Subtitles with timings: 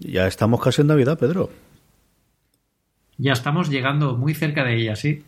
[0.00, 1.50] Ya estamos casi en Navidad, Pedro.
[3.18, 5.24] Ya estamos llegando muy cerca de ella, sí.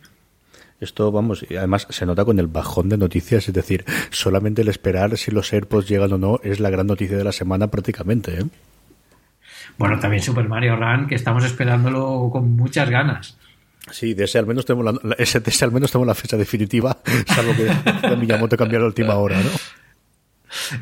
[0.79, 4.67] Esto, vamos, y además se nota con el bajón de noticias, es decir, solamente el
[4.67, 8.39] esperar si los AirPods llegan o no es la gran noticia de la semana prácticamente.
[8.39, 8.43] ¿eh?
[9.77, 13.37] Bueno, también Super Mario Run, que estamos esperándolo con muchas ganas.
[13.91, 16.35] Sí, de ese al menos tenemos la, ese, de ese al menos tenemos la fecha
[16.35, 19.49] definitiva, salvo que Miyamoto cambió la última hora, ¿no?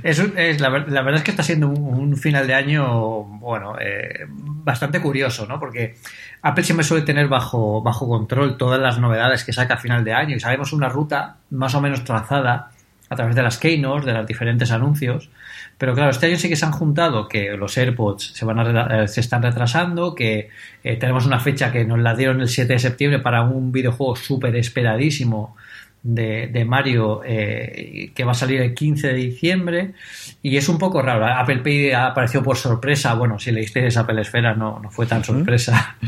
[0.03, 4.25] Es, es la, la, verdad es que está siendo un, final de año, bueno, eh,
[4.27, 5.59] bastante curioso, ¿no?
[5.59, 5.95] Porque
[6.41, 10.13] Apple siempre suele tener bajo, bajo control todas las novedades que saca a final de
[10.13, 12.71] año y sabemos una ruta más o menos trazada
[13.09, 15.29] a través de las keynotes, de los diferentes anuncios.
[15.77, 19.07] Pero claro, este año sí que se han juntado que los AirPods se, van a,
[19.07, 20.49] se están retrasando, que
[20.83, 24.15] eh, tenemos una fecha que nos la dieron el 7 de septiembre para un videojuego
[24.15, 25.57] súper esperadísimo
[26.03, 29.93] de, de Mario eh, que va a salir el 15 de diciembre
[30.41, 31.25] y es un poco raro.
[31.25, 33.13] Apple Pay apareció por sorpresa.
[33.13, 35.97] Bueno, si leísteis Apple Esfera no, no fue tan sorpresa.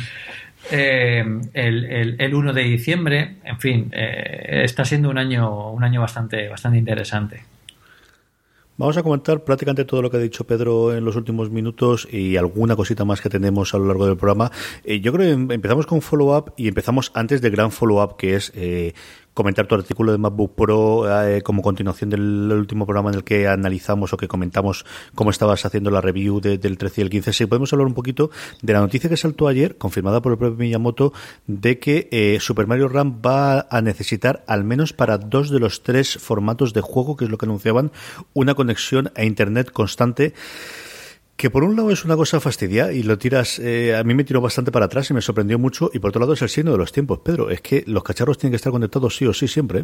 [0.72, 1.22] Eh,
[1.53, 6.00] el, el, el, 1 de diciembre, en fin, eh, está siendo un año, un año
[6.00, 7.44] bastante, bastante interesante.
[8.75, 12.38] Vamos a comentar prácticamente todo lo que ha dicho Pedro en los últimos minutos y
[12.38, 14.51] alguna cosita más que tenemos a lo largo del programa.
[14.84, 18.51] Eh, yo creo que empezamos con follow-up y empezamos antes del gran follow-up que es
[18.56, 18.95] eh,
[19.33, 23.47] comentar tu artículo de MacBook Pro eh, como continuación del último programa en el que
[23.47, 24.85] analizamos o que comentamos
[25.16, 27.33] cómo estabas haciendo la review de, del 13 y el 15.
[27.33, 30.57] Si podemos hablar un poquito de la noticia que saltó ayer, confirmada por el propio
[30.57, 31.13] Miyamoto,
[31.47, 35.83] de que eh, Super Mario Run va a necesitar, al menos para dos de los
[35.83, 37.91] tres formatos de juego, que es lo que anunciaban,
[38.33, 40.33] una conexión a Internet constante
[41.44, 44.24] que por un lado es una cosa fastidia y lo tiras, eh, a mí me
[44.24, 46.72] tiró bastante para atrás y me sorprendió mucho, y por otro lado es el signo
[46.72, 47.20] de los tiempos.
[47.20, 49.84] Pedro, es que los cacharros tienen que estar conectados sí o sí siempre.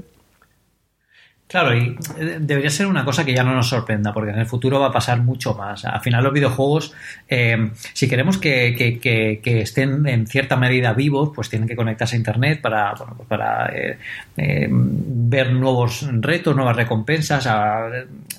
[1.50, 4.46] Claro, y eh, debería ser una cosa que ya no nos sorprenda, porque en el
[4.46, 5.84] futuro va a pasar mucho más.
[5.84, 6.94] Al final los videojuegos,
[7.28, 11.76] eh, si queremos que, que, que, que, estén en cierta medida vivos, pues tienen que
[11.76, 13.98] conectarse a Internet para, bueno, pues para eh,
[14.38, 17.90] eh, ver nuevos retos, nuevas recompensas, a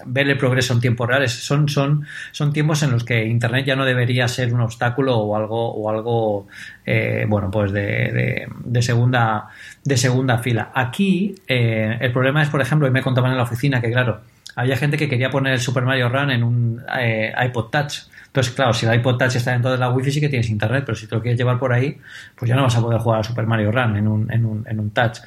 [0.07, 1.29] ver el progreso en tiempo real.
[1.29, 5.35] Son, son, son tiempos en los que Internet ya no debería ser un obstáculo o
[5.35, 6.47] algo, o algo
[6.91, 9.49] eh, bueno, pues de, de, segunda,
[9.85, 10.73] de segunda fila.
[10.75, 14.21] Aquí el problema es, por ejemplo, me contaban en la oficina que, claro,
[14.57, 17.95] había gente que quería poner el Super Mario Run en un eh, iPod Touch.
[18.27, 20.85] Entonces, claro, si el iPod Touch está dentro de la Wi-Fi sí que tienes internet,
[20.85, 21.97] pero si te lo quieres llevar por ahí,
[22.37, 24.67] pues ya no vas a poder jugar a Super Mario Run en un, en un,
[24.69, 25.19] en un Touch.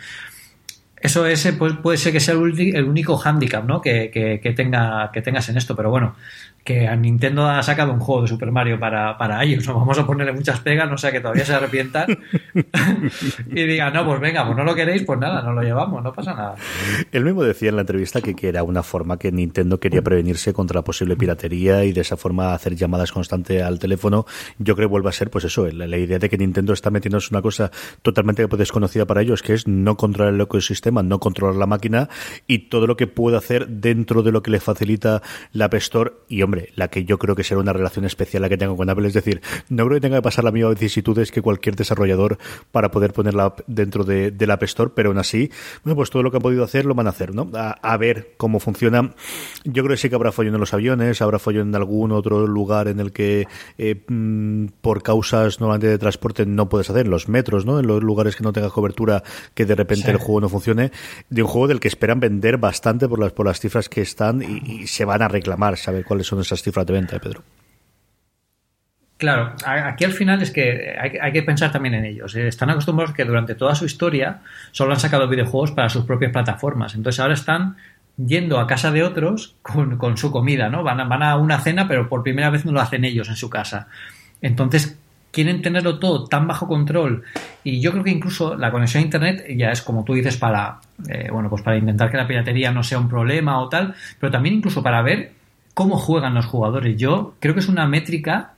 [0.97, 3.81] Eso ese pues, puede ser que sea el único hándicap ¿no?
[3.81, 6.15] que, que, que, tenga, que tengas en esto, pero bueno,
[6.63, 9.97] que a Nintendo ha sacado un juego de Super Mario para, para ellos, no vamos
[9.99, 12.07] a ponerle muchas pegas, no sea que todavía se arrepientan
[13.51, 16.13] y digan, no, pues venga, pues no lo queréis, pues nada, no lo llevamos, no
[16.13, 16.55] pasa nada.
[17.11, 20.53] Él mismo decía en la entrevista que, que era una forma que Nintendo quería prevenirse
[20.53, 24.25] contra la posible piratería y de esa forma hacer llamadas constantes al teléfono.
[24.57, 26.89] Yo creo que vuelve a ser, pues eso, la, la idea de que Nintendo está
[26.91, 31.55] metiéndose una cosa totalmente desconocida para ellos, que es no controlar el ecosistema, no controlar
[31.55, 32.09] la máquina
[32.47, 36.13] y todo lo que puede hacer dentro de lo que le facilita la App Store
[36.27, 38.77] y, hombre, hombre, la que yo creo que será una relación especial la que tengo
[38.77, 39.07] con Apple.
[39.07, 42.37] Es decir, no creo que tenga que pasar la misma vicisitudes que cualquier desarrollador
[42.71, 45.49] para poder ponerla dentro de, de, la App Store, pero aún así,
[45.83, 47.49] bueno, pues todo lo que han podido hacer lo van a hacer, ¿no?
[47.53, 49.13] A, a ver cómo funciona.
[49.63, 52.45] Yo creo que sí que habrá follón en los aviones, habrá follón en algún otro
[52.45, 53.95] lugar en el que eh,
[54.81, 57.79] por causas normalmente de transporte no puedes hacer, en los metros, ¿no?
[57.79, 59.23] En los lugares que no tengas cobertura,
[59.53, 60.11] que de repente sí.
[60.11, 60.91] el juego no funcione.
[61.29, 64.41] De un juego del que esperan vender bastante por las, por las cifras que están
[64.41, 67.43] y, y se van a reclamar, saber cuáles son esas cifras de venta, Pedro.
[69.17, 72.35] Claro, aquí al final es que hay, que pensar también en ellos.
[72.35, 74.41] Están acostumbrados que durante toda su historia
[74.71, 76.95] solo han sacado videojuegos para sus propias plataformas.
[76.95, 77.77] Entonces ahora están
[78.17, 80.83] yendo a casa de otros con, su comida, ¿no?
[80.83, 83.37] Van a, van a una cena, pero por primera vez no lo hacen ellos en
[83.37, 83.87] su casa.
[84.41, 84.97] Entonces,
[85.31, 87.23] quieren tenerlo todo tan bajo control
[87.63, 90.79] y yo creo que incluso la conexión a internet ya es como tú dices para
[91.09, 94.31] eh, bueno pues para intentar que la piratería no sea un problema o tal pero
[94.31, 95.31] también incluso para ver
[95.73, 96.97] cómo juegan los jugadores.
[96.97, 98.53] Yo creo que es una métrica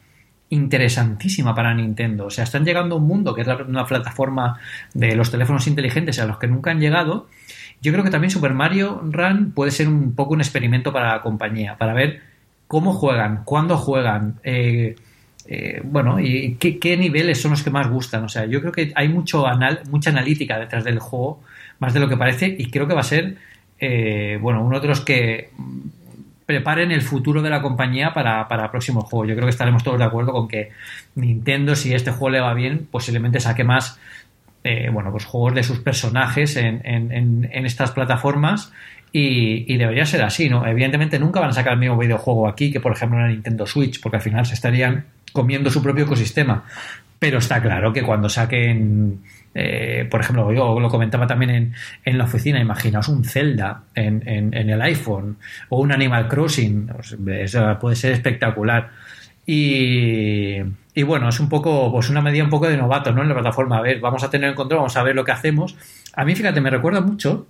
[0.49, 2.25] interesantísima para Nintendo.
[2.25, 4.59] O sea están llegando a un mundo que es una plataforma
[4.93, 7.27] de los teléfonos inteligentes a los que nunca han llegado.
[7.81, 11.21] Yo creo que también Super Mario Run puede ser un poco un experimento para la
[11.21, 12.21] compañía para ver
[12.67, 14.95] cómo juegan cuándo juegan eh,
[15.47, 18.23] eh, bueno, y qué, niveles son los que más gustan.
[18.23, 21.41] O sea, yo creo que hay mucho anal, mucha analítica detrás del juego,
[21.79, 23.35] más de lo que parece, y creo que va a ser,
[23.79, 25.51] eh, bueno, uno de los que
[26.45, 29.27] preparen el futuro de la compañía para, para próximos juegos.
[29.27, 30.71] Yo creo que estaremos todos de acuerdo con que
[31.15, 33.99] Nintendo, si este juego le va bien, posiblemente saque más,
[34.63, 38.71] eh, bueno, pues juegos de sus personajes en, en, en estas plataformas
[39.17, 40.67] y, debería ser así, ¿no?
[40.67, 44.01] Evidentemente nunca van a sacar el mismo videojuego aquí que, por ejemplo, una Nintendo Switch,
[44.01, 46.65] porque al final se estarían comiendo su propio ecosistema.
[47.17, 49.21] Pero está claro que cuando saquen,
[49.57, 51.73] eh, por ejemplo, yo lo comentaba también en,
[52.03, 55.37] en la oficina, imaginaos un Zelda en, en, el iPhone
[55.69, 56.89] o un Animal Crossing,
[57.39, 58.91] eso puede ser espectacular.
[59.45, 60.57] Y,
[60.93, 63.21] y, bueno, es un poco, pues una medida un poco de novato, ¿no?
[63.21, 65.31] En la plataforma, a ver, vamos a tener en control, vamos a ver lo que
[65.31, 65.77] hacemos.
[66.15, 67.47] A mí, fíjate, me recuerda mucho,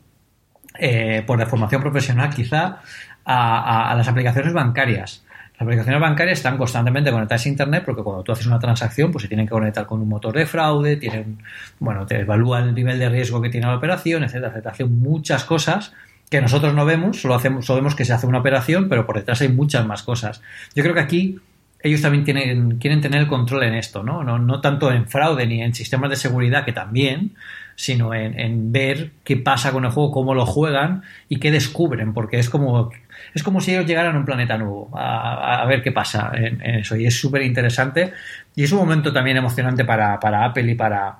[0.77, 2.81] eh, por de formación profesional, quizá,
[3.25, 5.24] a las aplicaciones bancarias.
[5.57, 9.23] Las aplicaciones bancarias están constantemente conectadas a Internet porque cuando tú haces una transacción, pues
[9.23, 11.39] se tienen que conectar con un motor de fraude, tienen,
[11.79, 14.71] bueno, te evalúan el nivel de riesgo que tiene la operación, etcétera, etcétera.
[14.71, 15.93] Hacen muchas cosas
[16.29, 19.15] que nosotros no vemos, solo, hacemos, solo vemos que se hace una operación, pero por
[19.15, 20.41] detrás hay muchas más cosas.
[20.75, 21.39] Yo creo que aquí
[21.85, 24.23] ellos también tienen, quieren tener el control en esto, ¿no?
[24.23, 24.39] ¿no?
[24.39, 27.35] No tanto en fraude ni en sistemas de seguridad, que también,
[27.75, 32.39] sino en, ver qué pasa con el juego, cómo lo juegan y qué descubren, porque
[32.39, 32.89] es como,
[33.35, 36.95] es como si ellos llegaran a un planeta nuevo, a, ver qué pasa en, eso.
[36.95, 38.13] Y es súper interesante
[38.55, 41.17] y es un momento también emocionante para, Apple y para,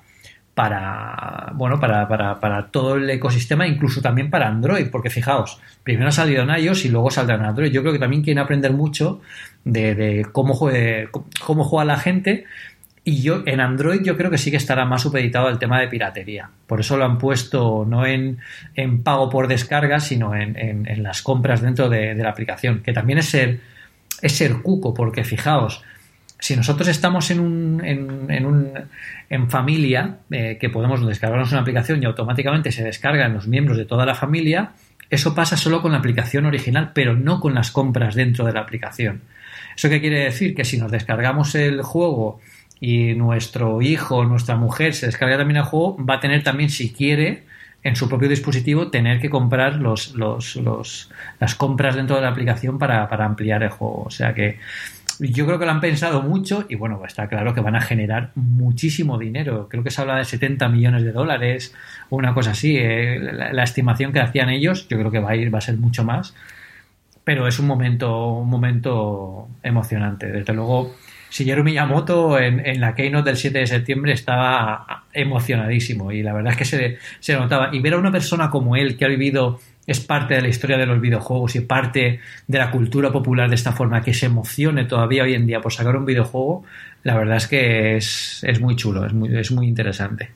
[1.56, 6.14] bueno para, para, para, todo el ecosistema incluso también para Android porque fijaos primero ha
[6.14, 9.20] salido en iOS y luego saldrá Android yo creo que también quieren aprender mucho
[9.66, 11.10] de, de cómo, juegue,
[11.44, 12.46] cómo juega la gente
[13.08, 15.88] y yo, en Android yo creo que sí que estará más supeditado al tema de
[15.88, 16.50] piratería.
[16.66, 18.40] Por eso lo han puesto no en,
[18.74, 22.82] en pago por descarga, sino en, en, las compras dentro de, la aplicación.
[22.82, 23.60] Que también es ser,
[24.24, 25.84] es ser cuco, porque fijaos,
[26.40, 28.72] si nosotros estamos en un, en, un,
[29.30, 33.86] en familia, eh, que podemos descargarnos una aplicación y automáticamente se descargan los miembros de
[33.86, 34.72] toda la familia,
[35.12, 38.62] eso pasa solo con la aplicación original, pero no con las compras dentro de la
[38.62, 39.22] aplicación.
[39.76, 40.56] ¿Eso qué quiere decir?
[40.56, 42.40] Que si nos descargamos el juego
[42.80, 46.92] y nuestro hijo, nuestra mujer se descarga también el juego, va a tener también, si
[46.92, 47.44] quiere,
[47.84, 52.30] en su propio dispositivo, tener que comprar los, los, los, las compras dentro de la
[52.30, 54.04] aplicación para, para ampliar el juego.
[54.06, 54.60] O sea que
[55.20, 58.32] yo creo que lo han pensado mucho y bueno, está claro que van a generar
[58.36, 59.68] muchísimo dinero.
[59.70, 61.74] Creo que se habla de 70 millones de dólares
[62.10, 62.76] o una cosa así.
[62.78, 65.62] Eh, la, la, estimación que hacían ellos, yo creo que va a ir, va a
[65.62, 66.34] ser mucho más.
[67.24, 70.28] Pero es un momento, un momento emocionante.
[70.32, 70.96] Desde luego,
[71.32, 76.54] Shigeru Miyamoto en, en, la keynote del 7 de septiembre estaba emocionadísimo y la verdad
[76.54, 77.70] es que se, se notaba.
[77.74, 80.78] Y ver a una persona como él que ha vivido, es parte de la historia
[80.78, 84.86] de los videojuegos y parte de la cultura popular de esta forma, que se emocione
[84.86, 86.64] todavía hoy en día por sacar un videojuego,
[87.04, 90.32] la verdad es que es, es muy chulo, es muy, es muy interesante.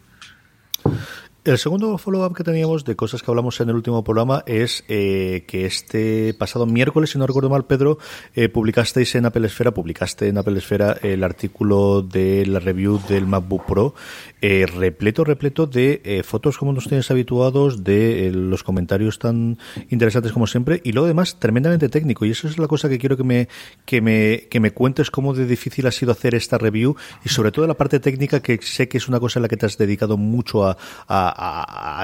[1.50, 5.46] El segundo follow-up que teníamos de cosas que hablamos en el último programa es eh,
[5.48, 7.98] que este pasado miércoles, si no recuerdo mal, Pedro,
[8.36, 13.26] eh, publicasteis en Apple Esfera, publicaste en Apple Esfera el artículo de la review del
[13.26, 13.96] MacBook Pro,
[14.42, 19.58] eh, repleto, repleto de eh, fotos como nos tienes habituados, de eh, los comentarios tan
[19.90, 22.26] interesantes como siempre, y luego además tremendamente técnico.
[22.26, 23.48] Y eso es la cosa que quiero que me,
[23.86, 27.52] que me, que me cuentes cómo de difícil ha sido hacer esta review y sobre
[27.52, 29.80] todo la parte técnica que sé que es una cosa en la que te has
[29.80, 30.78] dedicado mucho a
[31.08, 31.39] a,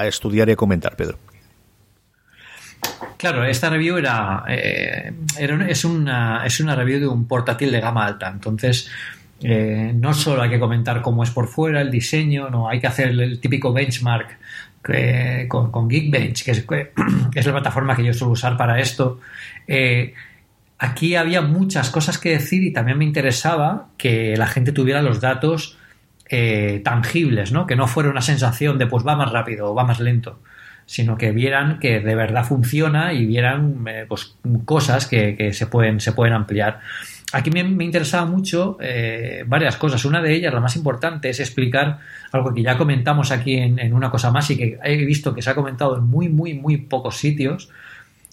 [0.04, 1.18] estudiar y a comentar, Pedro.
[3.16, 8.04] Claro, esta review era, eh, es, una, es una review de un portátil de gama
[8.04, 8.90] alta, entonces
[9.40, 12.86] eh, no solo hay que comentar cómo es por fuera, el diseño, no, hay que
[12.86, 14.38] hacer el típico benchmark
[15.48, 16.50] con, Geekbench, que
[17.34, 19.20] es, la plataforma que yo suelo usar para esto.
[19.66, 20.14] Eh,
[20.78, 25.20] aquí había muchas cosas que decir y también me interesaba que la gente tuviera los
[25.20, 25.78] datos
[26.28, 27.66] eh, tangibles, ¿no?
[27.66, 30.40] Que no fuera una sensación de pues va más rápido o va más lento,
[30.84, 36.00] sino que vieran que de verdad funciona y vieran eh, pues, cosas que, se, pueden,
[36.00, 36.80] se pueden ampliar.
[37.32, 40.04] Aquí me, interesaba mucho eh, varias cosas.
[40.04, 41.98] Una de ellas, la más importante, es explicar
[42.32, 45.42] algo que ya comentamos aquí en, en, una cosa más y que he visto que
[45.42, 47.70] se ha comentado en muy, muy, muy pocos sitios,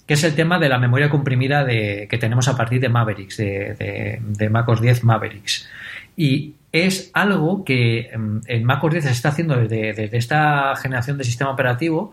[0.06, 3.36] que es el tema de la memoria comprimida de, que tenemos a partir de Mavericks,
[3.38, 5.68] de, de, MacOS 10 Mavericks.
[6.16, 11.52] Y es algo que en macOS 10 se está haciendo desde, esta generación de sistema
[11.52, 12.10] operativo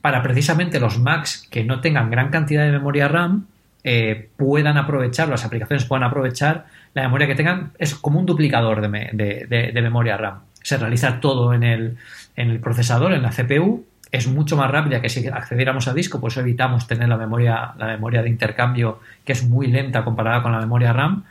[0.00, 3.48] para precisamente los Macs que no tengan gran cantidad de memoria RAM
[3.84, 7.72] eh, puedan aprovechar, las aplicaciones puedan aprovechar la memoria que tengan.
[7.78, 10.40] Es como un duplicador de, memoria RAM.
[10.62, 11.98] Se realiza todo en el,
[12.34, 16.18] en el procesador, en la CPU, es mucho más rápida que si accediéramos a disco,
[16.18, 20.52] pues evitamos tener la memoria, la memoria de intercambio que es muy lenta comparada con
[20.52, 21.24] la memoria RAM.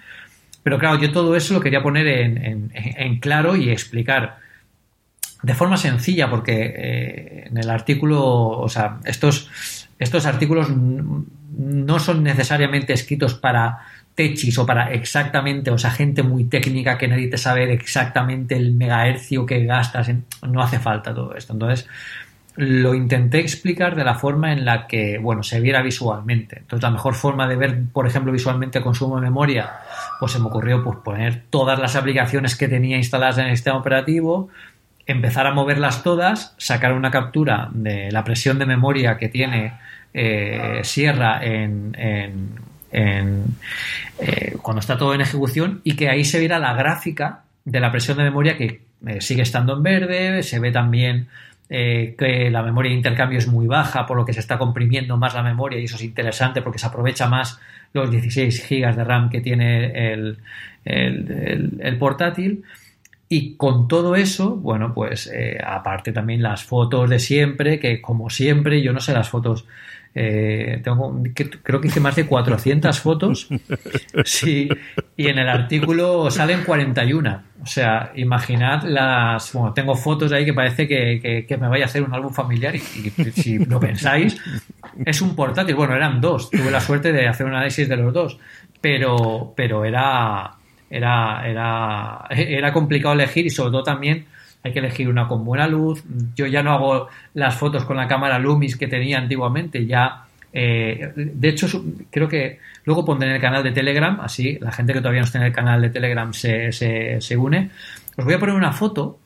[0.67, 4.39] Pero claro, yo todo eso lo quería poner en, claro y explicar
[5.41, 9.50] de forma sencilla, porque eh, en el artículo, o sea, estos,
[9.97, 13.79] estos artículos no son necesariamente escritos para
[14.13, 19.45] techis o para exactamente, o sea, gente muy técnica que necesite saber exactamente el megahercio
[19.45, 20.12] que gastas.
[20.50, 21.53] no hace falta todo esto.
[21.53, 21.88] Entonces,
[22.57, 26.57] lo intenté explicar de la forma en la que, bueno, se viera visualmente.
[26.59, 29.71] Entonces, la mejor forma de ver, por ejemplo, visualmente consumo de memoria,
[30.19, 33.77] pues se me ocurrió pues, poner todas las aplicaciones que tenía instaladas en el sistema
[33.77, 34.50] operativo,
[35.05, 39.74] empezar a moverlas todas, sacar una captura de la presión de memoria que tiene
[40.13, 41.95] eh, Sierra en,
[42.91, 43.55] en,
[44.19, 47.91] eh, cuando está todo en ejecución y que ahí se viera la gráfica de la
[47.91, 51.27] presión de memoria que eh, sigue estando en verde, se ve también
[51.69, 55.17] eh, que la memoria de intercambio es muy baja, por lo que se está comprimiendo
[55.17, 57.59] más la memoria y eso es interesante porque se aprovecha más
[57.94, 60.38] los 16 GB de RAM que tiene el,
[60.86, 62.63] el, portátil.
[63.29, 68.29] Y con todo eso, bueno, pues eh, aparte también las fotos de siempre, que como
[68.29, 69.65] siempre, yo no sé las fotos
[70.19, 71.21] eh, tengo,
[71.62, 73.47] creo que hice más de 400 fotos.
[74.24, 74.67] Sí,
[75.15, 77.43] y en el artículo salen 41.
[77.62, 79.53] O sea, imaginad las.
[79.53, 82.79] Bueno, tengo fotos ahí que parece que, me vaya a hacer un álbum familiar y,
[82.79, 84.41] si lo pensáis,
[85.05, 85.75] es un portátil.
[85.75, 86.50] Bueno, eran dos.
[86.50, 88.39] Tuve la suerte de hacer un análisis de los dos.
[88.81, 90.55] Pero, pero era,
[90.89, 94.25] era, era, era complicado elegir y sobre todo también
[94.63, 96.03] hay que elegir una con buena luz.
[96.35, 100.25] Yo ya no hago las fotos con la cámara Lumis que tenía antiguamente, ya.
[100.51, 101.67] Eh, de hecho,
[102.09, 105.25] creo que luego pondré en el canal de Telegram, así la gente que todavía no
[105.25, 107.69] está en el canal de Telegram se, se, se une.
[108.17, 109.19] Os voy a poner una foto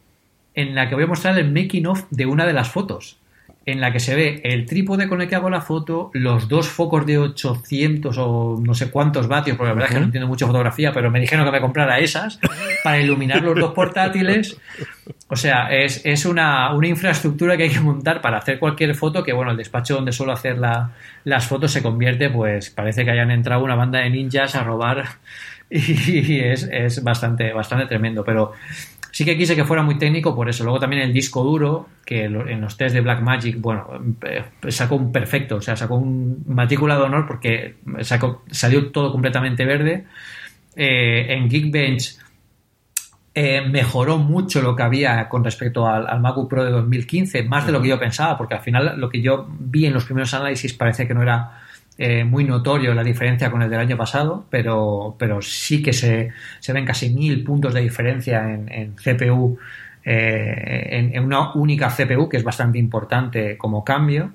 [0.54, 3.21] en la que voy a mostrar el making of de una de las fotos
[3.66, 6.68] en la que se ve el trípode con el que hago la foto, los dos
[6.68, 10.28] focos de 800 o no sé cuántos vatios, porque la verdad es que no entiendo
[10.28, 12.40] mucho fotografía, pero me dijeron que me comprara esas
[12.84, 14.58] para iluminar los dos portátiles.
[15.28, 19.24] O sea, es, es una, una, infraestructura que hay que montar para hacer cualquier foto,
[19.24, 20.92] que bueno, el despacho donde suelo hacer la,
[21.24, 25.06] las fotos se convierte, pues parece que hayan entrado una banda de ninjas a robar
[25.70, 28.54] y es, es bastante, bastante tremendo, pero
[29.22, 30.64] Sí que quise que fuera muy técnico por eso.
[30.64, 33.88] Luego también el disco duro, que en los test de Blackmagic, bueno,
[34.24, 39.12] eh, sacó un perfecto, o sea, sacó un matrícula de honor porque sacó, salió todo
[39.12, 40.08] completamente verde.
[40.76, 42.18] Eh, en Geekbench
[43.36, 47.68] eh, mejoró mucho lo que había con respecto al, al, MacBook Pro de 2015, más
[47.68, 50.34] de lo que yo pensaba, porque al final lo que yo vi en los primeros
[50.34, 51.61] análisis parece que no era
[51.98, 56.32] eh, muy notorio la diferencia con el del año pasado, pero, pero sí que se,
[56.60, 59.60] se ven casi mil puntos de diferencia en, CPU,
[60.04, 64.34] eh, en, una única CPU, que es bastante importante como cambio.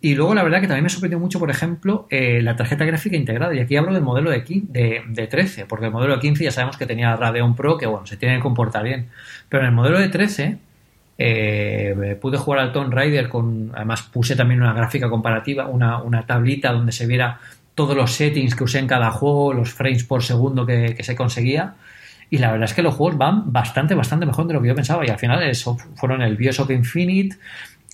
[0.00, 3.16] Y luego la verdad que también me sorprendió mucho, por ejemplo, eh, la tarjeta gráfica
[3.16, 3.54] integrada.
[3.54, 6.50] Y aquí hablo del modelo de, de, de, 13, porque el modelo de 15 ya
[6.50, 9.08] sabemos que tenía Radeon Pro, que bueno, se tiene que comportar bien.
[9.48, 10.58] Pero en el modelo de 13
[11.16, 13.70] eh, pude jugar al Tomb Raider con.
[13.74, 17.38] Además, puse también una gráfica comparativa, una, una, tablita donde se viera
[17.74, 21.74] todos los settings que usé en cada juego, los frames por segundo que, se conseguía.
[22.30, 24.74] Y la verdad es que los juegos van bastante, bastante mejor de lo que yo
[24.74, 25.06] pensaba.
[25.06, 27.36] Y al final eso fueron el Bioshock Infinite,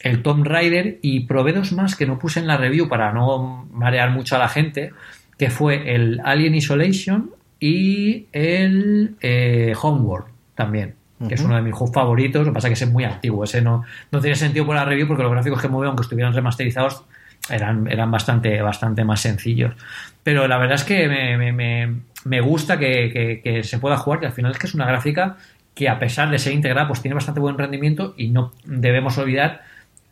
[0.00, 3.68] el Tomb Raider y probé dos más que no puse en la review para no
[3.72, 4.92] marear mucho a la gente,
[5.36, 11.74] que fue el Alien Isolation y el eh, Homeworld también que es uno de mis
[11.74, 12.46] juegos favoritos.
[12.46, 13.44] Lo que pasa es que es muy antiguo.
[13.44, 16.32] Ese no, no tiene sentido por la review porque los gráficos que mueve, aunque estuvieran
[16.32, 17.04] remasterizados,
[17.48, 19.74] eran, eran bastante, bastante más sencillos.
[20.22, 24.26] Pero la verdad es que me, me, me gusta que, que, se pueda jugar, que
[24.26, 25.36] al final es que es una gráfica
[25.74, 29.62] que a pesar de ser integrada, pues tiene bastante buen rendimiento y no debemos olvidar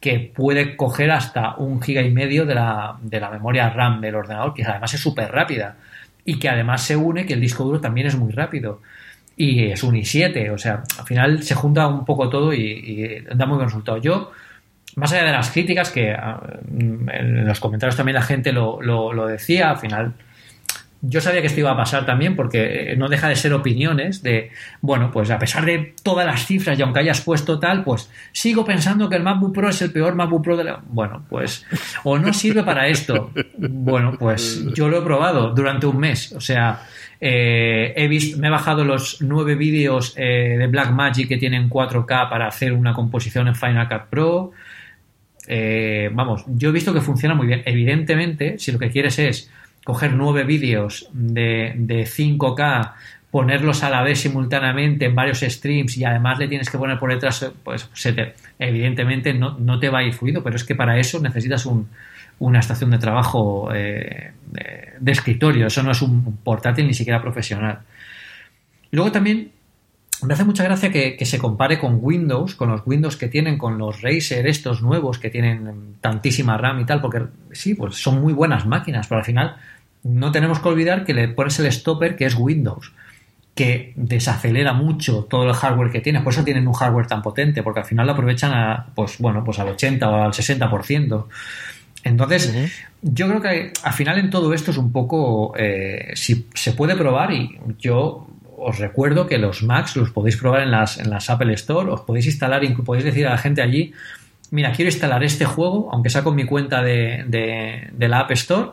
[0.01, 4.15] que puede coger hasta un giga y medio de la, de la memoria RAM del
[4.15, 5.77] ordenador, que además es súper rápida
[6.25, 8.81] y que además se une que el disco duro también es muy rápido
[9.39, 13.47] y es un i7, o sea, al final se junta un poco todo y, da
[13.47, 13.99] muy buen resultado.
[13.99, 14.33] Yo,
[14.97, 19.27] más allá de las críticas, que ah, en los comentarios también la gente lo, lo,
[19.29, 20.15] decía, al final
[21.01, 24.25] yo sabía que esto iba a pasar también porque eh, no deja de ser opiniones
[24.25, 28.11] de, bueno, pues a pesar de todas las cifras y aunque hayas puesto tal, pues
[28.33, 30.83] sigo pensando que el MacBook Pro es el peor MacBook Pro de la...
[30.85, 31.65] Bueno, pues,
[32.03, 33.31] o no sirve para esto.
[33.61, 36.33] Bueno, pues yo lo he probado durante un mes.
[36.33, 36.81] O sea,
[37.21, 42.29] eh, he visto, me he bajado los nueve vídeos eh, de Blackmagic que tienen 4K
[42.29, 44.53] para hacer una composición en Final Cut Pro.
[46.13, 47.63] vamos, yo he visto que funciona muy bien.
[47.65, 49.51] Evidentemente, si lo que quieres es
[49.89, 52.93] coger nueve vídeos de, 5K,
[53.31, 57.11] ponerlos a la vez simultáneamente en varios streams y además le tienes que poner por
[57.11, 57.89] detrás, pues
[58.59, 61.65] evidentemente no, te va a ir fluido, pero es que para eso necesitas
[62.39, 64.33] una estación de trabajo eh,
[65.01, 67.81] de, escritorio, eso no es un portátil ni siquiera profesional.
[68.91, 69.53] Luego también
[70.23, 73.79] me hace mucha gracia que, se compare con Windows, con los Windows que tienen, con
[73.79, 78.33] los Razer estos nuevos que tienen tantísima RAM y tal, porque sí, pues son muy
[78.33, 79.57] buenas máquinas, pero al final
[80.03, 82.93] no tenemos que olvidar que le pones el stopper que es Windows,
[83.55, 87.63] que desacelera mucho todo el hardware que tiene, por eso tienen un hardware tan potente,
[87.63, 91.27] porque al final lo aprovechan pues bueno, pues al 80 o al 60%.
[92.05, 92.55] Entonces,
[93.03, 96.97] yo creo que al final en todo esto es un poco, eh, si se puede
[96.97, 98.27] probar y yo
[98.57, 102.01] os recuerdo que los Macs los podéis probar en las, en las Apple Store, os
[102.03, 103.93] podéis instalar, incluso podéis decir a la gente allí,
[104.51, 107.25] mira, quiero instalar este juego, aunque sea con mi cuenta de,
[107.93, 108.71] de la App Store,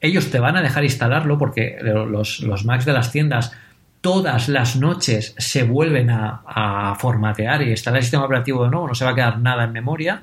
[0.00, 3.52] ellos te van a dejar instalarlo porque los, los Macs de las tiendas
[4.00, 8.94] todas las noches se vuelven a, formatear y instalar el sistema operativo de nuevo, no
[8.94, 10.22] se va a quedar nada en memoria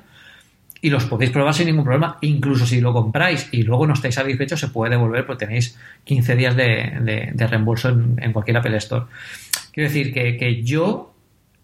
[0.84, 2.18] y los podéis probar sin ningún problema.
[2.20, 6.36] Incluso si lo compráis y luego no estáis satisfechos, se puede devolver porque tenéis 15
[6.36, 9.06] días de, reembolso en, cualquier Apple Store.
[9.72, 11.14] Quiero decir que, que yo,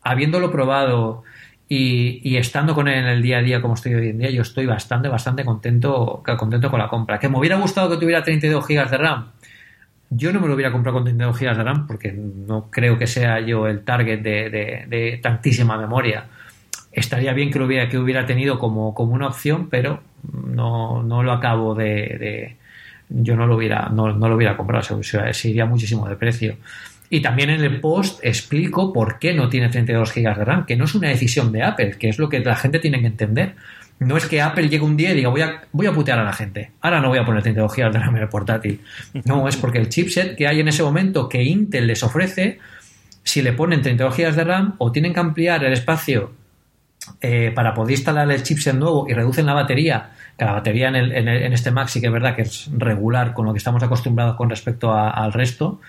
[0.01, 1.25] habiéndolo probado
[1.69, 4.41] y, estando con él en el día a día como estoy hoy en día, yo
[4.41, 7.19] estoy bastante, bastante contento, contento con la compra.
[7.19, 9.33] ¿Que me hubiera gustado que tuviera 32 GB de RAM?
[10.09, 13.07] Yo no me lo hubiera comprado con 32 GB de RAM porque no creo que
[13.07, 16.25] sea yo el target de, tantísima memoria.
[16.93, 21.23] Estaría bien que lo hubiera, que hubiera tenido como, como una opción, pero no, no
[21.23, 22.57] lo acabo de,
[23.09, 26.57] yo no lo hubiera, no, lo hubiera comprado, se iría muchísimo de precio.
[27.13, 30.77] Y también en el post explico por qué no tiene 32 GB de RAM, que
[30.77, 33.57] no es una decisión de Apple, que es lo que la gente tiene que entender.
[33.99, 36.25] No es que Apple llegue un día y diga voy a, voy a putear a
[36.25, 36.71] la gente.
[36.81, 38.81] Ahora no voy a poner 32 GB de RAM en el portátil.
[39.25, 42.61] No, es porque el chipset que hay en ese momento que Intel les ofrece,
[43.25, 46.33] si le ponen 32 GB de RAM o tienen que ampliar el espacio
[47.21, 50.97] eh, para poder instalar el chipset nuevo y reducen la batería, que la batería en,
[50.97, 53.83] el, en, este Mac sí que es verdad que es regular con lo que estamos
[53.83, 55.81] acostumbrados con respecto al resto,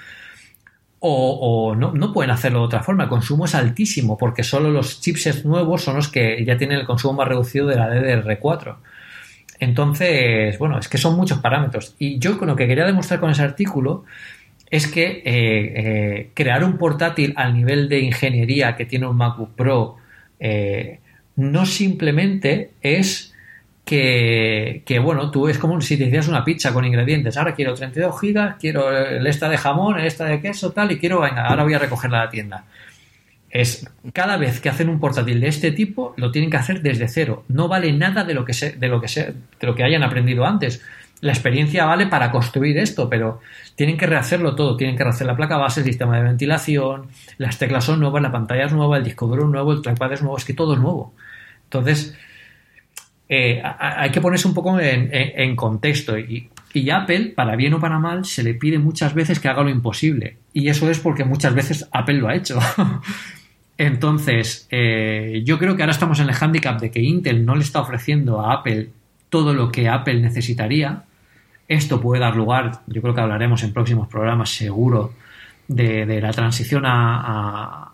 [1.04, 3.04] o, no, pueden hacerlo de otra forma.
[3.04, 6.86] El consumo es altísimo porque solo los chipsets nuevos son los que ya tienen el
[6.86, 8.76] consumo más reducido de la DDR4.
[9.60, 11.96] Entonces, bueno, es que son muchos parámetros.
[11.98, 14.04] Y yo con lo que quería demostrar con ese artículo
[14.70, 19.56] es que eh, eh, crear un portátil al nivel de ingeniería que tiene un MacBook
[19.56, 19.98] Pro
[20.42, 21.00] eh,
[21.38, 23.34] no simplemente es
[23.86, 27.36] que, bueno, tú es como si te hicieras una pizza con ingredientes.
[27.38, 28.92] Ahora quiero 32 gigas, quiero
[29.26, 32.26] esta de jamón, esta de queso, tal, y quiero, venga, ahora voy a recogerla a
[32.26, 32.64] la tienda.
[33.50, 37.10] Es cada vez que hacen un portátil de este tipo, lo tienen que hacer desde
[37.10, 37.44] cero.
[37.50, 40.04] No vale nada de lo que se, de lo que se, de lo que hayan
[40.04, 40.82] aprendido antes.
[41.22, 43.40] La experiencia vale para construir esto, pero
[43.76, 44.76] tienen que rehacerlo todo.
[44.76, 47.08] Tienen que rehacer la placa base, el sistema de ventilación,
[47.38, 50.14] las teclas son nuevas, la pantalla es nueva, el disco duro es nuevo, el trackpad
[50.14, 51.14] es nuevo, es que todo es nuevo.
[51.66, 52.18] Entonces,
[53.30, 56.18] eh, hay que ponerse un poco en, contexto.
[56.18, 56.50] Y,
[56.90, 60.38] Apple, para bien o para mal, se le pide muchas veces que haga lo imposible.
[60.52, 62.60] Y eso es porque muchas veces Apple lo ha hecho.
[63.78, 67.64] Entonces, eh, yo creo que ahora estamos en el handicap de que Intel no le
[67.64, 68.90] está ofreciendo a Apple
[69.30, 71.04] todo lo que Apple necesitaría.
[71.72, 75.14] Esto puede dar lugar, yo creo que hablaremos en próximos programas seguro,
[75.70, 77.94] de, la transición a,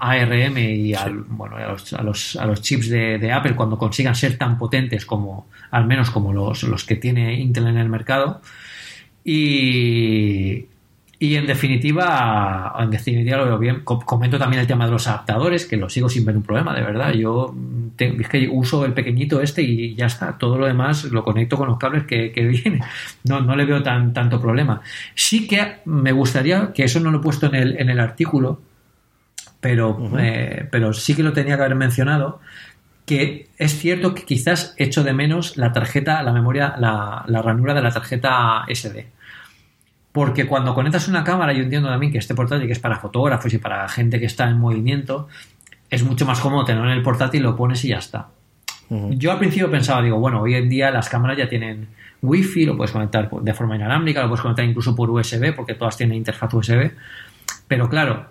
[0.00, 0.94] ARM y
[1.26, 5.86] bueno, a, los, a, los, chips de, Apple cuando consigan ser tan potentes como, al
[5.86, 8.42] menos como los, los que tiene Intel en el mercado.
[9.24, 10.66] Y,
[11.22, 13.80] y en definitiva, en definitiva lo veo bien.
[13.84, 16.80] Comento también el tema de los adaptadores, que lo sigo sin ver un problema, de
[16.80, 17.12] verdad.
[17.12, 17.54] Yo
[17.98, 20.38] es que uso el pequeñito este y ya está.
[20.38, 22.80] Todo lo demás lo conecto con los cables que, que viene.
[23.24, 24.80] No, no le veo tan, tanto problema.
[25.14, 28.58] Sí que me gustaría, que eso no lo he puesto en el, en el artículo,
[29.60, 32.40] pero, eh, pero sí que lo tenía que haber mencionado,
[33.04, 37.74] que es cierto que quizás echo de menos la tarjeta, la memoria, la, la ranura
[37.74, 39.19] de la tarjeta SD
[40.12, 43.52] porque cuando conectas una cámara, yo entiendo también que este portátil que es para fotógrafos
[43.54, 45.28] y para gente que está en movimiento,
[45.88, 48.28] es mucho más cómodo tenerlo en el portátil, lo pones y ya está.
[48.90, 51.86] Yo al principio pensaba, digo, bueno, hoy en día las cámaras ya tienen
[52.22, 55.96] wifi, lo puedes conectar de forma inalámbrica, lo puedes conectar incluso por USB, porque todas
[55.96, 56.90] tienen interfaz USB.
[57.68, 58.26] Pero claro,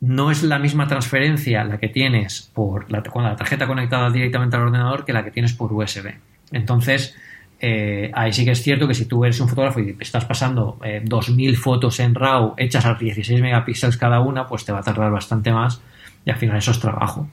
[0.00, 4.56] no es la misma transferencia la que tienes por la, con la tarjeta conectada directamente
[4.56, 6.12] al ordenador que la que tienes por USB.
[6.52, 7.16] Entonces,
[7.62, 10.78] eh, ahí sí que es cierto que si tú eres un fotógrafo y estás pasando
[10.80, 14.82] 2.000 eh, fotos en RAW hechas a 16 megapíxeles cada una, pues te va a
[14.82, 15.82] tardar bastante más
[16.24, 17.28] y al final eso es trabajo.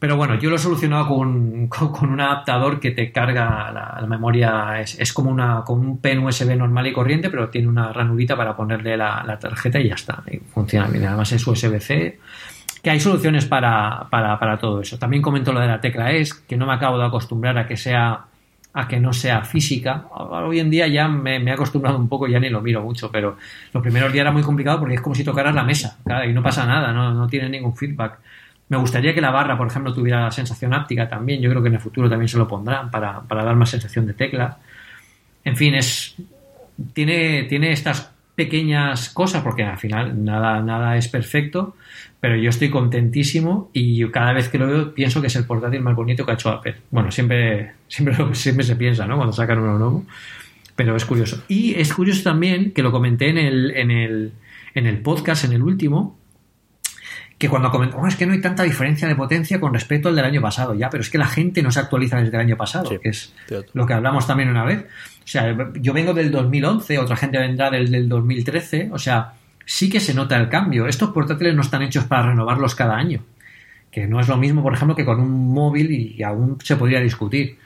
[0.00, 4.80] Pero bueno, yo lo he solucionado con, con, un adaptador que te carga la, memoria,
[4.80, 8.56] es, como, una, como un pen USB normal y corriente, pero tiene una ranurita para
[8.56, 10.22] ponerle la, tarjeta y ya está,
[10.52, 11.06] funciona bien.
[11.06, 12.18] Además es USB-C,
[12.82, 14.98] que hay soluciones para, para, para, todo eso.
[14.98, 17.76] También comento lo de la tecla ES, que no me acabo de acostumbrar a que
[17.76, 18.24] sea
[18.72, 20.06] a que no sea física.
[20.12, 23.36] Hoy en día ya me, he acostumbrado un poco, ya ni lo miro mucho, pero
[23.72, 26.42] los primeros días era muy complicado porque es como si tocaras la mesa, y no
[26.42, 28.18] pasa nada, no, no tiene ningún feedback.
[28.68, 31.40] Me gustaría que la barra, por ejemplo, tuviera sensación áptica también.
[31.40, 34.12] Yo creo que en el futuro también se lo pondrán para, dar más sensación de
[34.12, 34.58] tecla.
[35.42, 36.16] En fin, es
[36.92, 41.74] tiene, tiene estas pequeñas cosas, porque al final nada, nada es perfecto,
[42.20, 45.80] pero yo estoy contentísimo y cada vez que lo veo pienso que es el portátil
[45.80, 46.76] más bonito que ha hecho Apple.
[46.92, 49.16] Bueno, siempre, siempre, siempre se piensa, ¿no?
[49.16, 50.04] Cuando sacan uno nuevo,
[50.76, 51.42] pero es curioso.
[51.48, 54.32] Y es curioso también que lo comenté en el, en el,
[54.76, 56.16] en el podcast, en el último,
[57.38, 60.16] que cuando comentamos oh, es que no hay tanta diferencia de potencia con respecto al
[60.16, 62.56] del año pasado, ya, pero es que la gente no se actualiza desde el año
[62.56, 63.32] pasado, que es
[63.72, 64.80] lo que hablamos también una vez.
[64.80, 69.88] O sea, yo vengo del 2011, otra gente vendrá del, del 2013, o sea, sí
[69.88, 70.88] que se nota el cambio.
[70.88, 73.22] Estos portátiles no están hechos para renovarlos cada año,
[73.92, 77.00] que no es lo mismo, por ejemplo, que con un móvil y aún se podría
[77.00, 77.56] discutir.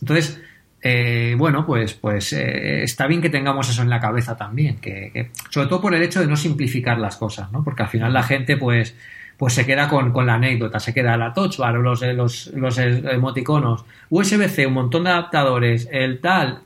[0.00, 0.40] Entonces,
[0.88, 5.32] eh, bueno, pues, pues eh, está bien que tengamos eso en la cabeza también, que,
[5.50, 7.64] sobre todo por el hecho de no simplificar las cosas, ¿no?
[7.64, 8.94] Porque al final la gente, pues,
[9.36, 13.84] pues se queda con, la anécdota, se queda la touch bar, los, los, los emoticonos,
[14.10, 16.60] USB-C, un montón de adaptadores, el tal,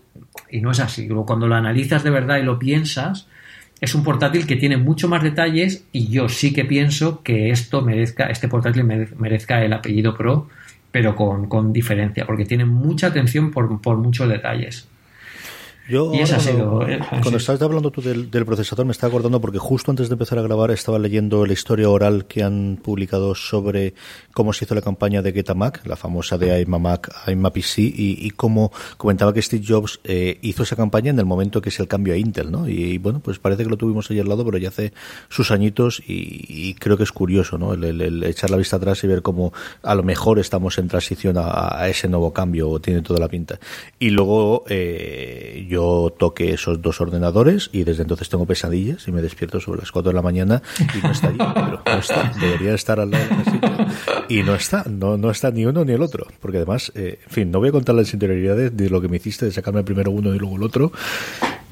[0.51, 1.09] y no es así.
[1.09, 3.27] Cuando lo analizas de verdad y lo piensas,
[3.81, 7.81] es un portátil que tiene mucho más detalles y yo sí que pienso que esto
[7.81, 10.49] merezca, este portátil merezca el apellido Pro
[10.93, 14.90] pero con, con diferencia, porque tiene mucha atención por, por muchos detalles.
[15.91, 19.91] Yo y cuando, eh, cuando estabas hablando tú del, procesador me estaba acordando porque justo
[19.91, 23.95] antes de empezar a grabar estaba leyendo la historia oral que han publicado sobre
[24.33, 28.71] cómo se hizo la campaña de Getamac, la famosa de iMac, iMac y, y cómo
[28.97, 32.15] comentaba que Steve Jobs eh, hizo esa campaña en el momento que es el cambio
[32.15, 32.69] a Intel, ¿no?
[32.69, 34.93] Y, bueno, pues parece que lo tuvimos ahí al lado, pero ya hace
[35.29, 37.75] sus añitos y, creo que es curioso, ¿no?
[37.75, 41.89] El, echar la vista atrás y ver cómo a lo mejor estamos en transición a,
[41.89, 43.59] ese nuevo cambio, tiene toda la pinta.
[43.99, 45.80] Y luego eh, yo
[46.19, 50.11] toque esos dos ordenadores y desde entonces tengo pesadillas y me despierto sobre las 4
[50.11, 54.35] de la mañana y no está allí, pero no está, debería estar al lado de
[54.35, 57.31] y no está, no, no está ni uno ni el otro, porque además, eh, en
[57.31, 60.11] fin, no voy a contar las interioridades de lo que me hiciste de sacarme primero
[60.11, 60.93] uno y luego el otro.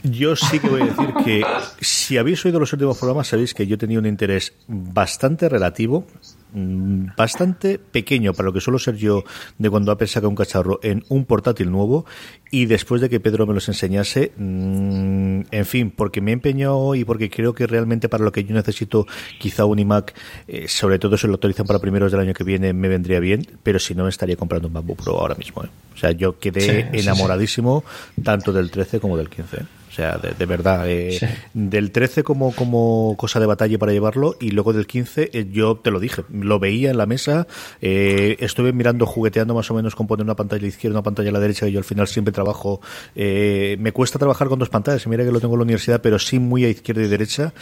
[0.02, 1.42] Yo sí que voy a decir que
[1.80, 6.06] si habéis oído los últimos programas sabéis que yo tenía un interés bastante relativo
[6.52, 9.24] bastante pequeño para lo que suelo ser yo
[9.58, 12.06] de cuando Apple saca un cacharro en un portátil nuevo
[12.50, 16.94] y después de que Pedro me los enseñase, mm, en fin, porque me he empeñado
[16.94, 19.06] y porque creo que realmente para lo que yo necesito
[19.38, 20.14] quizá un iMac,
[20.46, 23.46] eh, sobre todo si lo autorizan para primeros del año que viene, me vendría bien,
[23.62, 25.64] pero si no estaría comprando un MacBook Pro ahora mismo.
[25.64, 25.68] ¿eh?
[25.94, 27.84] O sea, yo quedé enamoradísimo
[28.22, 30.88] tanto del 13 como del 15 sea, de, verdad.
[30.88, 31.18] Eh,
[31.54, 35.76] del 13 como, como cosa de batalla para llevarlo y luego del 15 eh, yo
[35.76, 37.48] te lo dije, lo veía en la mesa,
[37.80, 41.02] eh, estuve mirando, jugueteando más o menos con poner una pantalla a la izquierda, una
[41.02, 42.80] pantalla a la derecha y yo al final siempre trabajo,
[43.16, 46.38] me cuesta trabajar con dos pantallas, mira que lo tengo en la universidad, pero sí
[46.38, 47.52] muy a izquierda y derecha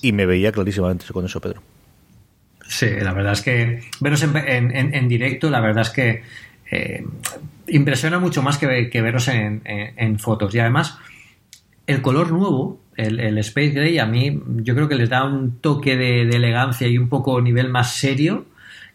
[0.00, 1.62] y me veía clarísimamente con eso, Pedro.
[2.66, 4.34] Sí, la verdad es que veros en,
[4.74, 6.22] en, directo, la verdad es que
[7.68, 10.54] impresiona mucho más que, veros en, en, fotos.
[10.54, 10.96] Y además,
[11.86, 15.96] el color nuevo, el, Space Gray, a mí yo creo que les da un toque
[15.96, 18.46] de, elegancia y un poco nivel más serio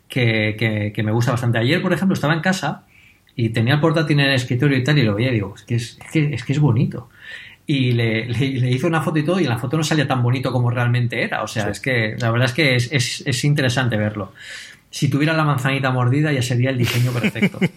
[0.08, 1.60] que, me gusta bastante.
[1.60, 2.86] Ayer, por ejemplo, estaba en casa
[3.36, 5.64] y tenía el portátil en el escritorio y tal y lo veía y digo, es
[5.64, 7.10] que es, que, es, bonito.
[7.68, 10.24] Y le, le, hice una foto y todo y en la foto no salía tan
[10.24, 11.44] bonito como realmente era.
[11.44, 14.34] O sea, es que la verdad es que es, es interesante verlo
[14.92, 17.60] si tuviera la manzanita mordida ya sería el diseño perfecto.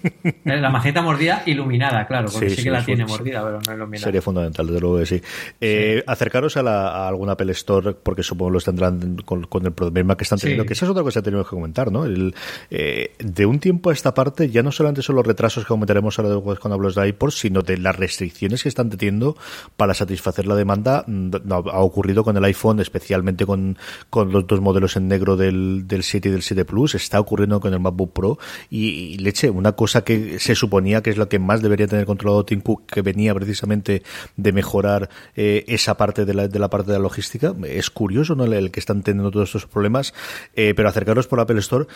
[0.44, 4.04] Eh, la manzanita mordida iluminada, claro, porque sí, que la tiene mordida, pero no iluminada.
[4.04, 5.22] Sería fundamental, desde luego que sí.
[5.60, 10.16] Eh, acercaros a, la, alguna Apple Store, porque supongo que los tendrán con, el problema
[10.16, 12.04] que están teniendo, que esa es otra cosa que tenemos que comentar, ¿no?
[12.04, 12.34] El,
[12.70, 16.18] eh, de un tiempo a esta parte, ya no solamente son los retrasos que comentaremos
[16.18, 19.36] ahora cuando hablo de iPod, sino de las restricciones que están teniendo
[19.76, 21.04] para satisfacer la demanda.
[21.06, 23.78] Mm, ha ocurrido con el iPhone, especialmente con,
[24.10, 27.60] con los dos modelos en negro del, del 7 y del 7 Plus está ocurriendo
[27.60, 28.38] con el MacBook Pro
[28.70, 32.44] y, leche, una cosa que se suponía que es lo que más debería tener controlado
[32.44, 34.02] Tim Cook, que venía precisamente
[34.36, 37.54] de mejorar eh, esa parte de la, de la parte de la logística.
[37.64, 38.44] Es curioso, ¿no?
[38.44, 40.14] El que están teniendo todos estos problemas,
[40.54, 41.86] eh, pero acercaros por Apple Store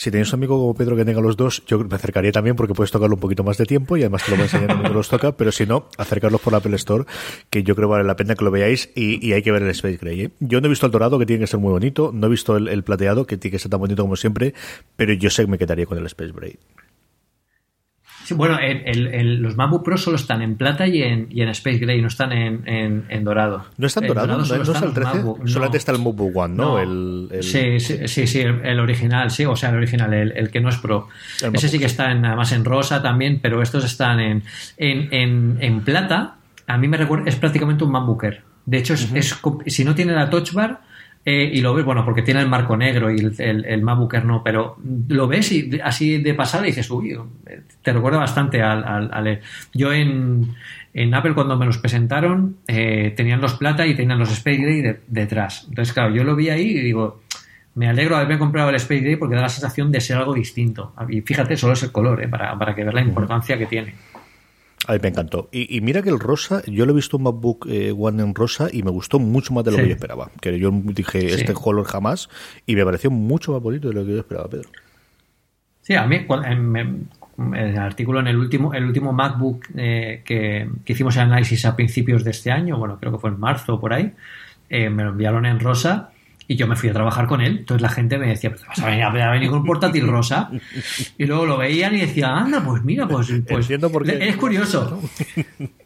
[0.00, 2.72] si tenéis un amigo como Pedro que tenga los dos, yo me acercaría también porque
[2.72, 4.94] puedes tocarlo un poquito más de tiempo y además te lo voy a enseñar cuando
[4.94, 7.04] los toca, pero si no, acercarlos por la Apple Store,
[7.50, 9.98] que yo creo vale la pena que lo veáis y, hay que ver el Space
[9.98, 10.22] Gray.
[10.22, 10.30] ¿eh?
[10.40, 12.56] Yo no he visto el dorado, que tiene que ser muy bonito, no he visto
[12.56, 14.54] el, plateado, que tiene que ser tan bonito como siempre,
[14.96, 16.56] pero yo sé que me quedaría con el Space Gray
[18.34, 18.58] bueno,
[19.40, 22.32] los MacBook Pro solo están en plata y en, y en Space Gray, no están
[22.32, 22.64] en,
[23.08, 23.64] en, dorado.
[23.76, 24.38] ¿No está en dorado?
[24.38, 25.24] ¿No, es el 13?
[25.46, 26.78] Solamente está el MacBook One, ¿no?
[26.78, 30.76] El, Sí, sí, sí, el, original, sí, o sea, el original, el, que no es
[30.76, 31.08] Pro.
[31.52, 34.42] Ese sí que está en, además en rosa también, pero estos están en,
[34.76, 36.36] en, plata.
[36.66, 38.42] A mí me recuerda, es prácticamente un MacBooker.
[38.66, 40.80] De hecho, es, si no tiene la touch bar,
[41.22, 44.42] eh, y lo ves, bueno, porque tiene el marco negro y el, el, el no,
[44.42, 44.78] pero
[45.08, 47.14] lo ves y así de pasada y dices, uy,
[47.82, 49.40] te recuerda bastante al, al,
[49.74, 50.54] Yo en,
[50.94, 54.96] en, Apple cuando me los presentaron eh, tenían los plata y tenían los Space Gray
[55.08, 55.66] detrás.
[55.68, 57.20] Entonces, claro, yo lo vi ahí y digo,
[57.74, 60.32] me alegro de haberme comprado el Space Gray porque da la sensación de ser algo
[60.32, 60.94] distinto.
[61.10, 63.94] Y fíjate, solo es el color, eh, para, para que veas la importancia que tiene.
[64.90, 65.48] A mí me encantó.
[65.52, 68.66] Y, mira que el rosa, yo lo he visto un MacBook eh, One en rosa
[68.72, 70.32] y me gustó mucho más de lo que yo esperaba.
[70.40, 72.28] Que yo dije, este color jamás,
[72.66, 74.68] y me pareció mucho más bonito de lo que yo esperaba, Pedro.
[75.80, 77.08] Sí, a mí, en,
[77.54, 82.24] el artículo en el último, el último MacBook eh, que, hicimos el análisis a principios
[82.24, 84.10] de este año, bueno, creo que fue en marzo o por ahí,
[84.70, 86.10] eh, me lo enviaron en rosa
[86.50, 87.58] y yo me fui a trabajar con él.
[87.58, 90.50] Entonces la gente me decía, pues vas a venir, a venir con un portátil rosa.
[91.16, 95.00] Y luego lo veían y decía, anda, pues mira, pues, pues es curioso.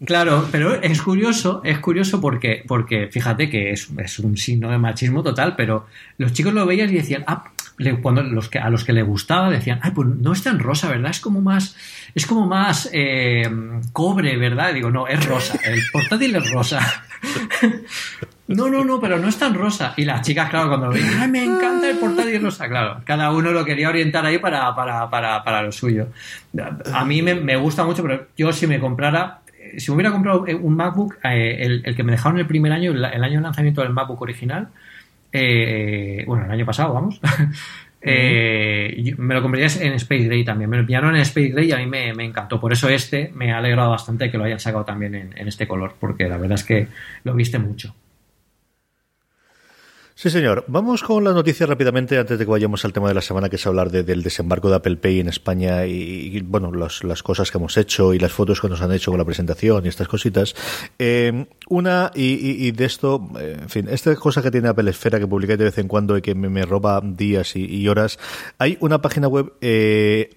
[0.07, 4.79] Claro, pero es curioso, es curioso porque, porque fíjate que es, es un signo de
[4.79, 7.53] machismo total, pero los chicos lo veían y decían, ah,
[8.00, 10.88] cuando los que a los que le gustaba decían, ay, pues no es tan rosa,
[10.88, 11.11] ¿verdad?
[11.11, 11.77] Es como más,
[12.14, 13.48] es como más eh,
[13.92, 14.72] cobre, ¿verdad?
[14.72, 17.05] digo, no, es rosa, el portátil es rosa.
[18.46, 19.94] No, no, no, pero no es tan rosa.
[19.96, 22.68] Y las chicas, claro, cuando lo ven, ¡ay, me encanta el portátil rosa!
[22.68, 26.09] Claro, cada uno lo quería orientar ahí para, para, para, para lo suyo.
[26.92, 29.40] A mí me, me, gusta mucho, pero yo si me comprara,
[29.79, 32.92] si me hubiera comprado un MacBook, eh, el, el, que me dejaron el primer año,
[32.92, 34.68] el, año de lanzamiento del MacBook original,
[35.33, 37.20] eh, bueno, el año pasado, vamos,
[38.05, 40.69] eh, me lo compraría en Space Gray también.
[40.69, 42.61] Me lo enviaron en Space Gray y a mí me, me, encantó.
[42.61, 45.67] Por eso este me ha alegrado bastante que lo hayan sacado también en, en este
[45.67, 46.88] color, porque la verdad es que
[47.25, 47.95] lo viste mucho.
[50.16, 50.64] Sí, señor.
[50.68, 53.57] Vamos con las noticias rápidamente antes de que vayamos al tema de la semana, que
[53.57, 57.77] es hablar del desembarco de Apple Pay en España y, bueno, las cosas que hemos
[57.77, 60.55] hecho y las fotos que nos han hecho con la presentación y estas cositas.
[61.00, 65.27] Eh, una, y, de esto, eh, en fin, esta cosa que tiene Apple Esfera que
[65.27, 68.20] publica de vez en cuando y que me, roba días y, horas.
[68.59, 70.31] Hay una página web eh,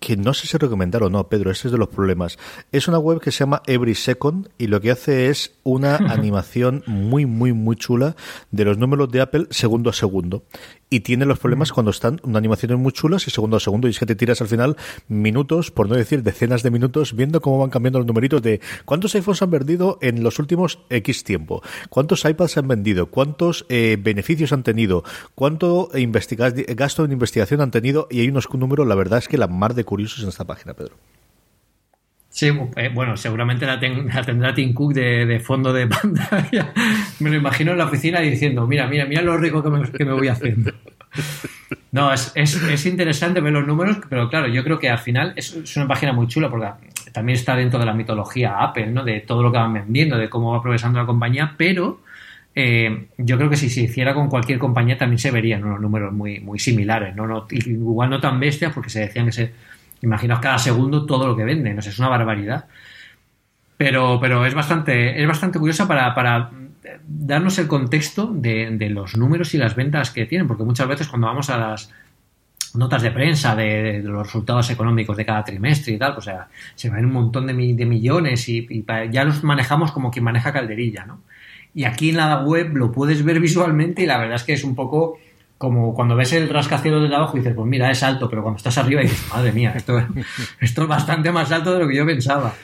[0.00, 2.38] que no sé si recomendar o no, Pedro, ese es de los problemas.
[2.72, 6.82] Es una web que se llama Every Second y lo que hace es una animación
[6.86, 8.16] muy, muy, muy chula
[8.50, 10.42] de los números de Apple segundo a segundo
[10.90, 13.92] y tiene los problemas cuando están una animaciones muy chulas y segundo a segundo y
[13.92, 14.76] es que te tiras al final
[15.08, 19.14] minutos, por no decir decenas de minutos, viendo cómo van cambiando los numeritos de cuántos
[19.14, 24.52] iPhones han vendido en los últimos X tiempo, cuántos iPads han vendido, cuántos eh, beneficios
[24.52, 25.90] han tenido, cuánto
[26.74, 29.74] gasto en investigación han tenido y hay unos números, la verdad es que la mar
[29.74, 30.96] de curiosos en esta página, Pedro.
[32.40, 36.72] Sí, eh, bueno, seguramente la, tendrá Tim Cook de, fondo de pantalla.
[37.18, 40.06] me lo imagino en la oficina diciendo, mira, mira, mira lo rico que me, que
[40.06, 40.72] me voy haciendo.
[41.92, 45.76] No, es, es, interesante ver los números, pero claro, yo creo que al final es,
[45.76, 46.66] una página muy chula porque
[47.12, 49.04] también está dentro de la mitología Apple, ¿no?
[49.04, 52.00] De todo lo que van vendiendo, de cómo va progresando la compañía, pero
[52.54, 56.10] eh, yo creo que si se hiciera con cualquier compañía también se verían unos números
[56.10, 57.26] muy, muy similares, ¿no?
[57.26, 59.52] no igual no tan bestias porque se decían que se
[60.02, 62.66] Imaginaos cada segundo todo lo que venden, es una barbaridad.
[63.76, 66.50] Pero, pero es bastante, es bastante curiosa para, para
[67.06, 71.26] darnos el contexto de, los números y las ventas que tienen, porque muchas veces cuando
[71.26, 71.92] vamos a las
[72.74, 76.28] notas de prensa de, los resultados económicos de cada trimestre y tal, pues
[76.74, 81.04] se ven un montón de, de millones y, ya los manejamos como quien maneja calderilla,
[81.04, 81.22] ¿no?
[81.72, 84.64] Y aquí en la web lo puedes ver visualmente y la verdad es que es
[84.64, 85.18] un poco
[85.60, 88.78] como cuando ves el rascacielos de abajo dices, pues mira, es alto, pero cuando estás
[88.78, 90.02] arriba dices, madre mía, esto,
[90.58, 92.54] esto es bastante más alto de lo que yo pensaba.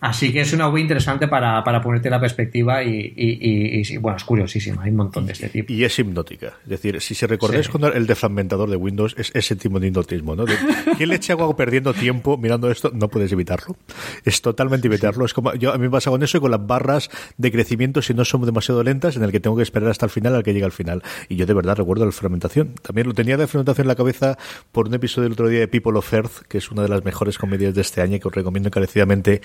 [0.00, 4.24] Así que es una web interesante para, para ponerte la perspectiva y, y, bueno, es
[4.24, 5.70] curiosísima, hay un montón de este tipo.
[5.70, 6.54] Y es hipnótica.
[6.64, 10.34] Es decir, si se recordáis cuando el defragmentador de Windows es ese tipo de hipnotismo,
[10.34, 10.46] ¿no?
[10.46, 10.56] De,
[10.96, 12.90] ¿Qué leche hago perdiendo tiempo mirando esto?
[12.94, 13.76] No puedes evitarlo.
[14.24, 15.26] Es totalmente evitarlo.
[15.26, 18.00] Es como, yo a mí me pasa con eso y con las barras de crecimiento
[18.00, 20.42] si no son demasiado lentas, en el que tengo que esperar hasta el final al
[20.42, 21.02] que llega al final.
[21.28, 22.74] Y yo de verdad recuerdo la fragmentación.
[22.80, 24.38] También lo tenía de fragmentación en la cabeza
[24.72, 27.04] por un episodio del otro día de People of Earth, que es una de las
[27.04, 29.42] mejores comedias de este año que os recomiendo encarecidamente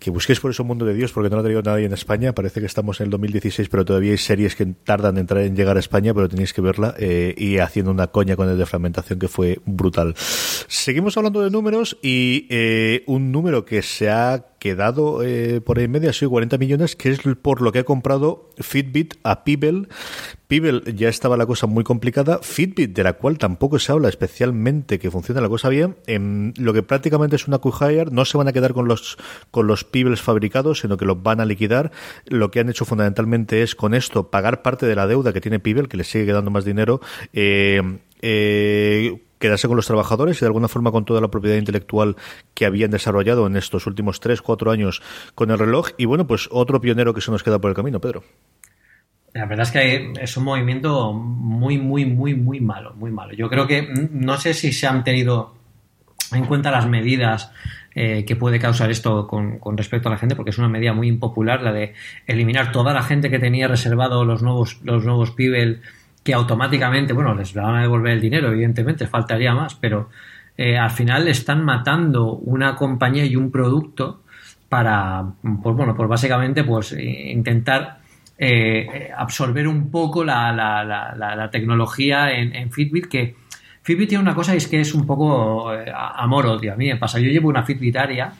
[0.00, 1.92] que busquéis por eso un mundo de Dios, porque no lo ha traído nadie en
[1.92, 2.34] España.
[2.34, 5.54] Parece que estamos en el 2016, pero todavía hay series que tardan en, entrar, en
[5.54, 8.66] llegar a España, pero tenéis que verla eh, y haciendo una coña con el de
[8.66, 10.14] fragmentación que fue brutal.
[10.16, 15.86] Seguimos hablando de números y eh, un número que se ha quedado eh, por ahí
[15.86, 19.42] en media, ha sido 40 millones, que es por lo que ha comprado Fitbit a
[19.42, 19.88] Pibel.
[20.46, 22.38] Pibel ya estaba la cosa muy complicada.
[22.42, 26.72] Fitbit, de la cual tampoco se habla especialmente que funciona la cosa bien, en lo
[26.72, 27.72] que prácticamente es una q
[28.12, 29.16] no se van a quedar con los,
[29.50, 31.90] con los Pibels fabricados, sino que los van a liquidar.
[32.26, 35.58] Lo que han hecho fundamentalmente es con esto pagar parte de la deuda que tiene
[35.58, 37.00] Pibel, que le sigue quedando más dinero.
[37.32, 37.80] Eh,
[38.22, 42.14] eh, quedarse con los trabajadores y de alguna forma con toda la propiedad intelectual
[42.54, 45.02] que habían desarrollado en estos últimos tres, cuatro años
[45.34, 45.88] con el reloj.
[45.98, 48.22] Y bueno, pues otro pionero que se nos queda por el camino, Pedro.
[49.32, 53.32] La verdad es que es un movimiento muy, muy, muy, muy malo, muy malo.
[53.32, 55.54] Yo creo que no sé si se han tenido
[56.32, 57.52] en cuenta las medidas
[57.94, 60.92] eh, que puede causar esto con, con, respecto a la gente, porque es una medida
[60.92, 61.94] muy impopular, la de
[62.26, 65.80] eliminar toda la gente que tenía reservado los nuevos, los nuevos Pibel
[66.22, 70.10] que automáticamente, bueno, les van a devolver el dinero, evidentemente, faltaría más, pero
[70.56, 74.22] eh, al final están matando una compañía y un producto
[74.68, 75.24] para,
[75.62, 78.00] pues bueno, pues básicamente, pues intentar
[78.38, 83.34] eh, absorber un poco la, la, la, tecnología en, Fitbit, que
[83.82, 86.74] Fitbit tiene una cosa y es que es un poco eh, amor-odio.
[86.74, 88.32] A mí me pasa, yo llevo una Fitbit Aria,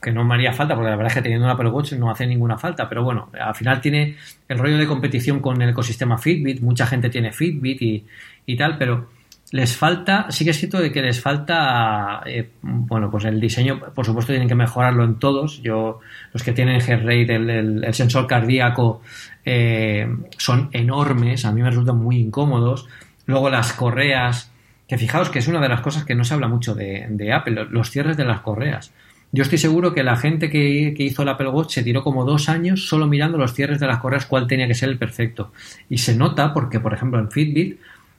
[0.00, 2.10] que no me haría falta, porque la verdad es que teniendo un Apple Watch no
[2.10, 4.16] hace ninguna falta, pero bueno, al final tiene
[4.48, 8.06] el rollo de competición con el ecosistema Fitbit, mucha gente tiene Fitbit y,
[8.46, 9.08] y tal, pero
[9.52, 13.80] les falta, sí que es cierto de que les falta, eh, bueno, pues el diseño,
[13.94, 15.98] por supuesto tienen que mejorarlo en todos, yo,
[16.32, 19.02] los que tienen heart rate, el, sensor cardíaco,
[19.44, 20.08] eh,
[20.38, 22.86] son enormes, a mí me resultan muy incómodos,
[23.26, 24.52] luego las correas,
[24.86, 27.32] que fijaos que es una de las cosas que no se habla mucho de, de
[27.32, 28.92] Apple, los cierres de las correas.
[29.32, 32.48] Yo estoy seguro que la gente que, hizo el Apple Watch se tiró como dos
[32.48, 35.52] años solo mirando los cierres de las correas cuál tenía que ser el perfecto.
[35.88, 37.78] Y se nota porque, por ejemplo, en Fitbit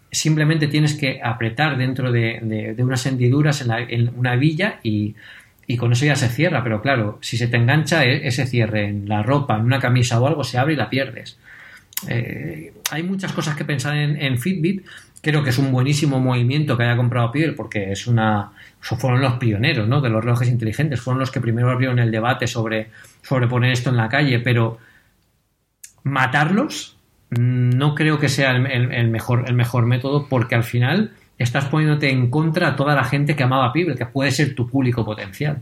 [0.10, 5.15] simplemente tienes que apretar dentro de, unas hendiduras en, una villa y,
[5.78, 6.63] con eso ya se cierra.
[6.63, 10.19] Pero claro, si se te engancha e, ese cierre en la ropa, en una camisa
[10.19, 11.38] o algo, se abre y la pierdes.
[12.08, 14.86] Eh, hay muchas cosas que pensar en, Fitbit.
[15.22, 19.34] Creo que es un buenísimo movimiento que haya comprado Pierre porque es una fueron los
[19.34, 20.02] pioneros ¿no?
[20.02, 22.90] de los relojes inteligentes, fueron los que primero abrieron el debate sobre,
[23.22, 24.80] sobre poner esto en la calle, pero
[26.04, 26.98] matarlos
[27.30, 32.30] no creo que sea el, mejor, el mejor método porque al final estás poniéndote en
[32.30, 35.60] contra a toda la gente que amaba Pibel, que puede ser tu público potencial.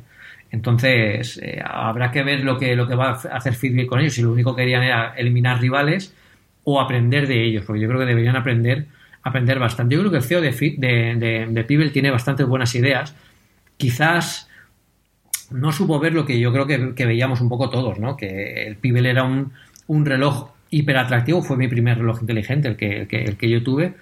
[0.52, 4.14] Entonces, eh, habrá que ver lo que, lo que va a hacer Fitbit con ellos.
[4.14, 6.14] Si lo único que querían era eliminar rivales
[6.64, 8.88] o aprender de ellos, porque yo creo que deberían aprender
[9.24, 9.96] aprender bastante.
[9.96, 13.16] Yo creo que el CEO de, de, de, Pibel tiene bastantes buenas ideas.
[13.78, 14.50] Quizás
[15.52, 18.16] no supo ver lo que yo creo que, veíamos un poco todos, ¿no?
[18.16, 19.52] Que el Pibel era un,
[19.88, 23.96] un reloj hiper atractivo, fue mi primer reloj inteligente, el que, el que, yo tuve,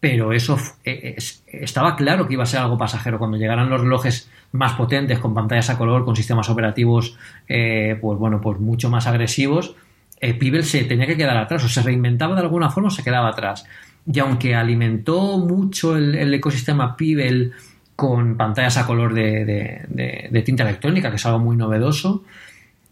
[0.00, 3.18] pero eso e, estaba claro que iba a ser algo pasajero.
[3.18, 7.16] Cuando llegaran los relojes más potentes, con pantallas a color, con sistemas operativos,
[7.48, 9.76] eh, pues bueno, pues mucho más agresivos,
[10.18, 13.04] el Pibel se tenía que quedar atrás, o se reinventaba de alguna forma o se
[13.04, 13.64] quedaba atrás
[14.12, 17.52] y aunque alimentó mucho el, ecosistema Pibel
[17.94, 22.24] con pantallas a color de, tinta electrónica, que es algo muy novedoso,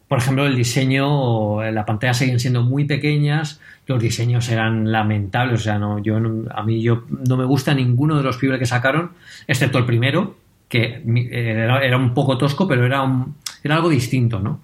[0.07, 5.65] por ejemplo, el diseño, las pantallas siguen siendo muy pequeñas, los diseños eran lamentables, o
[5.65, 9.13] sea, no, yo a mí yo no me gusta ninguno de los Pibel que sacaron,
[9.47, 10.37] excepto el primero,
[10.69, 13.05] que era, un poco tosco, pero era,
[13.63, 14.61] era algo distinto, ¿no?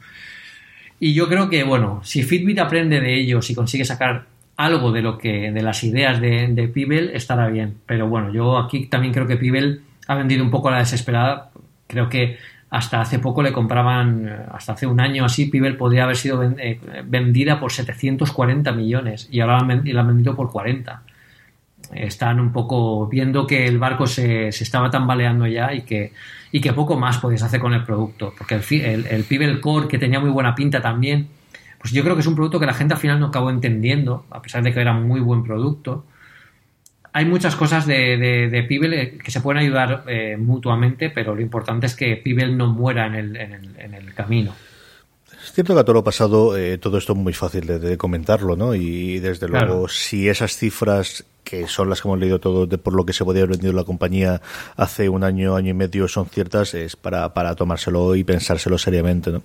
[1.00, 5.02] Y yo creo que, bueno, si Fitbit aprende de ellos y consigue sacar algo de
[5.02, 7.78] lo que de las ideas de, de Pibel estará bien.
[7.86, 11.50] Pero bueno, yo aquí también creo que Pibel ha vendido un poco a la desesperada.
[11.86, 12.38] Creo que
[12.70, 16.80] hasta hace poco le compraban, hasta hace un año así, Pibel podría haber sido eh,
[17.04, 21.02] vendida por 740 millones y ahora la han vendido por 40.
[21.92, 26.12] Están un poco viendo que el barco se, se estaba tambaleando ya y que,
[26.50, 28.34] y que poco más podéis hacer con el producto.
[28.36, 31.28] Porque el, el, el Pibel Core, que tenía muy buena pinta también,
[31.84, 34.24] pues yo creo que es un producto que la gente al final no acabó entendiendo,
[34.30, 36.06] a pesar de que era muy buen producto.
[37.12, 38.16] hay muchas cosas de,
[38.50, 40.02] de, Pibel que se pueden ayudar
[40.38, 44.54] mutuamente, pero lo importante es que Pibel no muera en el, en el camino.
[45.44, 48.56] Es cierto que a todo lo pasado eh, todo esto es muy fácil de, comentarlo,
[48.56, 48.74] ¿no?
[48.74, 52.94] Y desde luego, si esas cifras que son las que hemos leído todo de por
[52.94, 54.40] lo que se podía haber vendido la compañía
[54.76, 59.30] hace un año, año y medio, son ciertas, es para, para tomárselo y pensárselo seriamente.
[59.30, 59.42] ¿no?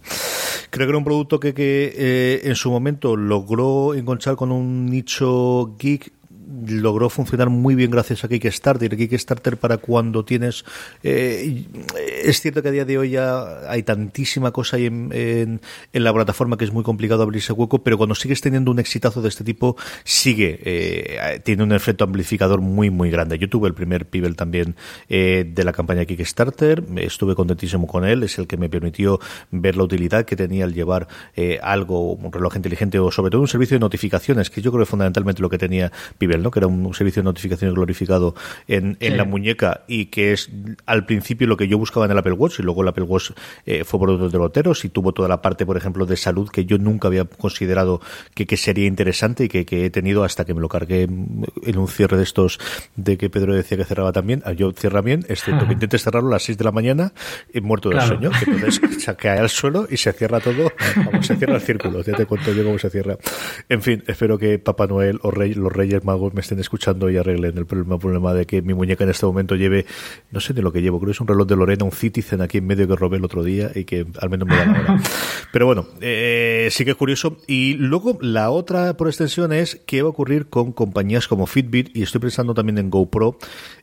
[0.70, 4.86] Creo que era un producto que, que eh, en su momento logró encontrar con un
[4.86, 6.14] nicho geek
[6.68, 8.95] logró funcionar muy bien gracias a Kickstarter.
[8.95, 10.66] Kickstarter para cuando tienes...
[11.04, 11.66] Eh,
[12.24, 15.10] es cierto que a día de hoy ya hay tantísima cosa ahí en,
[15.93, 19.22] en, la plataforma que es muy complicado abrirse hueco, pero cuando sigues teniendo un exitazo
[19.22, 23.38] de este tipo, sigue, eh, tiene un efecto amplificador muy, muy grande.
[23.38, 24.76] Yo tuve el primer Pibel también
[25.08, 29.20] eh, de la campaña Kickstarter, estuve contentísimo con él, es el que me permitió
[29.52, 31.08] ver la utilidad que tenía el llevar
[31.62, 34.89] algo, un reloj inteligente o sobre todo un servicio de notificaciones, que yo creo que
[34.89, 38.36] fundamentalmente lo que tenía Pibel que era un servicio de notificaciones glorificado
[38.68, 40.50] en, la muñeca y que es
[40.86, 43.32] al principio lo que yo buscaba en el Apple Watch y luego el Apple Watch
[43.66, 46.66] eh, fue por otros derroteros y tuvo toda la parte, por ejemplo, de salud que
[46.66, 48.02] yo nunca había considerado
[48.34, 52.18] que, sería interesante y que, he tenido hasta que me lo cargué en un cierre
[52.18, 52.60] de estos
[52.96, 54.42] de que Pedro decía que cerraba también.
[54.46, 57.14] Ah, yo cierra bien, excepto que intentes cerrarlo a las 6 de la mañana
[57.54, 60.72] y muerto del sueño, que entonces se cae al suelo y se cierra todo,
[61.22, 63.18] se cierra el círculo, ya te cuento yo cómo se cierra.
[63.68, 67.17] En fin, espero que Papá Noel o Rey, los Reyes Magos me estén escuchando y
[67.17, 69.86] arreglen el problema, problema de que mi muñeca en este momento lleve,
[70.32, 72.41] no sé de lo que llevo, creo que es un reloj de Lorena, un Citizen
[72.41, 74.80] aquí en medio que robé el otro día y que al menos me da la
[74.80, 75.01] hora.
[75.51, 77.38] Pero bueno, eh, sí que es curioso.
[77.47, 81.95] Y luego la otra por extensión es qué va a ocurrir con compañías como Fitbit
[81.95, 83.38] y estoy pensando también en GoPro,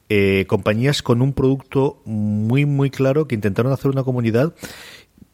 [0.09, 4.55] eh, compañías con un producto muy, muy claro que intentaron hacer una comunidad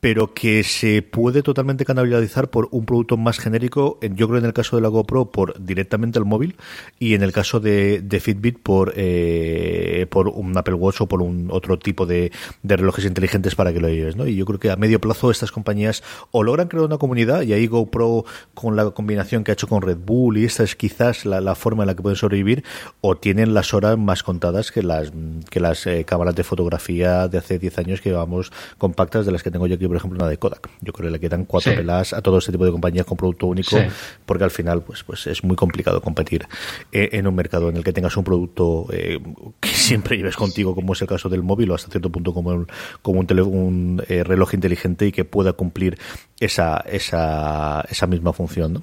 [0.03, 4.53] pero que se puede totalmente canalizar por un producto más genérico, yo creo en el
[4.53, 6.57] caso de la GoPro por directamente el móvil
[6.99, 11.51] y en el caso de, Fitbit por, eh, por un Apple Watch o por un
[11.53, 12.33] otro tipo de,
[12.65, 14.17] relojes inteligentes para que lo lleves.
[14.17, 14.27] ¿no?
[14.27, 17.53] Y yo creo que a medio plazo estas compañías o logran crear una comunidad y
[17.53, 18.25] ahí GoPro
[18.55, 21.55] con la combinación que ha hecho con Red Bull y esta es quizás la, la
[21.55, 22.65] forma en la que pueden sobrevivir
[23.03, 25.13] o tienen las horas más contadas que las,
[25.49, 29.45] que las eh, cámaras de fotografía de hace 10 años que llevamos compactas de las
[29.45, 30.71] que tengo yo aquí por ejemplo, una de Kodak.
[30.81, 33.47] Yo creo que le quedan cuatro pelas a todo este tipo de compañías con producto
[33.47, 33.77] único,
[34.25, 36.47] porque al final, pues, pues es muy complicado competir
[36.93, 39.21] eh, en un mercado en el que tengas un producto eh,
[39.61, 42.65] que siempre lleves contigo, como es el caso del móvil, o hasta cierto punto como,
[43.03, 45.99] como un, un eh, reloj inteligente y que pueda cumplir
[46.41, 48.83] esa, esa, esa misma función.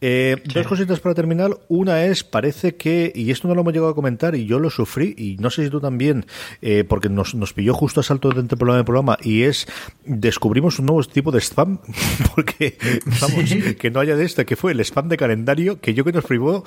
[0.00, 1.52] Dos cositas para terminar.
[1.68, 4.68] Una es, parece que, y esto no lo hemos llegado a comentar, y yo lo
[4.68, 6.26] sufrí, y no sé si tú también,
[6.86, 9.66] porque nos, nos pilló justo a salto dentro del programa, del programa, y es
[10.04, 11.78] descubrir descubrimos un nuevo tipo de spam,
[12.34, 12.76] porque
[13.20, 16.10] vamos, que no haya de este, que fue el spam de calendario, que yo que
[16.10, 16.64] nos privó,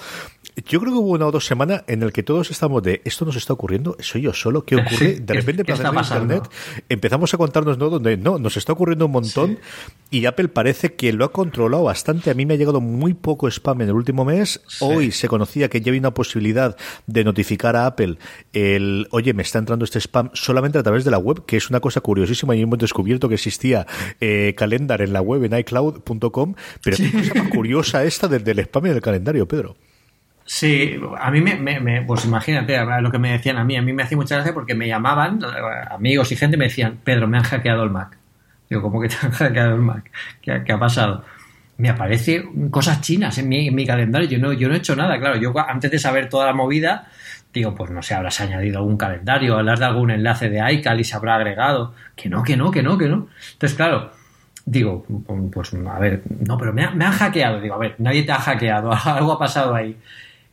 [0.65, 3.25] yo creo que hubo una o dos semanas en el que todos estamos de, esto
[3.25, 5.19] nos está ocurriendo, soy yo solo, ¿qué ocurre?
[5.19, 6.49] De repente, para internet,
[6.87, 7.89] empezamos a contarnos, ¿no?
[7.89, 9.59] Donde no, nos está ocurriendo un montón,
[10.09, 12.29] y Apple parece que lo ha controlado bastante.
[12.29, 14.61] A mí me ha llegado muy poco spam en el último mes.
[14.79, 16.77] Hoy se conocía que ya había una posibilidad
[17.07, 18.17] de notificar a Apple
[18.53, 21.69] el, oye, me está entrando este spam solamente a través de la web, que es
[21.69, 23.72] una cosa curiosísima y hemos descubierto que existía
[24.19, 27.11] eh, calendar en la web en iCloud.com, pero sí.
[27.11, 29.75] qué cosa curiosa esta del, del spam y del calendario, Pedro.
[30.45, 34.03] Sí, a mí me, pues imagínate lo que me decían a mí, a mí me
[34.03, 35.39] hacía mucha gracia porque me llamaban,
[35.89, 38.17] amigos y gente me decían, Pedro, me han hackeado el Mac.
[38.69, 40.11] Digo, ¿cómo que te han hackeado el Mac?
[40.41, 41.23] ¿Qué, ha pasado?
[41.77, 44.95] Me aparecen cosas chinas en mi, en mi, calendario, yo no, yo no he hecho
[44.95, 47.07] nada, claro, yo antes de saber toda la movida,
[47.53, 51.03] digo, pues no sé, habrás añadido algún calendario, hablas de algún enlace de iCal y
[51.03, 51.93] se habrá agregado.
[52.15, 53.27] Que no, que no, que no, que no.
[53.53, 54.11] Entonces, claro,
[54.65, 55.05] digo,
[55.51, 57.61] pues a ver, no, pero me, han hackeado.
[57.61, 59.95] Digo, a ver, nadie te ha hackeado, algo ha pasado ahí.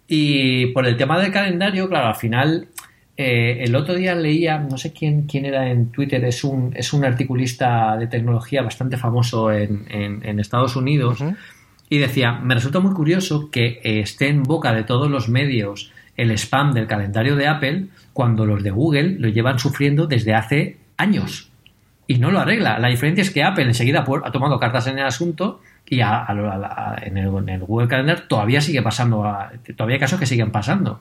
[0.07, 2.69] Y por el tema del calendario, claro, al final,
[3.17, 6.93] eh, el otro día leía, no sé quién, quién era en Twitter, es un, es
[6.93, 11.23] un articulista de tecnología bastante famoso en, en, Estados Unidos,
[11.89, 16.31] y decía, me resulta muy curioso que esté en boca de todos los medios el
[16.33, 21.51] spam del calendario de Apple cuando los de Google lo llevan sufriendo desde hace años
[22.07, 22.79] y no lo arregla.
[22.79, 27.61] La diferencia es que Apple enseguida ha tomado cartas en el asunto y en, el,
[27.61, 29.25] Google Calendar todavía sigue pasando,
[29.77, 31.01] todavía hay casos que siguen pasando.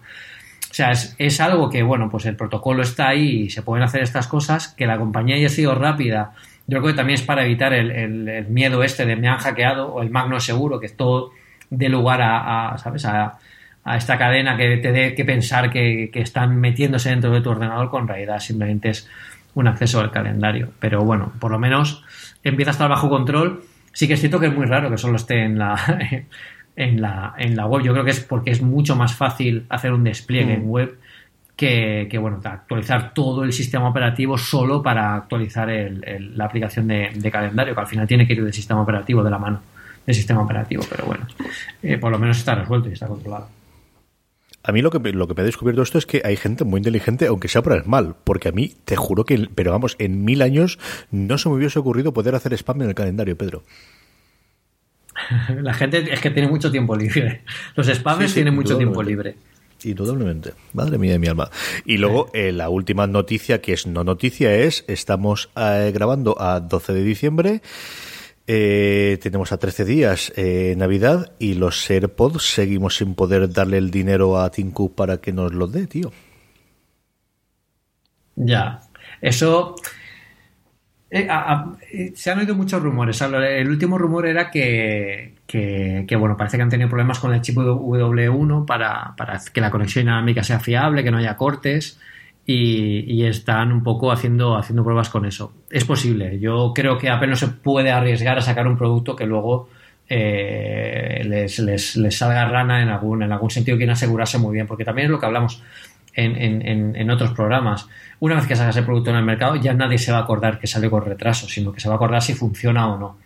[0.72, 4.04] O sea, es, algo que, bueno, pues el protocolo está ahí y se pueden hacer
[4.04, 6.32] estas cosas, que la compañía haya sido rápida.
[6.68, 10.02] Yo creo que también es para evitar el, miedo este de me han hackeado o
[10.02, 11.32] el magno seguro, que todo
[11.72, 13.04] dé lugar a, a ¿sabes?
[13.06, 13.40] A,
[13.84, 17.90] a esta cadena que te dé que pensar que, están metiéndose dentro de tu ordenador
[17.90, 19.10] con realidad simplemente es
[19.56, 20.70] un acceso al calendario.
[20.80, 22.04] Pero bueno, por lo menos
[22.44, 23.64] empieza a estar bajo control.
[23.94, 25.76] Sí que es cierto que es muy raro que solo esté en la,
[26.76, 27.84] en la, en la web.
[27.84, 30.70] Yo creo que es porque es mucho más fácil hacer un despliegue en mm.
[30.70, 31.00] web
[31.56, 37.76] que, que, bueno, actualizar todo el sistema operativo solo para actualizar la aplicación de, calendario,
[37.76, 39.62] que al final tiene que ir del sistema operativo de la mano
[40.06, 41.28] del sistema operativo, pero bueno,
[41.84, 43.48] eh, por lo menos está resuelto y está controlado.
[44.70, 46.78] A mí lo que, lo que me ha descubierto esto es que hay gente muy
[46.78, 50.24] inteligente, aunque sea por el mal, porque a mí te juro que, pero vamos, en
[50.24, 50.78] mil años
[51.10, 53.64] no se me hubiese ocurrido poder hacer spam en el calendario, Pedro.
[55.64, 57.42] La gente es que tiene mucho tiempo libre.
[57.76, 59.38] Los spams tienen mucho tiempo libre.
[59.84, 60.54] Indudablemente.
[60.74, 61.50] Madre mía de mi alma.
[61.84, 66.60] Y luego, eh, la última noticia, que es no noticia, es, estamos eh, grabando a
[66.60, 67.62] 12 de diciembre,
[68.52, 70.34] eh, tenemos a 13 días
[70.76, 75.54] Navidad y los AirPods seguimos sin poder darle el dinero a Tinku para que nos
[75.54, 76.12] lo dé, tío.
[78.36, 78.82] Ya.
[79.22, 79.76] Eso
[81.12, 81.28] eh,
[81.92, 83.22] eh, se han oído muchos rumores.
[83.22, 85.36] El último rumor era que,
[86.18, 89.16] bueno, parece que han tenido problemas con el chip W1 para,
[89.52, 92.00] que la conexión inalámbrica sea fiable, que no haya cortes.
[92.52, 95.54] Y, están un poco haciendo, haciendo pruebas con eso.
[95.70, 96.40] Es posible.
[96.40, 99.70] Yo creo que Apple no se puede arriesgar a sacar un producto que luego
[100.10, 103.78] eh, les, les, salga rana en algún, en algún sentido.
[103.78, 105.62] Quieren asegurarse muy bien, porque también es lo que hablamos
[106.16, 107.88] en, otros programas.
[108.20, 110.58] Una vez que salgas el producto en el mercado, ya nadie se va a acordar
[110.58, 113.18] que sale con retraso, sino que se va a acordar si funciona o no.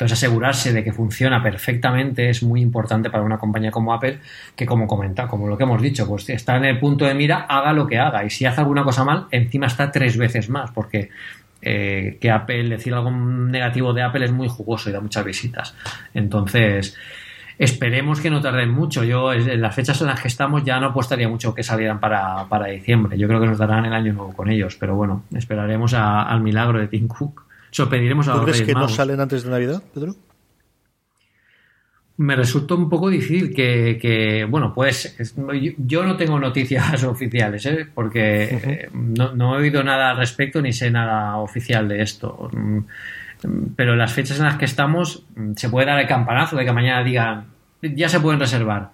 [0.00, 4.18] Entonces, asegurarse de que funciona perfectamente es muy importante para una compañía como Apple,
[4.56, 7.40] que como comenta, como lo que hemos dicho, pues está en el punto de mira,
[7.40, 8.24] haga lo que haga.
[8.24, 11.10] Y si hace alguna cosa mal, encima está tres veces más, porque
[11.60, 15.74] eh, que Apple, decir algo negativo de Apple es muy jugoso y da muchas visitas.
[16.14, 16.96] Entonces,
[17.58, 19.04] Esperemos que no tarden mucho.
[19.04, 22.46] Yo, en las fechas en las que estamos, ya no apostaría mucho que salieran para,
[22.70, 23.18] diciembre.
[23.18, 26.80] Yo creo que nos darán el año nuevo con ellos, pero bueno, esperaremos al milagro
[26.80, 27.49] de Tim Cook.
[27.70, 30.14] Sorprendiremos a ¿Tú crees que no salen antes de Navidad, Pedro?
[32.20, 35.16] me resulta un poco difícil que, bueno, pues
[35.78, 37.86] yo no tengo noticias oficiales, ¿eh?
[37.94, 42.50] porque eh, no, no, he oído nada al respecto ni sé nada oficial de esto.
[42.52, 42.80] Mm,
[43.74, 46.72] pero las fechas en las que estamos mm, se puede dar el campanazo de que
[46.72, 47.46] mañana digan
[47.80, 48.90] ya se pueden reservar.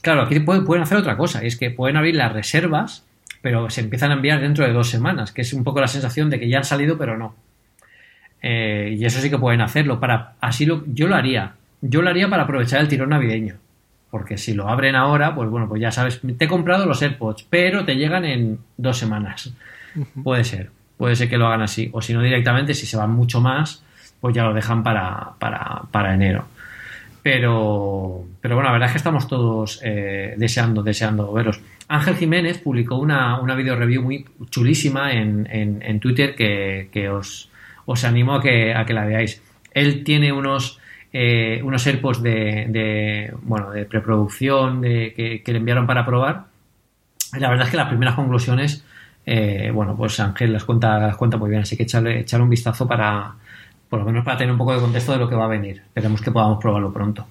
[0.00, 3.04] Claro, aquí pueden, hacer otra cosa, y es que pueden abrir las reservas,
[3.42, 6.30] pero se empiezan a enviar dentro de dos semanas, que es un poco la sensación
[6.30, 7.34] de que ya han salido, pero no.
[8.42, 10.00] Eh, y eso sí que pueden hacerlo.
[10.00, 11.54] Para, así lo, yo lo haría.
[11.80, 13.56] Yo lo haría para aprovechar el tirón navideño.
[14.10, 17.46] Porque si lo abren ahora, pues bueno, pues ya sabes, te he comprado los AirPods,
[17.48, 19.52] pero te llegan en dos semanas.
[20.22, 20.70] Puede ser
[21.00, 21.88] puede ser que lo hagan así.
[21.94, 23.82] O si no, directamente, si se van mucho más,
[24.20, 26.44] pues ya lo dejan para, para, enero.
[27.22, 31.58] Pero, pero bueno, la verdad es que estamos todos eh, deseando, deseando veros.
[31.88, 37.49] Ángel Jiménez publicó una, una video review muy chulísima en, en, Twitter que, os,
[37.90, 39.42] os, animo a que, a que la veáis.
[39.72, 40.78] Él tiene unos,
[41.12, 46.46] eh, unos de, de, bueno, de preproducción de, que, le enviaron para probar.
[47.38, 48.84] la verdad es que las primeras conclusiones
[49.26, 52.50] eh, bueno, pues Ángel las cuenta, las cuenta muy bien, así que echarle, echarle un
[52.50, 53.34] vistazo para,
[53.88, 55.82] por lo menos para tener un poco de contexto de lo que va a venir.
[55.86, 57.26] Esperemos que podamos probarlo pronto.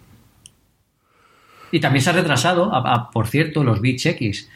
[1.71, 2.71] Y también se ha retrasado,
[3.11, 4.49] por cierto, los Beats X,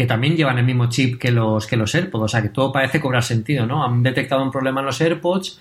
[0.00, 2.72] que también llevan el mismo chip que los, que los AirPods, o sea que todo
[2.72, 3.84] parece cobrar sentido, ¿no?
[3.84, 5.60] Han detectado un problema en los AirPods,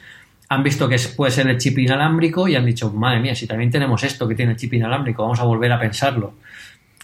[0.49, 3.69] han visto que puede ser el chip inalámbrico y han dicho, madre mía, si también
[3.69, 6.33] tenemos esto que tiene el chip inalámbrico, vamos a volver a pensarlo.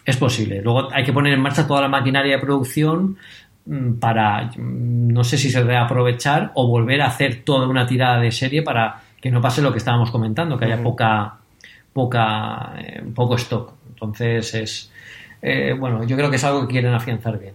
[0.06, 0.62] Es posible.
[0.62, 3.18] Luego hay que poner en marcha toda la maquinaria de producción
[3.66, 7.88] Mm, para, mm, no sé si se debe aprovechar o volver a hacer toda una
[7.88, 11.38] tirada de serie para que no pase lo que estábamos comentando, que haya poca,
[11.92, 13.74] poca, eh, poco stock.
[13.90, 14.92] Entonces es,
[15.46, 17.54] eh, bueno, yo creo que es algo que quieren afianzar bien.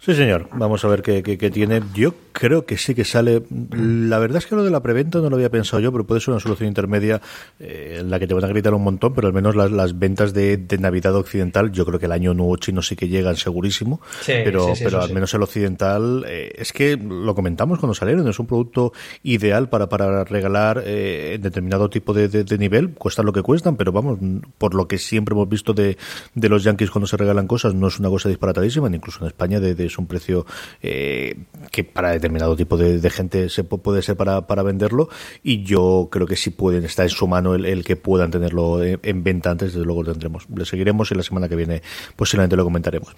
[0.00, 0.48] Sí, señor.
[0.52, 1.82] Vamos a ver qué, qué, tiene.
[1.92, 3.42] Yo creo que sí que sale.
[3.50, 6.20] La verdad es que lo de la preventa no lo había pensado yo, pero puede
[6.20, 7.20] ser una solución intermedia
[7.58, 9.98] eh, en la que te van a gritar un montón, pero al menos las, las
[9.98, 13.34] ventas de, de, Navidad occidental, yo creo que el año nuevo chino sí que llegan
[13.34, 18.38] segurísimo, pero, pero al menos el occidental, eh, es que lo comentamos cuando salieron, es
[18.38, 18.92] un producto
[19.24, 23.76] ideal para, para regalar eh, en determinado tipo de, de, nivel, cuestan lo que cuestan,
[23.76, 24.20] pero vamos,
[24.58, 25.98] por lo que siempre hemos visto de,
[26.36, 29.58] de los yankees cuando se regalan cosas, no es una cosa disparatadísima, incluso en España
[29.58, 30.46] de es un precio
[30.82, 31.36] eh,
[31.70, 35.08] que para determinado tipo de, gente se puede ser para, para, venderlo
[35.42, 39.24] y yo creo que si pueden, está en su mano el, que puedan tenerlo en,
[39.24, 40.46] venta antes, desde luego lo tendremos.
[40.54, 41.82] Le seguiremos y la semana que viene
[42.16, 43.14] posiblemente lo comentaremos.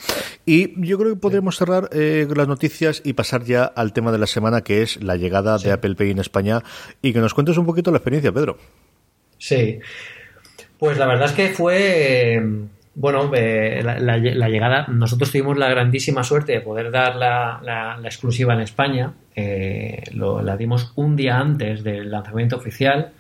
[0.47, 4.19] Y yo creo que podremos cerrar eh, las noticias y pasar ya al tema de
[4.19, 6.63] la semana que es la llegada de Apple Pay en España
[7.03, 8.59] y que nos cuentes un poquito la experiencia, Pedro.
[9.39, 9.79] Sí.
[10.79, 12.43] Pues la verdad es que fue
[12.95, 18.61] bueno, eh, la, llegada, nosotros tuvimos la grandísima suerte de poder dar la, exclusiva en
[18.61, 19.13] España.
[19.35, 23.13] Eh, la dimos un día antes del lanzamiento oficial.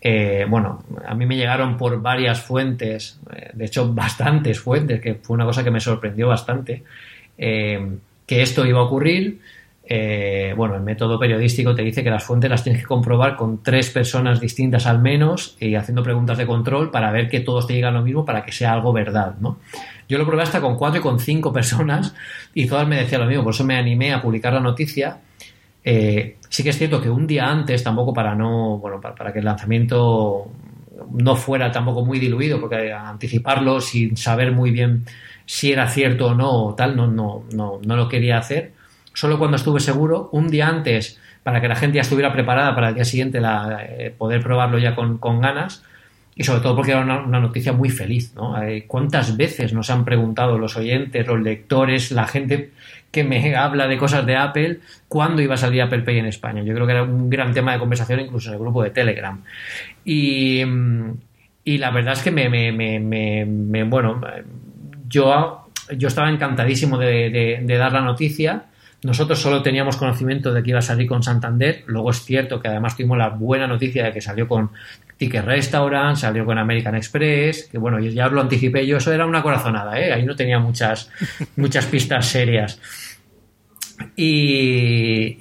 [0.00, 3.20] eh, bueno, a mí me llegaron por varias fuentes,
[3.52, 6.82] de hecho bastantes fuentes, que fue una cosa que me sorprendió bastante,
[7.36, 9.40] que esto iba a ocurrir.
[10.56, 13.90] Bueno, el método periodístico te dice que las fuentes las tienes que comprobar con tres
[13.90, 17.94] personas distintas al menos y haciendo preguntas de control para ver que todos te digan
[17.94, 19.58] lo mismo para que sea algo verdad, ¿no?
[20.08, 22.14] Yo lo probé hasta con cuatro y con cinco personas
[22.54, 25.18] y todas me decían lo mismo, por eso me animé a publicar la noticia
[25.84, 29.40] eh, sí que es cierto que un día antes, tampoco para no, bueno, para, que
[29.40, 30.50] el lanzamiento
[31.12, 35.04] no fuera tampoco muy diluido, porque anticiparlo sin saber muy bien
[35.44, 38.72] si era cierto o no o tal, no, no, no, no lo quería hacer.
[39.14, 42.88] Solo cuando estuve seguro, un día antes, para que la gente ya estuviera preparada para
[42.88, 45.84] el día siguiente la, eh, poder probarlo ya con, ganas,
[46.34, 48.60] y sobre todo porque era una, noticia muy feliz, ¿no?
[48.60, 52.72] Eh, ¿Cuántas veces nos han preguntado los oyentes, los lectores, la gente
[53.12, 56.64] que me habla de cosas de Apple, cuándo iba a salir Apple Pay en España.
[56.64, 59.40] Yo creo que era un gran tema de conversación incluso en el grupo de Telegram.
[60.04, 60.64] Y,
[61.64, 64.20] la verdad es que me, me, bueno,
[65.08, 68.64] yo, yo estaba encantadísimo de dar la noticia
[69.04, 71.84] nosotros solo teníamos conocimiento de que iba a salir con Santander.
[71.86, 74.70] Luego es cierto que además tuvimos la buena noticia de que salió con
[75.18, 79.26] Ticket Restaurant, salió con American Express, que bueno, ya os lo anticipé yo, eso era
[79.26, 80.12] una corazonada, ¿eh?
[80.12, 81.10] ahí no tenía muchas,
[81.56, 82.80] muchas pistas serias.
[84.16, 85.36] Y,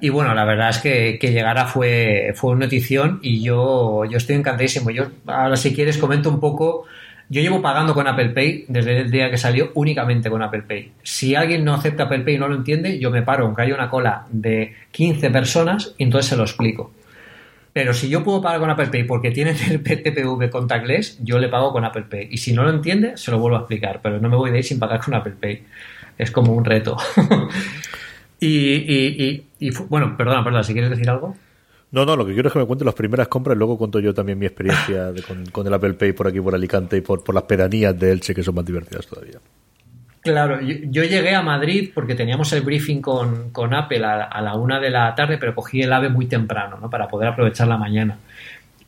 [0.00, 4.16] y, bueno, la verdad es que, que llegara fue, fue una notición y yo, yo
[4.16, 4.90] estoy encantadísimo.
[4.90, 6.86] Yo ahora si quieres comento un poco
[7.30, 10.92] yo llevo pagando con Apple Pay desde el día que salió únicamente con Apple Pay.
[11.04, 13.74] Si alguien no acepta Apple Pay y no lo entiende, yo me paro, aunque haya
[13.74, 16.92] una cola de 15 personas, y entonces se lo explico.
[17.72, 21.48] Pero si yo puedo pagar con Apple Pay porque tiene el TPV contactless, yo le
[21.48, 22.26] pago con Apple Pay.
[22.32, 24.00] Y si no lo entiende, se lo vuelvo a explicar.
[24.02, 25.62] Pero no me voy de ir sin pagar con Apple Pay.
[26.18, 26.96] Es como un reto.
[28.40, 31.36] y, y, bueno, perdona, perdona, si quieres decir algo.
[31.92, 33.98] No, no, lo que quiero es que me cuente las primeras compras y luego cuento
[33.98, 35.12] yo también mi experiencia
[35.52, 38.42] con, el Apple Pay por aquí, por Alicante y por, las pedanías de Elche que
[38.42, 39.38] son más divertidas todavía.
[40.22, 44.90] Claro, yo, llegué a Madrid porque teníamos el briefing con, Apple a, la una de
[44.90, 46.90] la tarde, pero cogí el AVE muy temprano, ¿no?
[46.90, 48.18] Para poder aprovechar la mañana.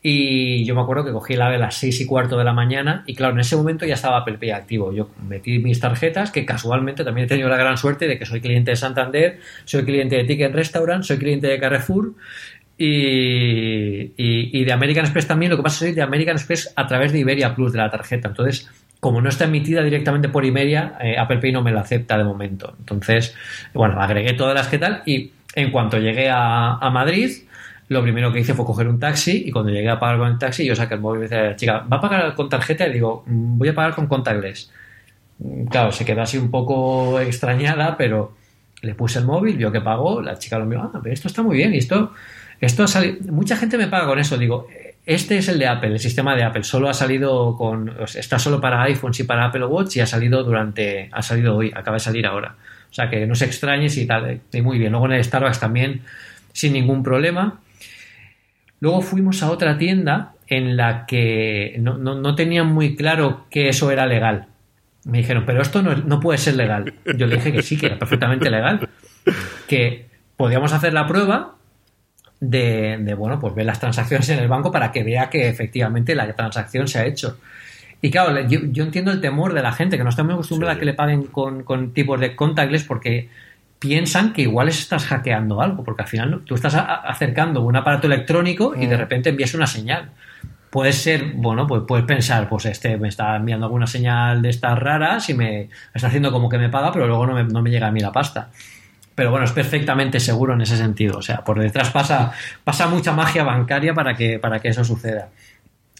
[0.05, 2.51] Y yo me acuerdo que cogí el AVE a las seis y cuarto de la
[2.51, 4.93] mañana y claro, en ese momento ya estaba Apple Pay activo.
[4.93, 8.41] Yo metí mis tarjetas, que casualmente también he tenido la gran suerte de que soy
[8.41, 12.13] cliente de Santander, soy cliente de Ticket Restaurant, soy cliente de Carrefour
[12.77, 17.11] y, de American Express también, lo que pasa es que de American Express a través
[17.11, 18.29] de Iberia Plus de la tarjeta.
[18.29, 18.69] Entonces,
[18.99, 22.23] como no está emitida directamente por Iberia, eh, Apple Pay no me lo acepta de
[22.23, 22.75] momento.
[22.79, 23.35] Entonces,
[23.73, 27.31] bueno, agregué todas las que tal y en cuanto llegué a, Madrid,
[27.89, 30.37] lo primero que hice fue coger un taxi y cuando llegué a pagar con el
[30.39, 32.87] taxi, yo saqué el móvil y decía, chica, ¿va a pagar con tarjeta?
[32.87, 34.71] Y digo, mm, voy a pagar con contactless.
[35.39, 38.35] Mm, claro, se quedó así un poco extrañada, pero
[38.81, 41.43] le puse el móvil, vio que pagó, la chica lo miró, ah, pero esto está
[41.43, 42.13] muy bien y esto
[42.65, 42.85] esto
[43.29, 44.37] mucha gente me paga con eso.
[44.37, 44.67] Digo,
[45.05, 46.63] este es el de Apple, el sistema de Apple.
[46.63, 50.43] Solo ha salido con, está solo para iPhones y para Apple Watch y ha salido
[50.43, 52.55] durante, ha salido hoy, acaba de salir ahora.
[52.89, 54.39] O sea que no se extrañes y tal.
[54.61, 54.91] Muy bien.
[54.91, 56.03] Luego en el Starbucks también
[56.53, 57.59] sin ningún problema.
[58.79, 63.91] Luego fuimos a otra tienda en la que no, no, tenían muy claro que eso
[63.91, 64.47] era legal.
[65.03, 66.93] Me dijeron, pero esto no, no puede ser legal.
[67.17, 68.87] Yo le dije que sí, que era perfectamente legal.
[69.67, 70.05] Que
[70.37, 71.55] podíamos hacer la prueba
[72.49, 76.31] de, bueno, pues ver las transacciones en el banco para que vea que efectivamente la
[76.33, 77.37] transacción se ha hecho.
[78.01, 80.79] Y claro, yo, entiendo el temor de la gente que no está muy acostumbrada a
[80.79, 83.29] que le paguen con, con, tipos de contactless porque
[83.79, 88.73] piensan que igual estás hackeando algo, porque al final tú estás acercando un aparato electrónico
[88.75, 88.99] y de mm.
[88.99, 90.09] repente envías una señal.
[90.69, 94.77] Puede ser, bueno, pues puedes pensar, pues este me está enviando alguna señal de estas
[94.77, 97.69] raras y me está haciendo como que me paga, pero luego no me, no me
[97.69, 98.49] llega a mí la pasta
[99.15, 101.17] pero bueno, es perfectamente seguro en ese sentido.
[101.17, 102.33] O sea, por detrás pasa,
[102.63, 105.29] pasa mucha magia bancaria para que, para que eso suceda.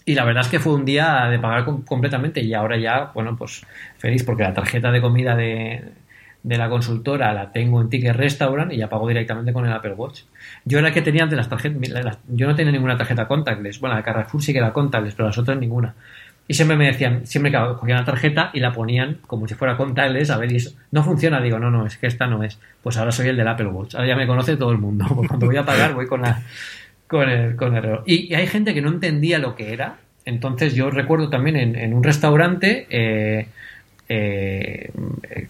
[0.05, 3.37] Y la verdad es que fue un día de pagar completamente y ahora ya, bueno,
[3.37, 3.65] pues
[3.97, 5.93] feliz porque la tarjeta de comida de,
[6.43, 9.93] de la consultora la tengo en Ticket Restaurant y ya pago directamente con el Apple
[9.93, 10.23] Watch.
[10.65, 13.79] Yo era que tenía antes las tarjetas, yo no tenía ninguna tarjeta contactless.
[13.79, 15.95] Bueno, la Carrefour sí que era contactless, pero las otras ninguna.
[16.47, 19.77] Y siempre me decían, siempre que cogían la tarjeta y la ponían como si fuera
[19.77, 22.59] contactless, a ver, y eso, no funciona, digo, no, no, es que esta no es.
[22.81, 25.45] Pues ahora soy el del Apple Watch, ahora ya me conoce todo el mundo, cuando
[25.45, 26.41] voy a pagar voy con la
[27.07, 28.03] con el, con el reloj.
[28.05, 32.03] Y, hay gente que no entendía lo que era, entonces yo recuerdo también en, un
[32.03, 33.47] restaurante eh,
[34.09, 34.91] eh,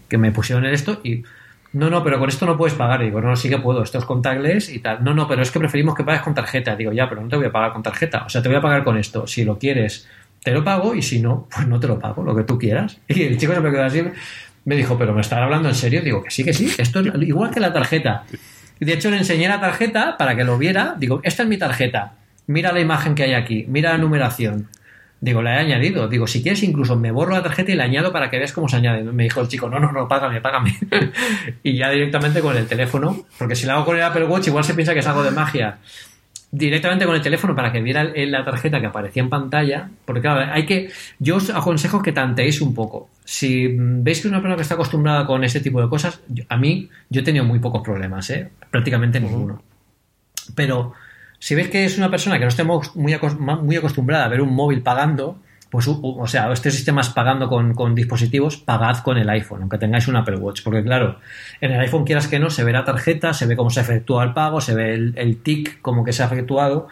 [0.08, 1.24] que me pusieron en esto y
[1.74, 3.00] no, no, pero con esto no puedes pagar.
[3.00, 5.02] Digo, no, sí que puedo, esto es contactless y tal.
[5.02, 6.76] No, no, pero es que preferimos que pagues con tarjeta.
[6.76, 8.24] Digo, ya, pero no te voy a pagar con tarjeta.
[8.24, 9.26] O sea, te voy a pagar con esto.
[9.26, 10.08] Si lo quieres
[10.44, 12.98] te lo pago y si no, pues no te lo pago, lo que tú quieras.
[13.08, 14.04] Y el chico se me quedó así,
[14.66, 16.02] me dijo, pero ¿me están hablando en serio?
[16.02, 18.24] Digo, que sí, que sí, esto es igual que la tarjeta.
[18.78, 22.12] De hecho le enseñé la tarjeta para que lo viera, digo, esta es mi tarjeta.
[22.46, 24.68] mira la imagen que hay aquí, mira la numeración.
[25.20, 26.06] Digo, la he añadido.
[26.06, 28.68] Digo, si quieres, incluso me borro la tarjeta y la añado para que veas cómo
[28.68, 29.04] se añade.
[29.04, 30.78] Me dijo el chico, no, no, no, págame, págame.
[31.62, 34.64] y ya directamente con el teléfono, porque si lo hago con el Apple Watch, igual
[34.64, 35.78] se piensa que es algo de magia.
[36.56, 39.90] Directamente con el teléfono para que viera la tarjeta que aparecía en pantalla.
[40.04, 40.88] Porque, claro, hay que.
[41.18, 43.10] Yo os aconsejo que tanteéis un poco.
[43.24, 46.56] Si veis que es una persona que está acostumbrada con ese tipo de cosas, a
[46.56, 48.50] mí, yo he tenido muy pocos problemas, ¿eh?
[48.70, 49.62] Prácticamente ninguno.
[50.54, 50.92] Pero
[51.40, 54.54] si ves que es una persona que no esté muy, muy acostumbrada a ver un
[54.54, 55.40] móvil pagando,
[55.74, 60.06] pues, o sea, este sistema es pagando con, dispositivos, pagad con el iPhone, aunque tengáis
[60.06, 60.62] un Apple Watch.
[60.62, 61.18] Porque, claro,
[61.60, 64.22] en el iPhone, quieras que no, se ve la tarjeta, se ve cómo se efectúa
[64.22, 66.86] el pago, se ve el, tick como que se ha efectuado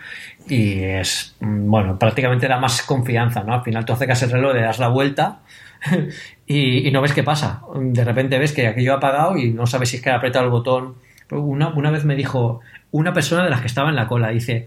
[0.49, 3.55] y es, mm, bueno, prácticamente da más confianza, ¿no?
[3.55, 5.43] Al final tú acercas el reloj, le das la vuelta
[6.49, 7.63] y, no ves qué pasa.
[7.77, 10.45] De repente ves que aquello ha apagado y no sabes si es que ha apretado
[10.45, 10.97] el botón.
[11.31, 14.31] Una, una vez me dijo, una persona de las que estaba en la cola.
[14.31, 14.67] Dice,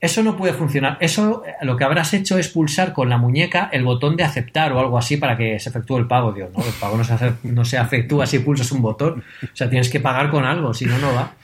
[0.00, 0.96] eso no puede funcionar.
[1.00, 4.80] Eso lo que habrás hecho es pulsar con la muñeca el botón de aceptar o
[4.80, 6.32] algo así para que se efectúe el pago.
[6.32, 9.22] Dios, no, el pago no se, no se efectúa si pulsas un botón.
[9.42, 11.34] O sea, tienes que pagar con algo, si no, no va.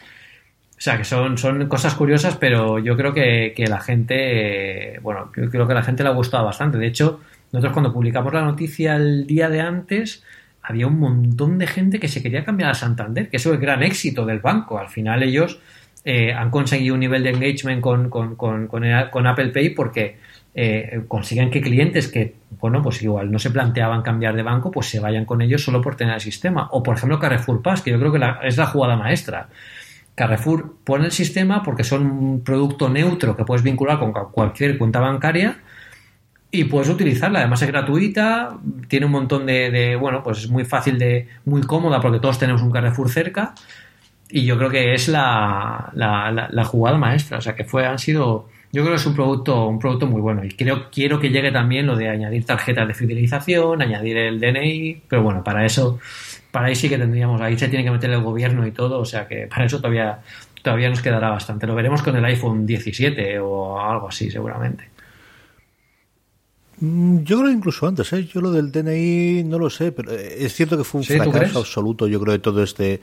[0.77, 5.51] O sea, que son, son cosas curiosas, pero yo creo que, la gente, bueno, yo
[5.51, 6.77] creo que la gente le ha gustado bastante.
[6.79, 7.21] De hecho,
[7.53, 10.23] nosotros cuando publicamos la noticia el día de antes,
[10.63, 13.61] había un montón de gente que se quería cambiar a Santander, que eso es el
[13.61, 14.79] gran éxito del banco.
[14.79, 15.61] Al final ellos
[16.09, 20.19] eh, han conseguido un nivel de engagement con, con, Apple Pay porque
[20.55, 24.87] eh, consiguen que clientes que, bueno, pues igual no se planteaban cambiar de banco, pues
[24.87, 26.69] se vayan con ellos solo por tener el sistema.
[26.71, 29.49] O, por ejemplo, Carrefour Pass, que yo creo que es la jugada maestra.
[30.15, 35.01] Carrefour pone el sistema porque son un producto neutro que puedes vincular con cualquier cuenta
[35.01, 35.59] bancaria
[36.53, 37.41] y puedes utilizarla.
[37.41, 42.01] Además es gratuita, tiene un montón de, bueno, pues es muy fácil de, muy cómoda
[42.01, 43.55] porque todos tenemos un Carrefour cerca
[44.31, 47.39] y yo creo que es la, la, jugada maestra.
[47.39, 50.21] O sea que fue, han sido, yo creo que es un producto, un producto muy
[50.21, 54.41] bueno y creo, quiero que llegue también lo de añadir tarjetas de fidelización, añadir el
[54.41, 55.99] DNI, pero bueno, para eso,
[56.51, 59.05] para ahí sí que tendríamos, ahí se tiene que meter el gobierno y todo, o
[59.05, 60.21] sea que para eso todavía,
[60.63, 61.67] todavía nos quedará bastante.
[61.67, 64.91] Lo veremos con el iPhone 17 o algo así seguramente.
[66.81, 68.27] Mm, yo creo incluso antes, ¿eh?
[68.27, 71.61] yo lo del DNI no lo sé, pero eh, es cierto que fue un fracaso
[71.61, 73.01] absoluto, yo creo, de todo este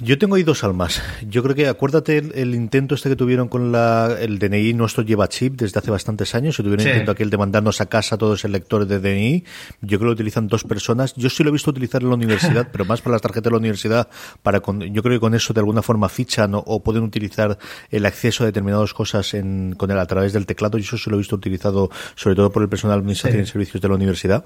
[0.00, 1.02] yo tengo ahí dos almas.
[1.26, 5.28] Yo creo que acuérdate el, intento este que tuvieron con la, el DNI nuestro lleva
[5.28, 6.56] chip desde hace bastantes años.
[6.56, 6.90] Se tuvieron sí.
[6.90, 9.44] intento aquel de mandarnos a casa todos el lector de DNI.
[9.80, 11.14] Yo creo que lo utilizan dos personas.
[11.14, 13.50] Yo sí lo he visto utilizar en la universidad, pero más para las tarjetas de
[13.52, 14.08] la universidad.
[14.42, 17.58] Para con, yo creo que con eso de alguna forma fichan o, pueden utilizar
[17.90, 20.76] el acceso a determinadas cosas en, con él a través del teclado.
[20.76, 23.46] Y eso sí lo he visto utilizado sobre todo por el personal de administración y
[23.46, 24.44] servicios de la universidad.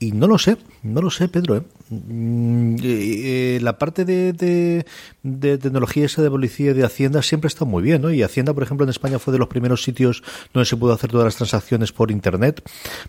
[0.00, 1.56] Y no lo sé, no lo sé, Pedro.
[1.56, 1.62] ¿eh?
[1.90, 4.84] Mm, eh, la parte de,
[5.22, 8.12] de, tecnología esa de policía de Hacienda siempre está muy bien, ¿no?
[8.12, 10.22] Y Hacienda, por ejemplo, en España fue de los primeros sitios
[10.52, 12.62] donde se pudo hacer todas las transacciones por Internet.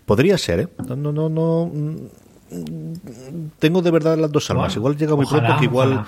[0.04, 0.68] Podría ser, ¿eh?
[0.88, 1.70] No, no, no, no
[3.58, 4.74] tengo de verdad las dos almas.
[4.74, 6.04] igual llega muy pronto que igual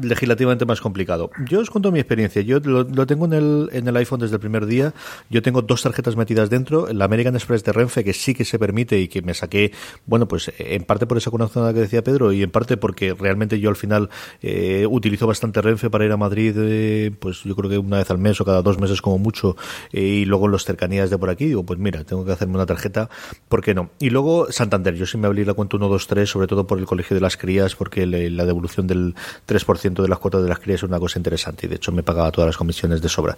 [0.00, 1.30] legislativamente más complicado.
[1.48, 2.42] Yo os cuento mi experiencia.
[2.42, 4.94] Yo lo, tengo en el, en el iPhone desde el primer día.
[5.30, 6.86] Yo tengo dos tarjetas metidas dentro.
[6.92, 9.72] La American Express de Renfe, que sí que se permite y que me saqué,
[10.06, 13.58] bueno, pues en parte por esa conexión que decía Pedro y en parte porque realmente
[13.58, 14.10] yo al final
[14.42, 18.10] eh, utilizo bastante Renfe para ir a Madrid, eh, pues yo creo que una vez
[18.10, 19.56] al mes o cada dos meses como mucho.
[19.92, 22.54] Eh, y luego en los cercanías de por aquí digo, pues mira, tengo que hacerme
[22.54, 23.08] una tarjeta,
[23.48, 23.90] ¿por qué no?
[23.98, 24.94] Y luego Santander.
[24.94, 27.20] Yo sí me abrí la cuenta 1, 2, 3, sobre todo por el colegio de
[27.20, 29.14] las crías, porque la devolución del
[29.48, 32.02] 3% de las cuotas de las crías es una cosa interesante y de hecho me
[32.02, 33.36] pagaba todas las comisiones de sobra.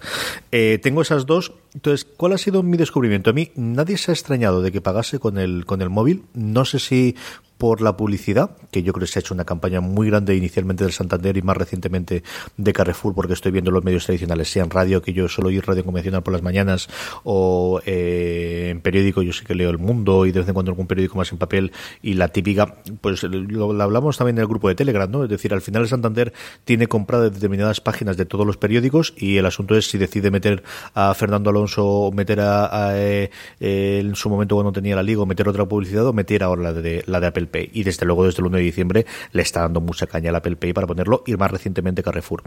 [0.51, 1.53] Eh, tengo esas dos.
[1.73, 3.29] Entonces, ¿cuál ha sido mi descubrimiento?
[3.29, 6.23] A mí nadie se ha extrañado de que pagase con el, con el móvil.
[6.33, 7.15] No sé si
[7.63, 10.83] por la publicidad, que yo creo que se ha hecho una campaña muy grande inicialmente
[10.83, 12.21] del Santander y más recientemente
[12.57, 15.65] de Carrefour, porque estoy viendo los medios tradicionales, sea en radio, que yo solo oír
[15.65, 16.89] radio convencional por las mañanas,
[17.23, 20.73] o eh, en periódico, yo sí que leo El Mundo y de vez en cuando
[20.73, 24.67] algún periódico más en papel, y la típica, pues lo, hablamos también en el grupo
[24.67, 25.23] de Telegram, ¿no?
[25.23, 26.33] Es decir, al final el Santander
[26.65, 30.63] tiene comprado determinadas páginas de todos los periódicos y el asunto es si decide meter
[30.95, 33.29] a Fernando Alonso o meter a, eh,
[33.61, 36.73] en su momento cuando tenía la liga o meter otra publicidad o meter ahora la
[36.73, 39.81] de, la de Apple y desde luego desde el 1 de diciembre le está dando
[39.81, 42.43] mucha caña al Apple Pay para ponerlo y más recientemente Carrefour.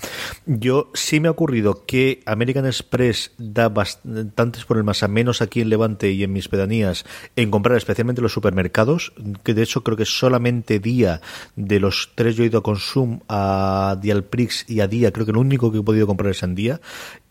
[0.47, 5.69] Yo sí me ha ocurrido que American Express da bastantes problemas a menos aquí en
[5.69, 7.05] Levante y en mis pedanías
[7.37, 11.21] en comprar especialmente los supermercados, que de hecho creo que solamente día
[11.55, 15.33] de los tres yo he ido a Consum, a Dialprix y a Día, creo que
[15.33, 16.81] lo único que he podido comprar es en Día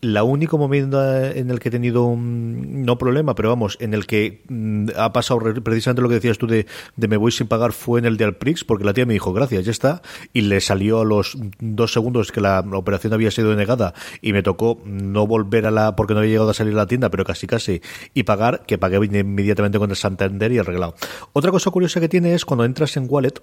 [0.06, 4.06] La único momento en el que he tenido un, no problema, pero vamos, en el
[4.06, 7.72] que mm, ha pasado precisamente lo que decías tú de, de me voy sin pagar
[7.72, 10.02] fue en el de Alprix, porque la tía me dijo, gracias, ya está,
[10.32, 14.44] y le salió a los dos segundos que la, operación había sido denegada y me
[14.44, 17.24] tocó no volver a la, porque no había llegado a salir a la tienda, pero
[17.24, 17.82] casi casi,
[18.14, 20.94] y pagar, que pagué inmediatamente con el Santander y arreglado.
[21.32, 23.42] Otra cosa curiosa que tiene es cuando entras en Wallet,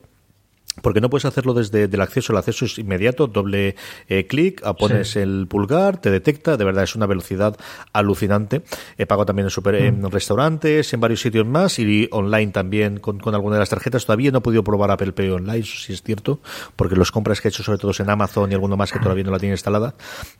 [0.82, 3.76] porque no puedes hacerlo desde el acceso, el acceso es inmediato, doble
[4.08, 7.56] eh, clic, pones el pulgar, te detecta, de verdad es una velocidad
[7.94, 8.64] alucinante.
[8.98, 10.08] He pagado también en, super, en mm.
[10.08, 14.06] restaurantes, en varios sitios más y online también con, con alguna de las tarjetas.
[14.06, 16.40] Todavía no he podido probar Apple Pay online, eso sí es cierto,
[16.76, 19.24] porque los compras que he hecho sobre todo en Amazon y alguno más que todavía
[19.24, 19.96] no la tiene instalada.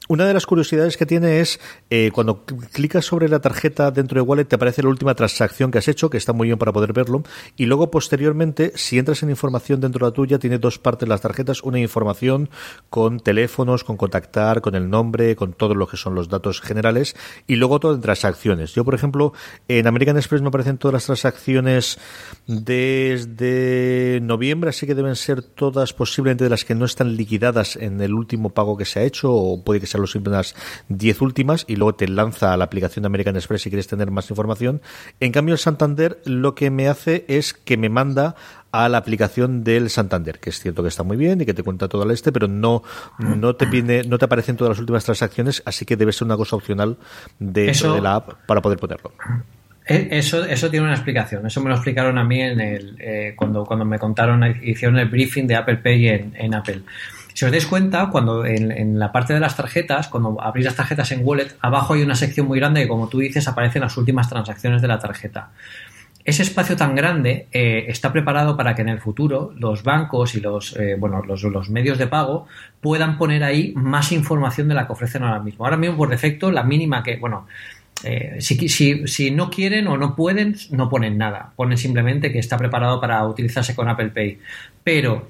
[0.08, 1.60] Una de las curiosidades que tiene es
[1.90, 5.78] eh, cuando clicas sobre la tarjeta dentro de Wallet te aparece la última transacción que
[5.78, 7.24] has hecho, que está muy bien para poder verlo,
[7.56, 11.20] y luego posteriormente, si entras en información dentro de la tuya, tiene dos partes las
[11.20, 12.50] tarjetas, una información
[12.90, 17.14] con teléfonos, con contactar, con el nombre, con todo lo que son los datos generales
[17.46, 18.74] y luego todo en transacciones.
[18.74, 19.34] Yo, por ejemplo,
[19.68, 22.00] en American Express me aparecen todas las transacciones
[22.48, 28.00] desde noviembre, así que deben ser todas posiblemente de las que no están liquidadas en
[28.00, 30.56] el último pago que se ha hecho o puede que sean los las
[30.88, 34.10] 10 últimas y luego te lanza a la aplicación de American Express si quieres tener
[34.10, 34.82] más información.
[35.20, 38.36] En cambio, el Santander lo que me hace es que me manda
[38.74, 41.62] a la aplicación del Santander, que es cierto que está muy bien y que te
[41.62, 42.82] cuenta todo el este, pero no,
[43.20, 46.36] no te pide, no te aparecen todas las últimas transacciones, así que debe ser una
[46.36, 46.98] cosa opcional
[47.38, 49.14] de, de la app para poder ponerlo.
[49.86, 51.46] E, eso, eso tiene una explicación.
[51.46, 55.08] Eso me lo explicaron a mí en el, eh, cuando, cuando me contaron, hicieron el
[55.08, 56.82] briefing de Apple Pay en, en Apple.
[57.34, 60.76] Si os dais cuenta, cuando en, en, la parte de las tarjetas, cuando abrís las
[60.76, 63.98] tarjetas en Wallet, abajo hay una sección muy grande que, como tú dices, aparecen las
[63.98, 65.50] últimas transacciones de la tarjeta.
[66.26, 70.40] Ese espacio tan grande eh, está preparado para que en el futuro los bancos y
[70.40, 72.48] los, eh, bueno, los, los, medios de pago
[72.80, 75.66] puedan poner ahí más información de la que ofrecen ahora mismo.
[75.66, 77.46] Ahora mismo, por defecto, la mínima que, bueno,
[78.06, 81.52] eh, si, si, si, no quieren o no pueden, no ponen nada.
[81.58, 84.40] Ponen simplemente que está preparado para utilizarse con Apple Pay.
[84.82, 85.28] Pero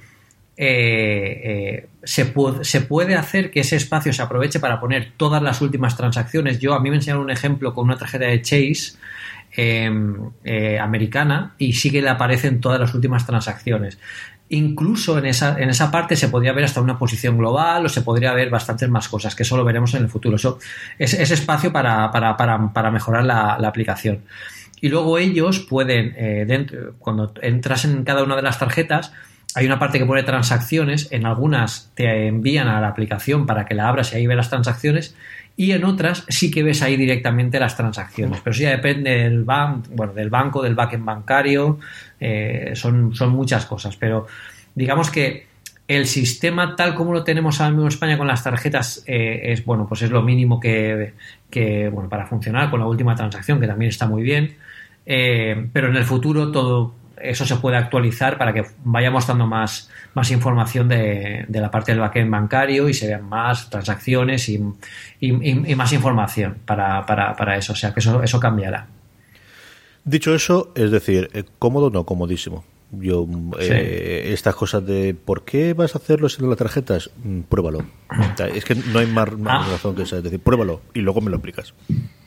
[0.55, 6.59] se, se, puede hacer que ese espacio se aproveche para poner todas las últimas transacciones.
[6.59, 8.93] Yo, a mí me enseñaron un ejemplo con una tarjeta de Chase
[9.55, 13.99] Em, eh, americana y sí que le aparecen todas las últimas transacciones.
[14.49, 18.01] Incluso en esa, en esa parte se podría ver hasta una posición global o se
[18.01, 20.37] podría ver bastantes más cosas, que eso lo veremos en el futuro.
[20.37, 20.57] Eso
[20.97, 24.23] es, espacio para, para, para, para mejorar la, aplicación.
[24.81, 26.65] Y luego ellos pueden, eh,
[26.97, 29.13] cuando entras en cada una de las tarjetas,
[29.53, 33.75] hay una parte que pone transacciones, en algunas te envían a la aplicación para que
[33.75, 35.15] la abras y ahí ve las transacciones
[35.55, 38.41] y en otras sí que ves ahí directamente las transacciones.
[38.41, 41.79] Pero eso ya depende del, ban bueno, del banco, del backend bancario,
[42.19, 43.95] eh, son, son muchas cosas.
[43.95, 44.25] Pero
[44.73, 45.47] digamos que
[45.87, 49.65] el sistema tal como lo tenemos ahora mismo en España con las tarjetas eh, es
[49.65, 51.13] bueno pues es lo mínimo que,
[51.49, 54.55] que, bueno para funcionar con la última transacción que también está muy bien
[55.05, 59.89] eh, pero en el futuro todo eso se puede actualizar para que vaya mostrando más,
[60.13, 64.61] más información de, de la parte del backend bancario y se vean más transacciones y,
[65.19, 67.73] y, más información para, para, para, eso.
[67.73, 68.87] O sea que eso, eso cambiará.
[70.03, 72.65] Dicho eso, es decir, eh, cómodo no, comodísimo.
[72.91, 73.25] Yo,
[73.59, 77.09] eh, estas cosas de ¿por qué vas a hacerlo sin las tarjetas?
[77.23, 77.85] Mm, pruébalo.
[78.53, 79.67] es que no hay más, ah.
[79.71, 80.17] razón que esa.
[80.17, 81.73] Es decir, pruébalo y luego me lo explicas.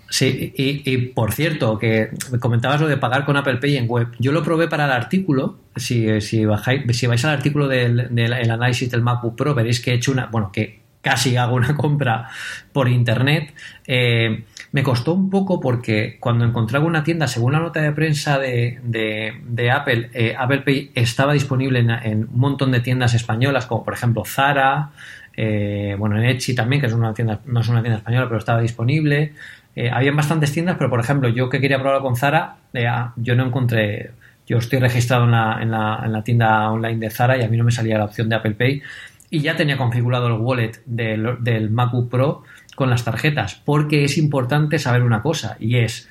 [0.08, 4.08] Sí, y, por cierto, que comentabas lo de pagar con Apple Pay en web.
[4.18, 5.58] Yo lo probé para el artículo.
[5.74, 9.90] Si, si, bajáis, si vais al artículo del, del análisis del MacBook Pro, veréis que
[9.90, 12.28] he hecho una, bueno, que casi hago una compra
[12.72, 13.54] por internet.
[13.86, 18.38] Eh, me costó un poco porque cuando encontraba una tienda, según la nota de prensa
[18.38, 23.84] de, de, Apple, eh, Apple Pay estaba disponible en, un montón de tiendas españolas, como
[23.84, 24.90] por ejemplo Zara,
[25.36, 28.38] eh, bueno, en Etsy también, que es una tienda, no es una tienda española, pero
[28.38, 29.32] estaba disponible.
[29.76, 33.12] Eh, habían bastantes tiendas, pero por ejemplo, yo que quería probarlo con Zara, eh, ah,
[33.16, 34.10] yo no encontré.
[34.46, 37.48] Yo estoy registrado en la, en, la, en la, tienda online de Zara y a
[37.48, 38.82] mí no me salía la opción de Apple Pay.
[39.28, 44.16] Y ya tenía configurado el wallet del, del MacBook Pro con las tarjetas, porque es
[44.18, 46.08] importante saber una cosa, y es,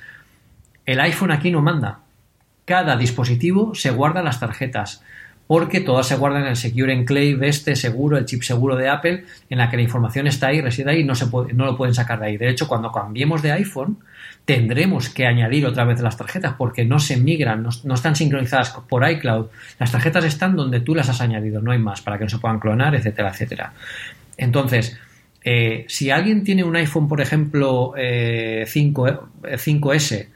[0.84, 2.00] el iPhone aquí no manda.
[2.64, 5.02] Cada dispositivo se guarda las tarjetas
[5.46, 9.24] porque todas se guardan en el Secure Enclave, este seguro, el chip seguro de Apple,
[9.48, 11.94] en la que la información está ahí, reside ahí no, se puede, no lo pueden
[11.94, 12.36] sacar de ahí.
[12.36, 13.98] De hecho, cuando cambiemos de iPhone,
[14.44, 19.08] tendremos que añadir otra vez las tarjetas porque no se migran, no, están sincronizadas por
[19.08, 19.46] iCloud.
[19.78, 22.38] Las tarjetas están donde tú las has añadido, no hay más, para que no se
[22.38, 23.72] puedan clonar, etcétera, etcétera.
[24.36, 24.98] Entonces,
[25.44, 28.64] eh, si alguien tiene un iPhone, por ejemplo, 5, eh,
[29.58, 30.28] 5S eh,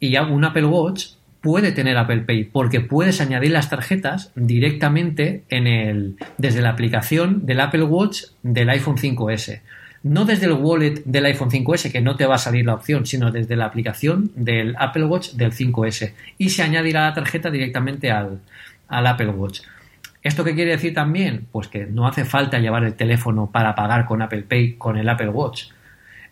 [0.00, 5.66] y un Apple Watch, puede tener Apple Pay porque puedes añadir las tarjetas directamente en
[5.66, 9.60] el, desde la aplicación del Apple Watch del iPhone 5S.
[10.02, 13.06] no desde el wallet del iPhone 5S, que no te va a salir la opción,
[13.06, 16.12] sino desde la aplicación del Apple Watch del 5S.
[16.38, 18.40] Y se añadirá la tarjeta directamente al,
[18.88, 19.60] al Apple Watch.
[20.22, 21.46] ¿Esto qué quiere decir también?
[21.52, 25.08] Pues que no hace falta llevar el teléfono para pagar con Apple Pay con el
[25.08, 25.68] Apple Watch.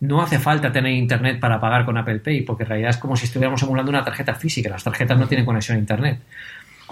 [0.01, 3.17] No hace falta tener internet para pagar con Apple Pay, porque en realidad es como
[3.17, 4.69] si estuviéramos emulando una tarjeta física.
[4.69, 6.21] Las tarjetas no tienen conexión a internet.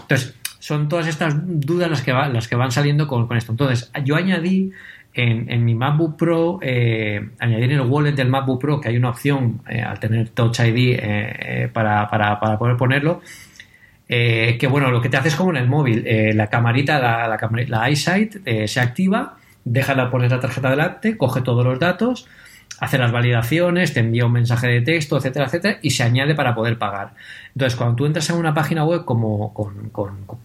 [0.01, 3.53] Entonces, son todas estas dudas las que, las que van saliendo con, esto.
[3.53, 4.73] Entonces, yo añadí
[5.13, 9.11] en, mi MacBook Pro, eh, añadir en el wallet del MacBook Pro, que hay una
[9.11, 13.21] opción eh, al tener Touch ID eh, para, para, para, poder ponerlo,
[14.09, 17.39] que bueno, lo que te hace es como en el móvil, la camarita, la, la,
[17.69, 22.27] la EyeSight se activa, déjala poner la tarjeta delante, coge todos los datos,
[22.81, 26.55] hace las validaciones, te envía un mensaje de texto, etcétera, etcétera, y se añade para
[26.55, 27.15] poder pagar.
[27.55, 29.91] Entonces, cuando tú entras en una página web como con,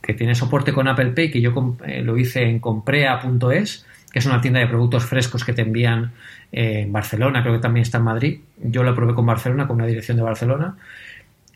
[0.02, 4.26] que tiene soporte con Apple Pay, que yo eh, lo hice en comprea.es, que es
[4.26, 6.12] una tienda de productos frescos que te envían
[6.52, 8.40] eh, en Barcelona, creo que también está en Madrid.
[8.64, 10.76] Yo lo probé con Barcelona, con una dirección de Barcelona.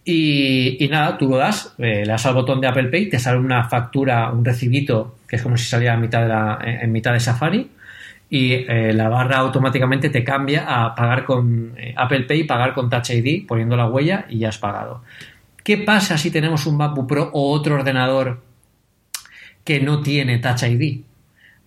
[0.06, 3.38] Y, nada, tú lo das, eh, le das al botón de Apple Pay, te sale
[3.38, 7.70] una factura, un recibito, que es como si saliera mitad de en mitad de Safari
[8.34, 12.90] y eh, la barra automáticamente te cambia a pagar con eh, Apple Pay, pagar con
[12.90, 15.04] Touch ID, poniendo la huella y ya has pagado.
[15.64, 18.42] ¿Qué pasa si tenemos un MacBook Pro o otro ordenador
[19.64, 21.02] que no tiene Touch ID?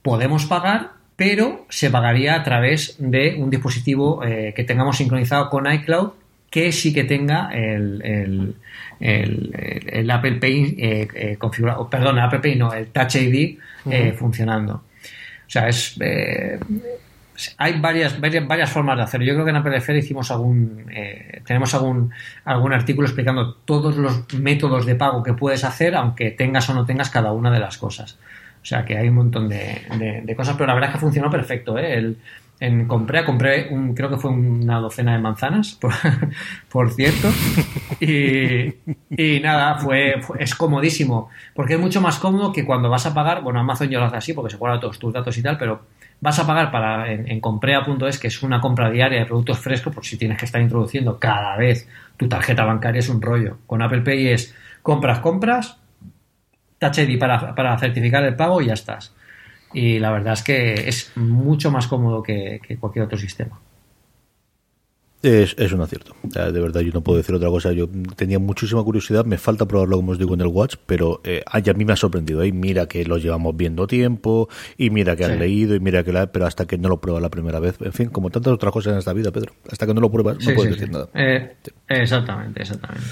[0.03, 5.73] Podemos pagar, pero se pagaría a través de un dispositivo eh, que tengamos sincronizado con
[5.73, 6.15] iCloud
[6.51, 8.57] que sí que tenga el,
[10.11, 13.59] Apple Pay configurado, perdón, Apple Pay no, el Touch ID
[14.17, 14.83] funcionando.
[15.47, 15.97] O sea, es.
[16.01, 16.59] Eh,
[17.59, 19.27] hay varias, varias, varias, formas de hacerlo.
[19.27, 20.87] Yo creo que en Apple hicimos algún.
[20.91, 22.11] Eh, tenemos algún,
[22.45, 26.87] algún artículo explicando todos los métodos de pago que puedes hacer, aunque tengas o no
[26.87, 28.19] tengas cada una de las cosas.
[28.63, 31.31] O sea que hay un montón de, de, cosas, pero la verdad es que funcionó
[31.31, 31.79] perfecto.
[31.79, 32.17] ¿eh?
[32.59, 35.79] En, compré, compré un, creo que fue una docena de manzanas,
[36.71, 37.29] por, cierto.
[38.01, 38.75] Y,
[39.11, 43.43] y nada, fue, es comodísimo, porque es mucho más cómodo que cuando vas a pagar,
[43.43, 45.83] bueno, Amazon yo lo hace así porque se guarda todos tus datos y tal, pero
[46.21, 49.95] vas a pagar para en, en comprea.es, que es una compra diaria de productos frescos,
[49.95, 53.59] por si tienes que estar introduciendo cada vez tu tarjeta bancaria es un rollo.
[53.67, 55.79] Con Apple Pay es compras, compras,
[56.79, 59.15] Touch ID para, para certificar el pago y ya estás
[59.73, 63.61] y la verdad es que es mucho más cómodo que, cualquier otro sistema.
[65.23, 66.15] Es, es, un acierto.
[66.23, 67.73] De verdad, yo no puedo decir otra cosa.
[67.73, 69.25] Yo tenía muchísima curiosidad.
[69.25, 71.97] Me falta probarlo, como os digo, en el Watch, pero eh, a mí me ha
[71.97, 72.43] sorprendido.
[72.43, 72.53] ¿eh?
[72.53, 76.31] Mira que lo llevamos viendo tiempo, y mira que has leído, y mira que la.
[76.31, 77.77] Pero hasta que no lo pruebas la primera vez.
[77.81, 79.53] En fin, como tantas otras cosas en esta vida, Pedro.
[79.69, 81.09] Hasta que no lo pruebas, no puedes decir nada.
[81.15, 81.57] Eh,
[81.89, 83.07] exactamente, exactamente.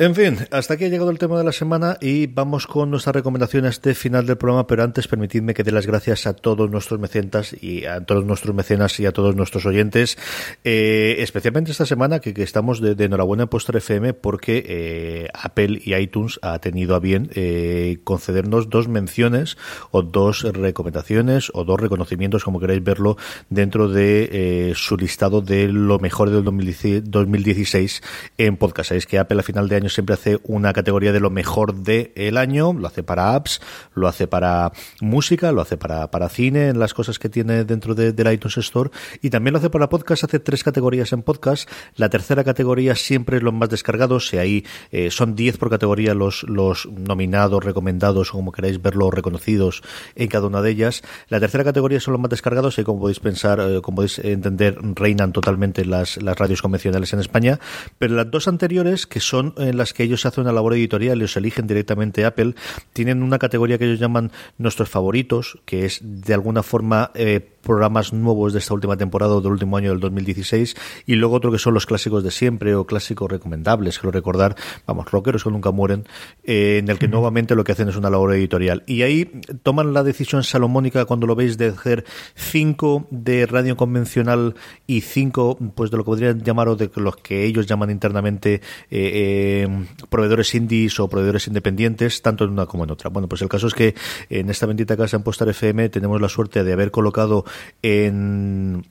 [0.00, 3.16] En fin, hasta aquí ha llegado el tema de la semana y vamos con nuestras
[3.16, 7.00] recomendaciones de final del programa, pero antes permitidme que dé las gracias a todos nuestros
[7.00, 10.16] mecenas y a todos nuestros mecenas y a todos nuestros oyentes,
[10.62, 15.96] eh, especialmente esta semana que, estamos de, enhorabuena en Postre FM porque eh, Apple y
[15.96, 19.56] iTunes ha tenido a bien eh, concedernos dos menciones
[19.90, 23.16] o dos recomendaciones o dos reconocimientos, como queráis verlo,
[23.50, 28.00] dentro de su listado de lo mejor del 2016
[28.38, 28.90] en podcast.
[28.90, 32.36] Sabéis que Apple a final de año siempre hace una categoría de lo mejor del
[32.36, 33.60] año, lo hace para apps,
[33.94, 37.94] lo hace para música, lo hace para, para cine, en las cosas que tiene dentro
[37.94, 38.90] de, del iTunes Store,
[39.22, 41.68] y también lo hace para podcast, hace tres categorías en podcast.
[41.96, 46.14] La tercera categoría siempre es los más descargados, y ahí eh, son 10 por categoría
[46.14, 49.82] los, los nominados, recomendados, o como queráis verlo, reconocidos
[50.14, 51.02] en cada una de ellas.
[51.28, 54.78] La tercera categoría son los más descargados, y como podéis pensar, eh, como podéis entender,
[54.94, 57.58] reinan totalmente las, las radios convencionales en España,
[57.98, 61.20] pero las dos anteriores, que son en las que ellos hacen una labor editorial y
[61.22, 62.54] los eligen directamente Apple,
[62.92, 68.14] tienen una categoría que ellos llaman nuestros favoritos, que es de alguna forma eh, programas
[68.14, 70.74] nuevos de esta última temporada o del último año del 2016
[71.06, 74.56] y luego otro que son los clásicos de siempre o clásicos recomendables, quiero recordar,
[74.86, 76.06] vamos, rockeros que nunca mueren,
[76.44, 78.82] eh, en el que nuevamente lo que hacen es una labor editorial.
[78.86, 79.26] Y ahí
[79.62, 82.04] toman la decisión salomónica cuando lo veis de hacer
[82.34, 84.54] cinco de radio convencional
[84.86, 88.54] y cinco pues de lo que podrían llamar o de los que ellos llaman internamente
[88.54, 88.60] eh,
[88.90, 93.10] eh, proveedores indies o proveedores independientes, tanto en una como en otra.
[93.10, 93.94] Bueno, pues el caso es que
[94.30, 97.44] en esta bendita casa en Postar FM tenemos la suerte de haber colocado
[97.82, 98.84] en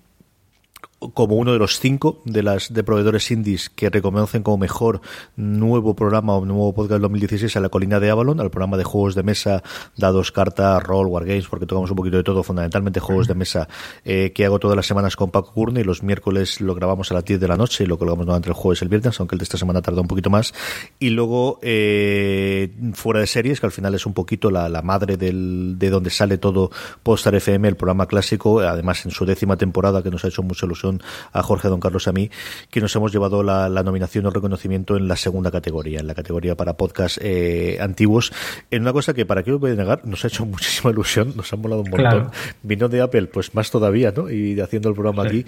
[1.14, 5.02] como uno de los cinco de las de proveedores indies que reconocen como mejor
[5.36, 9.14] nuevo programa o nuevo podcast 2016 a la colina de Avalon, al programa de juegos
[9.14, 9.62] de mesa,
[9.96, 13.68] dados, cartas, rol, wargames, porque tocamos un poquito de todo, fundamentalmente juegos de mesa
[14.06, 17.14] eh, que hago todas las semanas con Paco Curne y los miércoles lo grabamos a
[17.14, 19.40] las 10 de la noche y lo colgamos durante el jueves el viernes, aunque el
[19.40, 20.54] de esta semana tarda un poquito más.
[20.98, 25.16] Y luego eh, fuera de series, que al final es un poquito la, la madre
[25.16, 26.72] del, de donde sale todo
[27.04, 30.66] Postar FM, el programa clásico, además en su décima temporada que nos ha hecho mucha
[30.66, 30.87] ilusión
[31.34, 32.30] a Jorge, Don Carlos, a mí,
[32.70, 36.56] que nos hemos llevado la, nominación o reconocimiento en la segunda categoría, en la categoría
[36.56, 38.34] para podcast eh, antiguos,
[38.72, 41.34] en una cosa que, para qué lo voy a negar, nos ha hecho muchísima ilusión,
[41.36, 42.32] nos ha molado un montón.
[42.64, 44.30] Vino de Apple, pues más todavía, ¿no?
[44.30, 45.46] Y haciendo el programa aquí.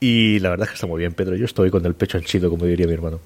[0.00, 1.34] Y la verdad es que está muy bien, Pedro.
[1.36, 3.20] Yo estoy con el pecho henchido, como diría mi hermano.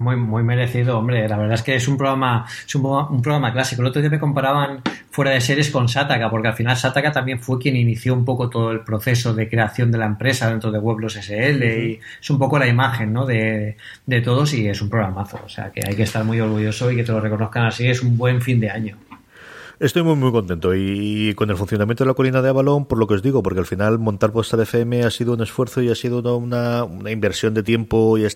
[0.00, 1.28] Muy, muy merecido, hombre.
[1.28, 3.82] La verdad es que es un programa, es un, un, programa clásico.
[3.82, 4.80] El otro día me comparaban
[5.10, 8.48] fuera de series con Sataka, porque al final Sataka también fue quien inició un poco
[8.48, 12.38] todo el proceso de creación de la empresa dentro de Weblos SL y es un
[12.38, 13.26] poco la imagen ¿no?
[13.26, 13.76] de,
[14.06, 15.38] de todos y es un programazo.
[15.44, 17.86] O sea que hay que estar muy orgulloso y que te lo reconozcan así.
[17.86, 18.96] Es un buen fin de año.
[19.80, 20.74] Estoy muy, muy contento.
[20.74, 23.60] Y con el funcionamiento de la colina de Avalon, por lo que os digo, porque
[23.60, 27.10] al final montar Posta de FM ha sido un esfuerzo y ha sido una, una
[27.10, 28.26] inversión de tiempo y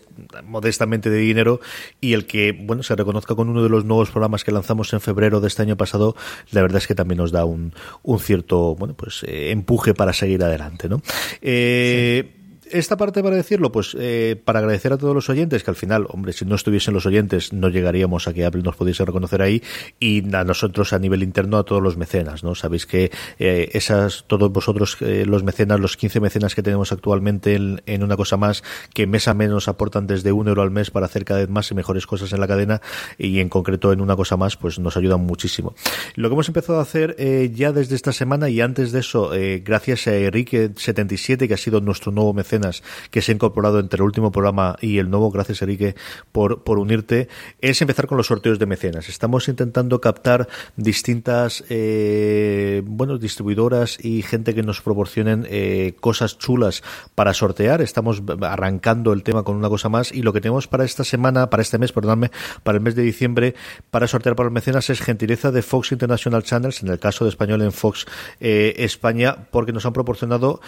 [0.44, 1.60] modestamente de dinero.
[2.00, 5.02] Y el que, bueno, se reconozca con uno de los nuevos programas que lanzamos en
[5.02, 6.16] febrero de este año pasado,
[6.50, 10.14] la verdad es que también nos da un, un cierto, bueno, pues eh, empuje para
[10.14, 11.02] seguir adelante, ¿no?
[11.42, 12.43] Eh,
[12.74, 16.06] esta parte para decirlo, pues eh, para agradecer a todos los oyentes, que al final,
[16.08, 19.62] hombre, si no estuviesen los oyentes, no llegaríamos a que Apple nos pudiese reconocer ahí,
[20.00, 22.56] y a nosotros a nivel interno, a todos los mecenas, ¿no?
[22.56, 27.54] Sabéis que eh, esas, todos vosotros, eh, los mecenas, los 15 mecenas que tenemos actualmente
[27.54, 31.06] en, una cosa más, que mes a menos aportan desde un euro al mes para
[31.06, 32.80] hacer cada vez más y mejores cosas en la cadena,
[33.18, 35.74] y en concreto en una cosa más, pues nos ayudan muchísimo.
[36.16, 37.16] Lo que hemos empezado a hacer
[37.54, 39.30] ya desde esta semana, y antes de eso,
[39.62, 42.63] gracias a Enrique77, que ha sido nuestro nuevo mecenas,
[43.10, 45.30] que se ha incorporado entre el último programa y el nuevo.
[45.30, 45.94] Gracias, Enrique,
[46.32, 47.28] por, por unirte.
[47.60, 49.08] Es empezar con los sorteos de mecenas.
[49.08, 56.82] Estamos intentando captar distintas, eh, bueno, distribuidoras y gente que nos proporcionen eh, cosas chulas
[57.14, 57.82] para sortear.
[57.82, 61.50] Estamos arrancando el tema con una cosa más y lo que tenemos para esta semana,
[61.50, 62.30] para este mes, perdóname,
[62.62, 63.54] para el mes de diciembre,
[63.90, 67.30] para sortear para los mecenas es gentileza de Fox International Channels, en el caso de
[67.30, 68.06] español en Fox
[68.40, 70.60] eh, España, porque nos han proporcionado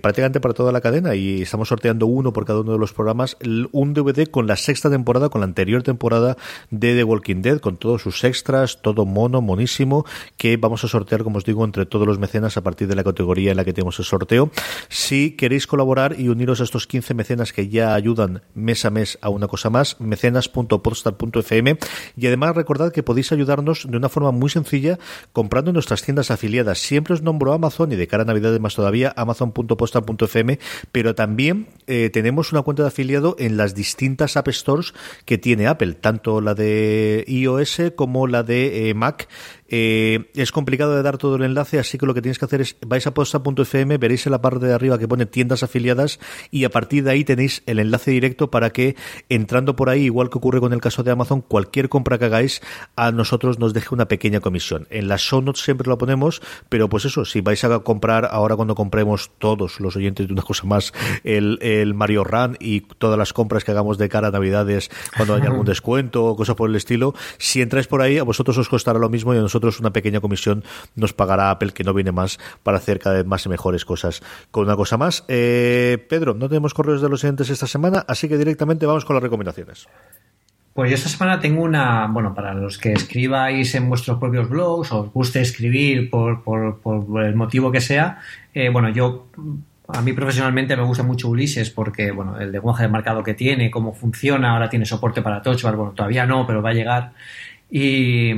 [0.00, 3.36] prácticamente para toda la cadena y estamos sorteando uno por cada uno de los programas,
[3.72, 6.36] un DVD con la sexta temporada, con la anterior temporada
[6.70, 10.04] de The Walking Dead, con todos sus extras, todo mono, monísimo,
[10.36, 13.04] que vamos a sortear, como os digo, entre todos los mecenas a partir de la
[13.04, 14.50] categoría en la que tenemos el sorteo.
[14.88, 19.18] Si queréis colaborar y uniros a estos 15 mecenas que ya ayudan mes a mes
[19.20, 21.78] a una cosa más, mecenas.podstar.fm
[22.16, 24.98] y además recordad que podéis ayudarnos de una forma muy sencilla
[25.32, 26.78] comprando nuestras tiendas afiliadas.
[26.78, 30.58] Siempre os nombro Amazon y de cara a Navidades más todavía, amazon.postal.fm,
[30.96, 34.94] pero también eh, tenemos una cuenta de afiliado en las distintas App Stores
[35.26, 39.28] que tiene Apple, tanto la de iOS como la de eh, Mac
[39.68, 42.60] eh, es complicado de dar todo el enlace, así que lo que tienes que hacer
[42.60, 46.64] es vais a posta.fm, veréis en la parte de arriba que pone tiendas afiliadas y
[46.64, 48.96] a partir de ahí tenéis el enlace directo para que
[49.28, 52.62] entrando por ahí, igual que ocurre con el caso de Amazon, cualquier compra que hagáis
[52.94, 54.86] a nosotros nos deje una pequeña comisión.
[54.90, 58.54] En las show notes siempre lo ponemos, pero pues eso, si vais a comprar ahora
[58.56, 60.92] cuando compremos todos los oyentes de una cosa más
[61.24, 65.34] el, el Mario Run y todas las compras que hagamos de cara a Navidades cuando
[65.34, 68.68] haya algún descuento o cosas por el estilo, si entráis por ahí a vosotros os
[68.68, 71.94] costará lo mismo y a nosotros nosotros una pequeña comisión nos pagará Apple, que no
[71.94, 74.22] viene más, para hacer cada vez más y mejores cosas.
[74.50, 78.28] Con una cosa más, eh, Pedro, no tenemos correos de los oyentes esta semana, así
[78.28, 79.88] que directamente vamos con las recomendaciones.
[80.74, 84.92] Pues yo esta semana tengo una, bueno, para los que escribáis en vuestros propios blogs
[84.92, 86.42] o os guste escribir por,
[87.24, 88.20] el motivo que sea,
[88.52, 89.28] eh, bueno, yo
[89.88, 93.70] a mí profesionalmente me gusta mucho Ulises porque, bueno, el lenguaje de marcado que tiene,
[93.70, 97.12] cómo funciona, ahora tiene soporte para Touch bueno, todavía no, pero va a llegar.
[97.70, 98.32] Y,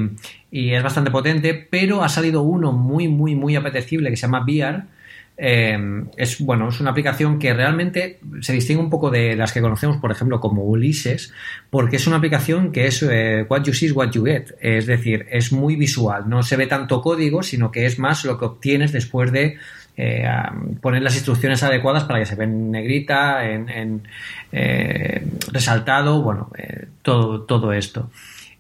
[0.51, 4.85] es bastante potente, pero ha salido uno muy, muy, muy apetecible que se llama VR.
[5.41, 5.79] Eh,
[6.17, 9.99] es bueno, es una aplicación que realmente se distingue un poco de las que conocemos,
[9.99, 11.33] por ejemplo, como Ulises,
[11.71, 14.87] porque es una aplicación que es eh, what you see is what you get, es
[14.87, 18.47] decir, es muy visual, no se ve tanto código, sino que es más lo que
[18.47, 19.59] obtienes después de
[19.97, 20.29] eh,
[20.81, 24.03] poner las instrucciones adecuadas para que se vean en negrita, en,
[25.53, 26.51] resaltado, bueno,
[27.03, 28.11] todo, todo esto.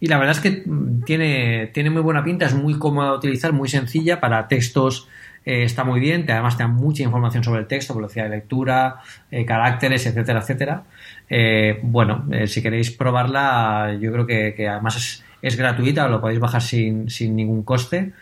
[0.01, 3.17] Y la verdad es que mm, tiene, tiene muy buena pinta, es muy cómoda de
[3.17, 5.09] utilizar, muy sencilla para textos.
[5.45, 9.01] Eh, está muy bien, además te da mucha información sobre el texto, velocidad de lectura,
[9.31, 10.83] eh, caracteres, etcétera, etcétera.
[11.29, 17.09] Eh, bueno, si queréis probarla, yo creo que, además es, gratuita, lo podéis bajar sin,
[17.11, 18.13] sin ningún coste.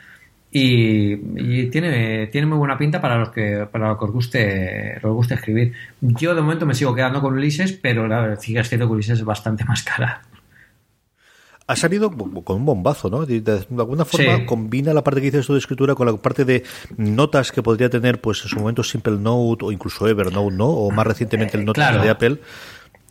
[0.52, 5.12] y, tiene, tiene muy buena pinta para los que para los que os guste, os
[5.12, 5.72] guste escribir.
[6.00, 9.24] Yo de momento me sigo quedando con Ulises, pero la verdad es que Ulises es
[9.24, 10.22] bastante más cara.
[11.68, 13.26] Ha salido con un bombazo, ¿no?
[13.26, 13.42] De,
[13.76, 16.62] alguna forma combina la parte que dices tú de escritura con la parte de
[16.96, 20.68] notas que podría tener, pues en su momento Simple Note o incluso Evernote, ¿no?
[20.68, 22.38] O más recientemente el Note de Apple.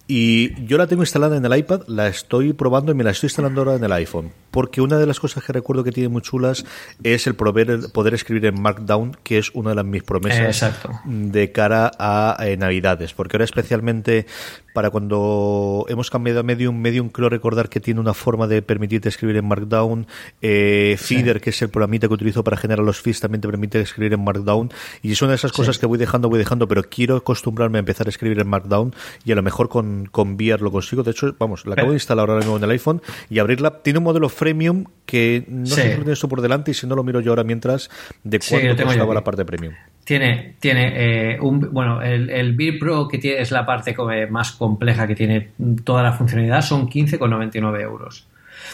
[0.08, 3.28] Y yo la tengo instalada en el iPad, la estoy probando y me la estoy
[3.28, 4.32] instalando ahora en el iPhone.
[4.52, 6.64] Porque una de las cosas que recuerdo que tiene muy chulas
[7.04, 10.64] es el poder, poder escribir en Markdown, que es una de las mis promesas
[11.06, 13.14] de cara a eh, Navidades.
[13.14, 14.28] Porque ahora especialmente
[14.76, 19.08] para cuando hemos cambiado a Medium, Medium creo recordar que tiene una forma de permitirte
[19.08, 20.06] escribir en Markdown.
[20.42, 23.80] Eh, Feeder, que es el programita que utilizo para generar los feeds, también te permite
[23.80, 24.72] escribir en Markdown.
[25.02, 27.80] Y es una de esas cosas que voy dejando, voy dejando, pero quiero acostumbrarme a
[27.80, 28.94] empezar a escribir en Markdown
[29.24, 31.04] y a lo mejor con, con VR lo consigo.
[31.04, 33.82] De hecho, vamos, la acabo de instalar ahora mismo en el iPhone y abrirla.
[33.82, 36.96] Tiene un modelo freemium que no sé si lo tienes por delante y si no
[36.96, 37.90] lo miro yo ahora mientras
[38.26, 39.74] de cuánto costaba la parte premium.
[40.06, 42.80] Tiene, tiene eh, un, bueno, el, el Beer
[43.12, 43.96] que tiene, es la parte
[44.30, 45.50] más compleja que tiene
[45.84, 48.28] toda la funcionalidad, son 15,99 euros.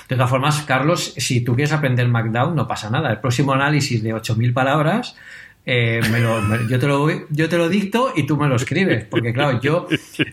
[0.10, 3.12] De todas formas, Carlos, si tú quieres aprender Markdown, no pasa nada.
[3.12, 5.16] El próximo análisis de 8.000 palabras,
[5.66, 6.02] eh,
[6.70, 9.06] yo, te lo, yo te lo dicto y tú me lo escribes.
[9.06, 9.88] Porque, claro, yo,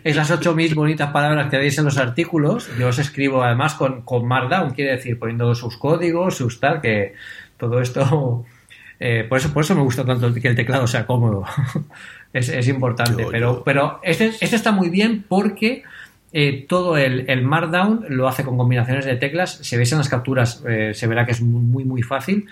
[0.04, 4.26] esas 8.000 bonitas palabras que veis en los artículos, yo os escribo además con, con
[4.26, 7.14] Markdown, quiere decir, poniendo sus códigos, sus tal, que
[7.56, 8.44] todo esto
[9.00, 11.44] eh, por, eso, por eso me gusta tanto que el teclado sea cómodo.
[12.32, 13.26] es, importante.
[13.30, 15.82] pero, pero este, este, está muy bien porque
[16.32, 19.52] eh, todo el, el, Markdown lo hace con combinaciones de teclas.
[19.62, 22.46] Se ve en las capturas, eh, se verá que es muy, muy fácil.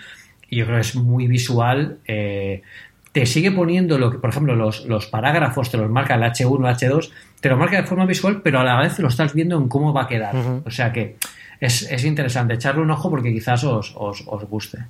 [0.49, 1.97] Y yo creo que es muy visual.
[2.05, 6.77] te sigue poniendo lo que, por ejemplo, los, los parágrafos te los marca el H1,
[6.77, 7.11] H2,
[7.41, 9.91] te lo marca de forma visual, pero a la vez lo estás viendo en cómo
[9.91, 10.33] va a quedar.
[10.63, 11.17] O sea que
[11.59, 14.85] es, es, interesante echarle un ojo porque quizás os, os, os guste.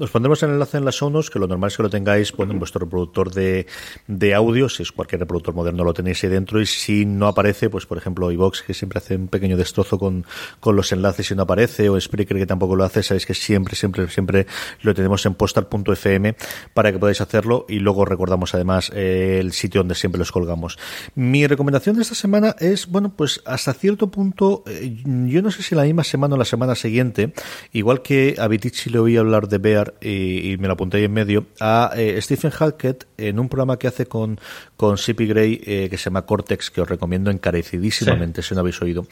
[0.00, 2.58] Os pondremos el enlace en las sonos, que lo normal es que lo tengáis en
[2.58, 3.66] vuestro reproductor de,
[4.06, 7.68] de audio, si es cualquier reproductor moderno lo tenéis ahí dentro, y si no aparece,
[7.68, 10.24] pues por ejemplo iVox, que siempre hace un pequeño destrozo con,
[10.58, 13.76] con los enlaces y no aparece, o Spreaker que tampoco lo hace, sabéis que siempre,
[13.76, 14.46] siempre, siempre
[14.80, 16.34] lo tenemos en postar.fm
[16.72, 20.78] para que podáis hacerlo, y luego recordamos además eh, el sitio donde siempre los colgamos.
[21.14, 24.96] Mi recomendación de esta semana es, bueno, pues hasta cierto punto, eh,
[25.26, 27.34] yo no sé si la misma semana o la semana siguiente,
[27.72, 31.12] igual que a Vitici le oí hablar de Bear y, me lo apunté ahí en
[31.12, 34.38] medio, a eh, Stephen Hackett en un programa que hace con,
[34.76, 38.80] con Sippy Gray eh, que se llama Cortex, que os recomiendo encarecidísimamente si no habéis
[38.82, 39.06] oído.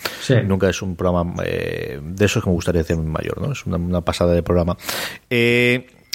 [0.45, 3.53] Nunca es un programa eh, de esos que me gustaría hacer mayor, ¿no?
[3.53, 4.77] Es una, pasada de programa.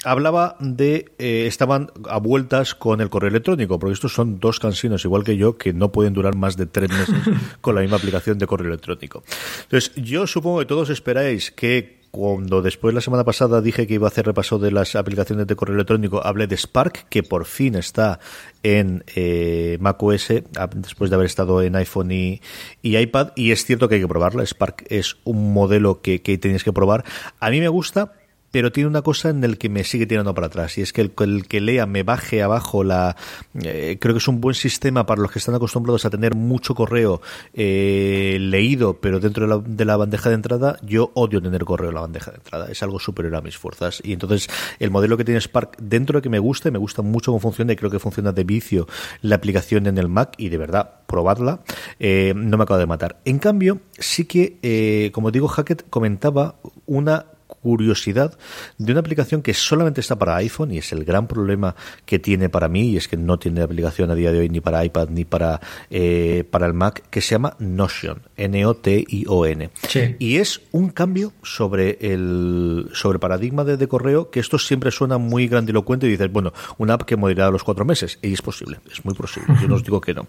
[0.04, 5.24] hablaba de estaban a vueltas con el correo electrónico, porque estos son dos cansinos, igual
[5.24, 7.16] que yo, que no pueden durar más de tres meses
[7.60, 9.22] con la misma aplicación de correo electrónico.
[9.62, 14.06] Entonces, yo supongo que todos esperáis que cuando después la semana pasada dije que iba
[14.06, 17.74] a hacer repaso de las aplicaciones de correo electrónico, hablé de Spark, que por fin
[17.74, 18.20] está
[18.62, 20.28] en eh, macOS,
[20.76, 22.40] después de haber estado en iPhone y,
[22.84, 24.46] iPad, y es cierto que hay que probarla.
[24.46, 27.04] Spark es un modelo que, que tenéis que probar.
[27.40, 28.12] A mí me gusta,
[28.54, 31.00] pero tiene una cosa en el que me sigue tirando para atrás y es que
[31.00, 33.16] el, que lea me baje abajo la
[33.60, 36.76] eh, creo que es un buen sistema para los que están acostumbrados a tener mucho
[36.76, 37.20] correo
[37.52, 41.88] eh, leído pero dentro de la, de la, bandeja de entrada yo odio tener correo
[41.88, 44.00] en la bandeja de entrada es algo superior a mis fuerzas.
[44.04, 44.48] Y entonces
[44.78, 47.40] el modelo que tiene Spark dentro de que me gusta y me gusta mucho cómo
[47.40, 48.86] funciona y creo que funciona de vicio
[49.20, 51.64] la aplicación en el Mac y de verdad probarla
[51.98, 53.20] eh, no me acaba de matar.
[53.24, 56.54] En cambio sí que como digo Hackett comentaba
[56.86, 57.26] una
[57.64, 58.36] curiosidad
[58.76, 61.74] de una aplicación que solamente está para iPhone y es el gran problema
[62.04, 64.60] que tiene para mí y es que no tiene aplicación a día de hoy ni
[64.60, 69.70] para iPad ni para, eh, para el Mac que se llama Notion, N-O-T-I-O-N.
[70.18, 75.48] Y es un cambio sobre el sobre paradigma de, correo que esto siempre suena muy
[75.48, 78.18] grandilocuente y dices, bueno, una app que morirá a los cuatro meses.
[78.20, 79.54] Y es posible, es muy posible.
[79.58, 80.26] Yo no os digo que no.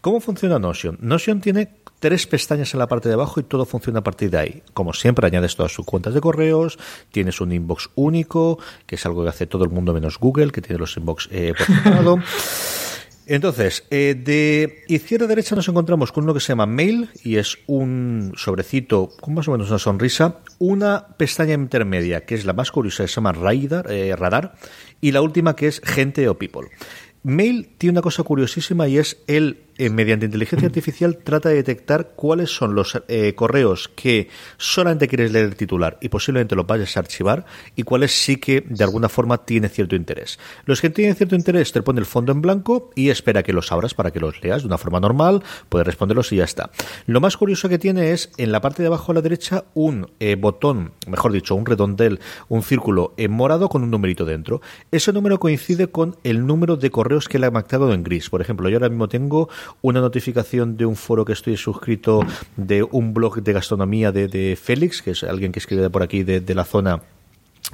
[0.00, 0.96] ¿Cómo funciona Notion?
[1.02, 4.38] Notion tiene tres pestañas en la parte de abajo y todo funciona a partir de
[4.38, 4.62] ahí.
[4.74, 6.78] Como siempre, añades todas sus cuentas de correos,
[7.10, 10.60] tienes un inbox único, que es algo que hace todo el mundo menos Google, que
[10.60, 12.18] tiene los inbox eh, por separado.
[13.30, 17.36] Entonces, eh, de izquierda a derecha nos encontramos con uno que se llama Mail y
[17.36, 22.54] es un sobrecito con más o menos una sonrisa, una pestaña intermedia que es la
[22.54, 24.54] más curiosa, se llama Radar, eh, radar
[25.02, 26.70] y la última que es Gente o People.
[27.22, 32.12] Mail tiene una cosa curiosísima y es el eh, mediante inteligencia artificial, trata de detectar
[32.16, 36.96] cuáles son los eh, correos que solamente quieres leer el titular y posiblemente lo vayas
[36.96, 37.46] a archivar
[37.76, 40.38] y cuáles sí que de alguna forma tiene cierto interés.
[40.64, 43.72] Los que tienen cierto interés te pone el fondo en blanco y espera que los
[43.72, 46.70] abras para que los leas de una forma normal, puedes responderlos y ya está.
[47.06, 50.10] Lo más curioso que tiene es en la parte de abajo a la derecha un
[50.20, 54.60] eh, botón, mejor dicho, un redondel, un círculo en morado con un numerito dentro.
[54.90, 58.30] Ese número coincide con el número de correos que le ha marcado en gris.
[58.30, 59.48] Por ejemplo, yo ahora mismo tengo
[59.82, 62.20] una notificación de un foro que estoy suscrito
[62.56, 66.54] de un blog de gastronomía de, Félix, que es alguien que escribe por aquí de
[66.54, 67.02] la zona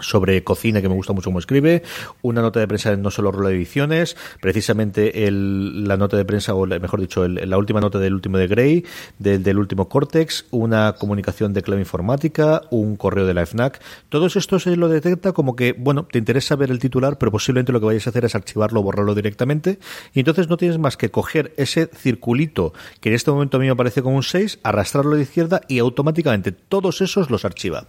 [0.01, 1.83] sobre cocina que me gusta mucho como escribe,
[2.23, 6.25] una nota de prensa en No Solo Rolo de Ediciones, precisamente el, la nota de
[6.25, 8.85] prensa, o mejor dicho, la última nota del último de Grey,
[9.19, 13.81] del, del último Cortex, una comunicación de clave informática, un correo de la FNAC.
[14.09, 17.73] Todos estos se lo detecta como que, bueno, te interesa ver el titular, pero posiblemente
[17.73, 19.79] lo que vayas a hacer es archivarlo o borrarlo directamente.
[20.13, 23.67] Y entonces no tienes más que coger ese circulito, que en este momento a mí
[23.67, 27.87] me parece como un 6, arrastrarlo la izquierda y automáticamente todos esos los archiva.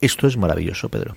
[0.00, 1.16] Esto es maravilloso, Pedro.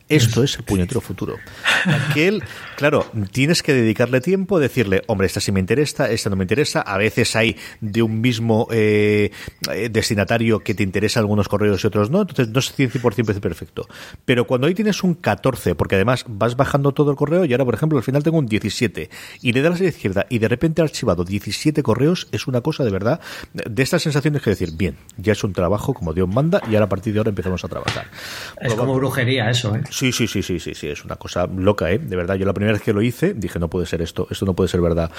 [0.11, 1.37] Esto es el puñetero futuro.
[1.85, 2.43] Aquel,
[2.75, 6.81] claro, tienes que dedicarle tiempo, decirle, hombre, esta sí me interesa, esta no me interesa.
[6.81, 9.31] A veces hay de un mismo eh,
[9.89, 13.87] destinatario que te interesa algunos correos y otros no, entonces no es 100% perfecto.
[14.25, 17.65] Pero cuando ahí tienes un 14, porque además vas bajando todo el correo y ahora,
[17.65, 19.09] por ejemplo, al final tengo un 17
[19.41, 22.61] y le das a la izquierda y de repente ha archivado 17 correos, es una
[22.61, 23.21] cosa de verdad
[23.53, 26.85] de estas sensaciones que decir, bien, ya es un trabajo como Dios manda y ahora
[26.85, 28.07] a partir de ahora empezamos a trabajar.
[28.59, 29.83] Es como brujería eso, ¿eh?
[30.01, 31.99] Sí, sí, sí, sí, sí, sí, es una cosa loca, ¿eh?
[31.99, 34.47] De verdad, yo la primera vez que lo hice dije, no puede ser esto, esto
[34.47, 35.11] no puede ser verdad.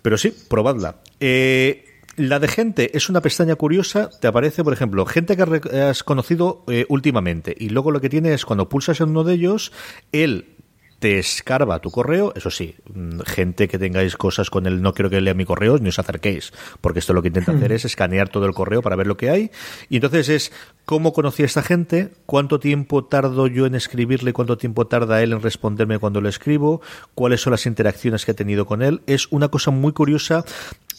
[0.00, 1.02] Pero sí, probadla.
[1.20, 1.84] Eh,
[2.16, 6.64] la de gente es una pestaña curiosa, te aparece, por ejemplo, gente que has conocido
[6.68, 9.70] eh, últimamente y luego lo que tiene es cuando pulsas en uno de ellos,
[10.12, 10.56] él
[11.02, 15.10] te escarba tu correo, eso sí, mm, gente que tengáis cosas con el no quiero
[15.10, 17.74] que lea mi correo, ni os acerquéis, porque esto lo que intenta hacer hmm.
[17.74, 19.50] es escanear todo el correo para ver lo que hay,
[19.88, 20.52] y entonces es
[20.84, 25.32] cómo conocí a esta gente, cuánto tiempo tardo yo en escribirle, cuánto tiempo tarda él
[25.32, 26.82] en responderme cuando lo escribo,
[27.16, 30.44] cuáles son las interacciones que he tenido con él, es una cosa muy curiosa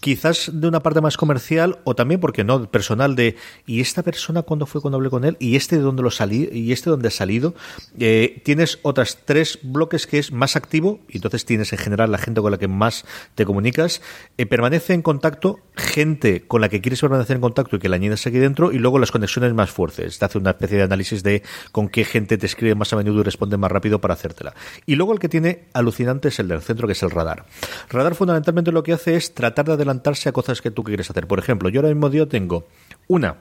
[0.04, 4.42] quizás de una parte más comercial o también, porque no, personal de, ¿y esta persona
[4.42, 5.38] cuándo fue cuando hablé con él?
[5.40, 6.50] ¿Y este de dónde lo salí?
[6.52, 7.56] ¿Y este de dónde ha salido?
[7.98, 12.18] Eh, tienes otras tres bloques que es más activo, y entonces tienes en general la
[12.18, 13.06] gente con la que más
[13.36, 14.02] te comunicas,
[14.38, 17.96] eh, permanece en contacto, gente con la que quieres permanecer en contacto y que la
[17.96, 20.20] añades aquí dentro, y luego las conexiones más fuertes.
[20.20, 23.22] Te hace una especie de análisis de con qué gente te escribe más a menudo
[23.22, 24.54] y responde más rápido para hacértela.
[24.86, 27.46] Y luego el que tiene alucinante es el del centro, que es el radar.
[27.90, 31.28] Radar fundamentalmente lo que hace es tratar de adelantar a cosas que tú quieres hacer.
[31.28, 32.68] Por ejemplo, yo ahora mismo yo tengo
[33.08, 33.38] una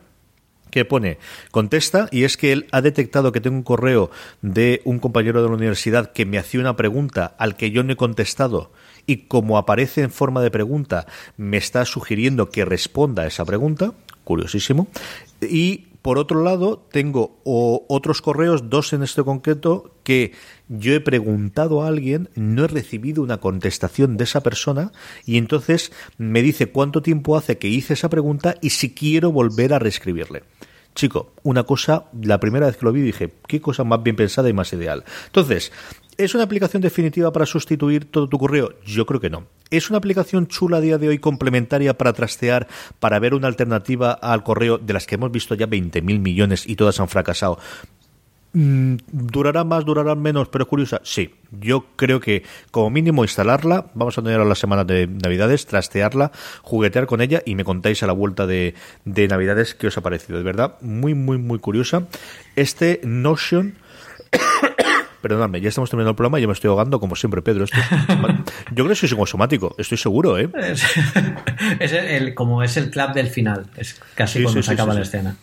[0.70, 1.18] que pone
[1.50, 4.10] contesta y es que él ha detectado que tengo un correo
[4.40, 7.92] de un compañero de la universidad que me hacía una pregunta al que yo no
[7.92, 8.72] he contestado
[9.06, 11.06] y como aparece en forma de pregunta
[11.36, 13.92] me está sugiriendo que responda a esa pregunta,
[14.24, 14.88] curiosísimo,
[15.42, 20.32] y por otro lado, tengo otros correos, dos en este concreto, que
[20.68, 24.90] yo he preguntado a alguien, no he recibido una contestación de esa persona
[25.24, 29.72] y entonces me dice cuánto tiempo hace que hice esa pregunta y si quiero volver
[29.74, 30.42] a reescribirle.
[30.94, 34.50] Chico, una cosa, la primera vez que lo vi dije, qué cosa más bien pensada
[34.50, 35.04] y más ideal.
[35.26, 35.72] Entonces,
[36.18, 38.74] ¿Es una aplicación definitiva para sustituir todo tu correo?
[38.84, 39.46] Yo creo que no.
[39.70, 42.68] ¿Es una aplicación chula a día de hoy complementaria para trastear,
[43.00, 46.76] para ver una alternativa al correo de las que hemos visto ya 20.000 millones y
[46.76, 47.58] todas han fracasado?
[48.52, 51.00] Mm, ¿Durará más, durará menos, pero es curiosa?
[51.02, 55.64] Sí, yo creo que como mínimo instalarla, vamos a tener a la semana de Navidades,
[55.64, 58.74] trastearla, juguetear con ella y me contáis a la vuelta de,
[59.06, 60.36] de Navidades qué os ha parecido.
[60.36, 62.06] De verdad, muy, muy, muy curiosa.
[62.54, 63.76] Este Notion
[65.22, 67.64] Perdóname, ya estamos terminando el programa y yo me estoy ahogando como siempre, Pedro.
[67.64, 67.78] Esto
[68.70, 70.50] yo creo que soy psicosomático, estoy seguro, ¿eh?
[71.78, 75.36] Es, el, como es el clap del final, es casi cuando se acaba la escena.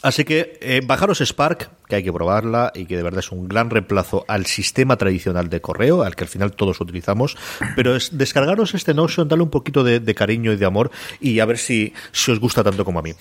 [0.00, 3.48] Así que eh, bajaros Spark, que hay que probarla y que de verdad es un
[3.48, 7.36] gran reemplazo al sistema tradicional de correo, al que al final todos utilizamos.
[7.74, 11.46] Pero es descargaros este Notion, darle un poquito de, cariño y de amor y a
[11.46, 13.12] ver si, si os gusta tanto como a mí.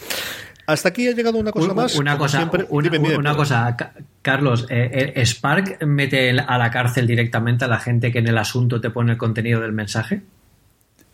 [0.67, 1.95] Hasta aquí ha llegado una cosa más.
[1.95, 3.77] Una cosa, una, cosa,
[4.21, 4.67] Carlos.
[4.69, 8.81] Eh, eh, ¿Spark mete a la cárcel directamente a la gente que en el asunto
[8.81, 10.23] te pone el contenido del mensaje?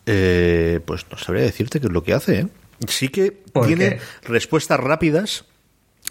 [0.06, 2.48] Eh, pues no sabría decirte qué es lo que hace.
[2.88, 5.44] Sí que tiene respuestas rápidas.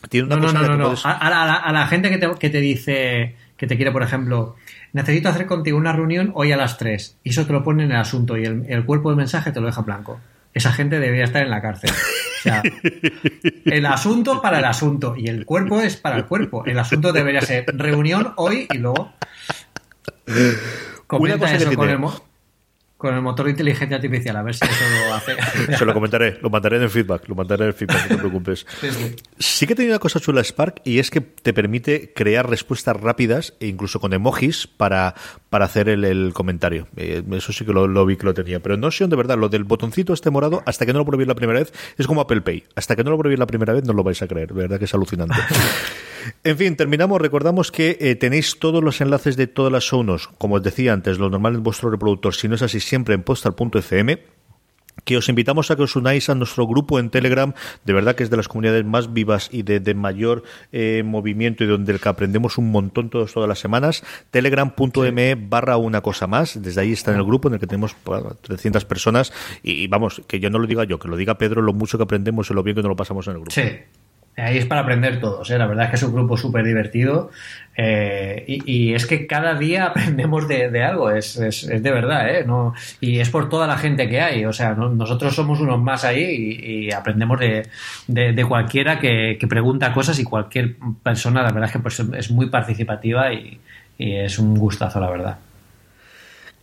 [0.10, 0.96] Tiene una no, no, no, no.
[1.04, 4.56] A, la, gente que te, que te dice que te quiere, por ejemplo,
[4.94, 7.92] necesito hacer contigo una reunión hoy a las 3 y eso te lo pone en
[7.92, 10.22] el asunto y el, el cuerpo del mensaje te lo deja blanco
[10.54, 11.90] esa gente debería estar en la cárcel.
[11.92, 12.62] O sea,
[13.66, 16.66] el asunto para el asunto y el cuerpo es para el cuerpo.
[16.66, 19.14] El asunto debería ser reunión hoy y luego
[21.08, 22.00] comenta eso con el,
[23.04, 25.36] con el motor de inteligencia artificial, a ver si eso lo hace.
[25.78, 28.18] Se lo comentaré, lo mandaré en el feedback, lo mandaré en el feedback, no te
[28.18, 28.66] preocupes.
[29.38, 33.56] Sí, que tiene una cosa chula Spark y es que te permite crear respuestas rápidas
[33.60, 35.16] e incluso con emojis para,
[35.50, 36.88] para hacer el, comentario.
[36.96, 39.50] Eh, eso sí que lo, vi que lo tenía, pero no sé de verdad, lo
[39.50, 42.42] del botoncito este morado, hasta que no lo probéis la primera vez, es como Apple
[42.42, 42.64] Pay.
[42.76, 44.80] Hasta que no lo probéis la primera vez no lo vais a creer, de verdad
[44.80, 45.36] que es alucinante.
[46.44, 47.22] En fin, terminamos.
[47.22, 51.20] Recordamos que eh, tenéis todos los enlaces de todas las zonas, como os decía antes,
[51.20, 54.20] lo normal en vuestro reproductor, si no es así, siempre en postal.fm
[55.04, 58.24] que os invitamos a que os unáis a nuestro grupo en Telegram, de verdad que
[58.24, 62.58] es de las comunidades más vivas y de, mayor eh, movimiento y donde que aprendemos
[62.58, 67.18] un montón todos, todas las semanas, telegram.me barra una cosa más, desde ahí está en
[67.18, 67.96] el grupo en el que tenemos
[68.42, 71.74] 300 personas y, vamos, que yo no lo diga yo, que lo diga Pedro, lo
[71.74, 73.52] mucho que aprendemos y lo bien que nos lo pasamos en el grupo.
[73.52, 73.64] Sí.
[74.36, 75.60] Ahí es para aprender todos, ¿eh?
[75.60, 77.30] la verdad es que es un grupo súper divertido
[77.78, 82.44] eh, y, es que cada día aprendemos de, algo, es, es, de verdad, ¿eh?
[82.44, 86.04] No, y es por toda la gente que hay, o sea, nosotros somos unos más
[86.04, 91.74] ahí y, aprendemos de, cualquiera que, que, pregunta cosas y cualquier persona, la verdad es
[91.74, 93.60] que pues, es muy participativa y
[94.00, 95.38] es un gustazo, la verdad.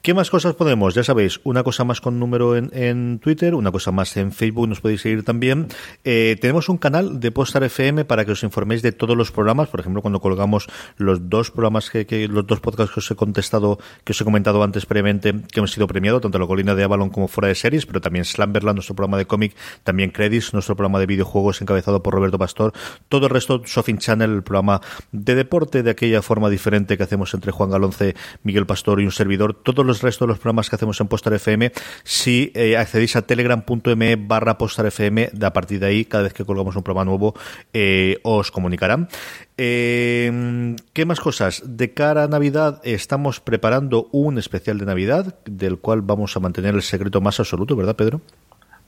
[0.03, 0.95] ¿Qué más cosas podemos?
[0.95, 4.81] Ya sabéis, una cosa más con número en, Twitter, una cosa más en Facebook, nos
[4.81, 5.69] podéis seguir también.
[6.05, 9.69] Eh, tenemos un canal de Postar FM para que os informéis de todos los programas.
[9.69, 13.79] Por ejemplo, cuando colgamos los dos programas que, los dos podcasts que os he contestado,
[14.03, 17.11] que os he comentado antes previamente, que hemos sido premiados, tanto la colina de Avalon
[17.11, 19.55] como fuera de series, pero también Slamberland, nuestro programa de cómic,
[19.85, 22.73] también Credits, nuestro programa de videojuegos encabezado por Roberto Pastor,
[23.11, 24.81] todo el resto, Sofin Channel, el programa
[25.13, 28.15] de deporte de aquella forma diferente que hacemos entre Juan Galonce,
[28.45, 31.35] Miguel Pastor y un servidor, todos los restos de los programas que hacemos en Postar
[31.35, 31.73] FM
[32.05, 35.31] si eh, accedéis a telegram.me barra Postar FM.
[35.43, 37.35] A partir de ahí, cada vez que colgamos un programa nuevo,
[37.73, 39.09] eh, os comunicarán.
[39.57, 41.63] Eh, ¿Qué más cosas?
[41.67, 46.75] De cara a Navidad estamos preparando un especial de Navidad del cual vamos a mantener
[46.75, 48.21] el secreto más absoluto, ¿verdad, Pedro?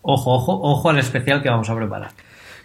[0.03, 2.11] Ojo, ojo, ojo al especial que vamos a preparar.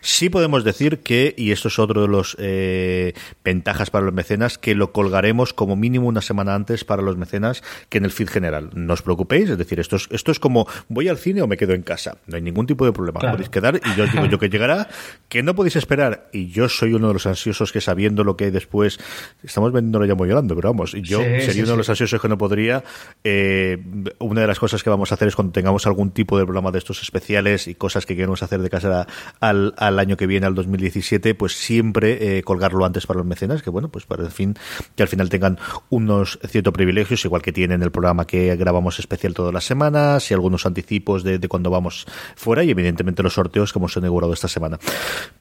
[0.08, 3.14] Sí podemos decir que, y esto es otro de los eh,
[3.44, 7.62] ventajas para los mecenas, que lo colgaremos como mínimo una semana antes para los mecenas
[7.90, 8.70] que en el feed general.
[8.74, 11.58] No os preocupéis, es decir, esto es, esto es como voy al cine o me
[11.58, 12.20] quedo en casa.
[12.26, 13.20] No hay ningún tipo de problema.
[13.20, 14.88] Podéis quedar y yo os digo yo que llegará,
[15.28, 16.30] que no podéis esperar.
[16.32, 19.00] Y yo soy uno de los ansiosos que sabiendo lo que hay después,
[19.44, 22.38] estamos vendiéndolo ya muy llorando, pero vamos, yo sería uno de los ansiosos que no
[22.38, 22.82] podría.
[23.26, 23.78] Eh,
[24.20, 26.72] una de las cosas que vamos a hacer es cuando tengamos algún tipo de programa
[26.72, 29.06] de estos especiales y cosas que queremos hacer de casa
[29.42, 33.62] al al año que viene, al 2017, pues siempre eh, colgarlo antes para los mecenas,
[33.62, 34.56] que bueno, pues para el fin,
[34.96, 35.58] que al final tengan
[35.90, 40.34] unos ciertos privilegios, igual que tienen el programa que grabamos especial todas las semanas y
[40.34, 42.06] algunos anticipos de, cuando vamos
[42.36, 44.80] fuera y evidentemente los sorteos que hemos inaugurado esta semana.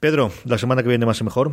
[0.00, 1.52] Pedro, la semana que viene más y mejor.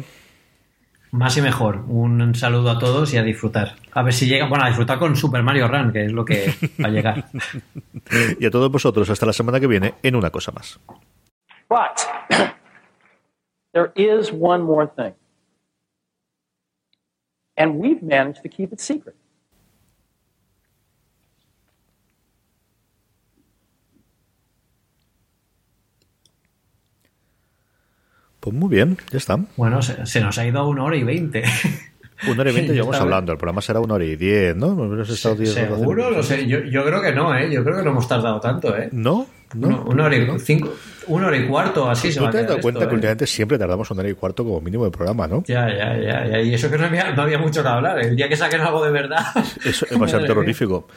[1.12, 1.84] Más y mejor.
[1.88, 3.76] Un saludo a todos y a disfrutar.
[3.92, 4.48] A ver si llega.
[4.48, 7.26] Bueno, a disfrutar con Super Mario Run, que es lo que va a llegar.
[8.40, 10.80] y a todos vosotros, hasta la semana que viene en una cosa más.
[13.74, 15.14] There is one more thing.
[17.58, 19.16] And we've managed to keep it secret.
[28.40, 29.38] Pues muy bien, ya está.
[29.56, 31.44] Bueno, se, se nos ha ido a una hora y veinte.
[32.28, 35.06] Una hora y veinte llevamos hablando, el programa será una hora y diez, ¿no?
[35.06, 36.12] ¿Seguro?
[36.12, 36.48] No sé.
[36.48, 37.52] Yo, yo, creo que no, ¿eh?
[37.52, 38.90] Yo creo que no hemos tardado tanto, ¿eh?
[38.92, 39.28] ¿No?
[39.54, 39.84] ¿No?
[39.86, 40.74] Una, hora y, cinco,
[41.08, 42.94] una hora y cuarto, así se va te has dado cuenta que ¿eh?
[42.96, 45.44] últimamente siempre tardamos una hora y cuarto como mínimo de programa, ¿no?
[45.46, 45.96] Ya, ya,
[46.26, 46.42] ya.
[46.42, 48.00] Y eso que no había, no había mucho que hablar.
[48.00, 49.24] El día que saquen algo de verdad...
[49.64, 50.88] Eso va a ser terrorífico.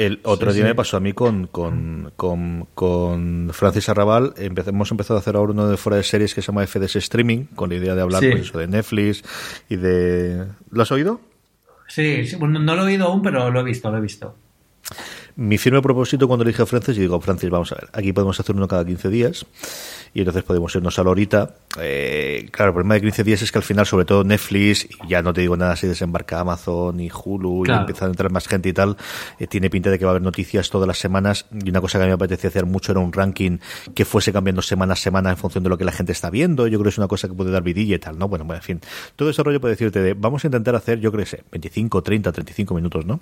[0.00, 4.32] El otro día me pasó a mí con, con, con, Francis Arrabal.
[4.38, 7.44] hemos empezado a hacer ahora uno de fuera de series que se llama FDS Streaming,
[7.54, 9.22] con la idea de hablar pues, de Netflix
[9.68, 10.46] y de...
[10.70, 11.20] ¿Lo has oído?
[11.86, 14.34] Sí, sí bueno, no lo he oído aún, pero lo he visto, lo he visto.
[15.40, 18.12] Mi firme propósito cuando le dije a Francis, y digo, Francis, vamos a ver, aquí
[18.12, 19.46] podemos hacer uno cada 15 días
[20.12, 21.54] y entonces podemos irnos a la horita.
[21.80, 25.22] Eh, claro, el problema de 15 días es que al final, sobre todo Netflix, ya
[25.22, 28.68] no te digo nada si desembarca Amazon y Hulu y empieza a entrar más gente
[28.68, 28.98] y tal,
[29.38, 31.96] eh, tiene pinta de que va a haber noticias todas las semanas y una cosa
[31.96, 33.60] que a mí me apetecía hacer mucho era un ranking
[33.94, 36.66] que fuese cambiando semana a semana en función de lo que la gente está viendo.
[36.66, 38.28] Yo creo que es una cosa que puede dar vidilla y tal, ¿no?
[38.28, 38.80] Bueno, bueno, en fin,
[39.16, 42.02] todo ese rollo puede decirte de, vamos a intentar hacer, yo creo que sé, 25,
[42.02, 43.20] 30, 35 minutos, ¿no?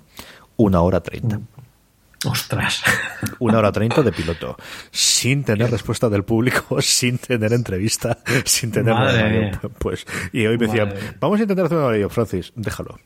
[0.57, 1.39] Una hora 30.
[2.25, 2.83] Ostras.
[3.39, 4.57] Una hora treinta de piloto.
[4.91, 9.61] Sin tener respuesta del público, sin tener entrevista, sin tener nada.
[9.79, 12.09] Pues, y hoy me decían, vamos a intentar hacer una hora.
[12.09, 12.99] Francis, déjalo.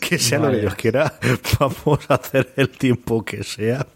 [0.00, 1.14] que sea lo que Dios quiera,
[1.58, 3.86] vamos a hacer el tiempo que sea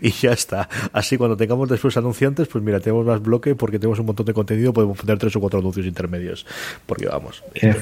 [0.00, 0.68] y ya está.
[0.92, 4.34] Así cuando tengamos después anunciantes, pues mira, tenemos más bloque porque tenemos un montón de
[4.34, 6.46] contenido, podemos poner tres o cuatro anuncios intermedios.
[6.86, 7.42] Porque vamos.
[7.54, 7.74] Qué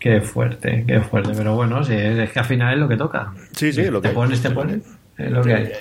[0.00, 1.32] Qué fuerte, qué fuerte.
[1.36, 3.32] Pero bueno, sí, es que al final es lo que toca.
[3.52, 4.80] Sí, sí, lo te que pones, te pones.
[5.18, 5.72] Es lo que hay.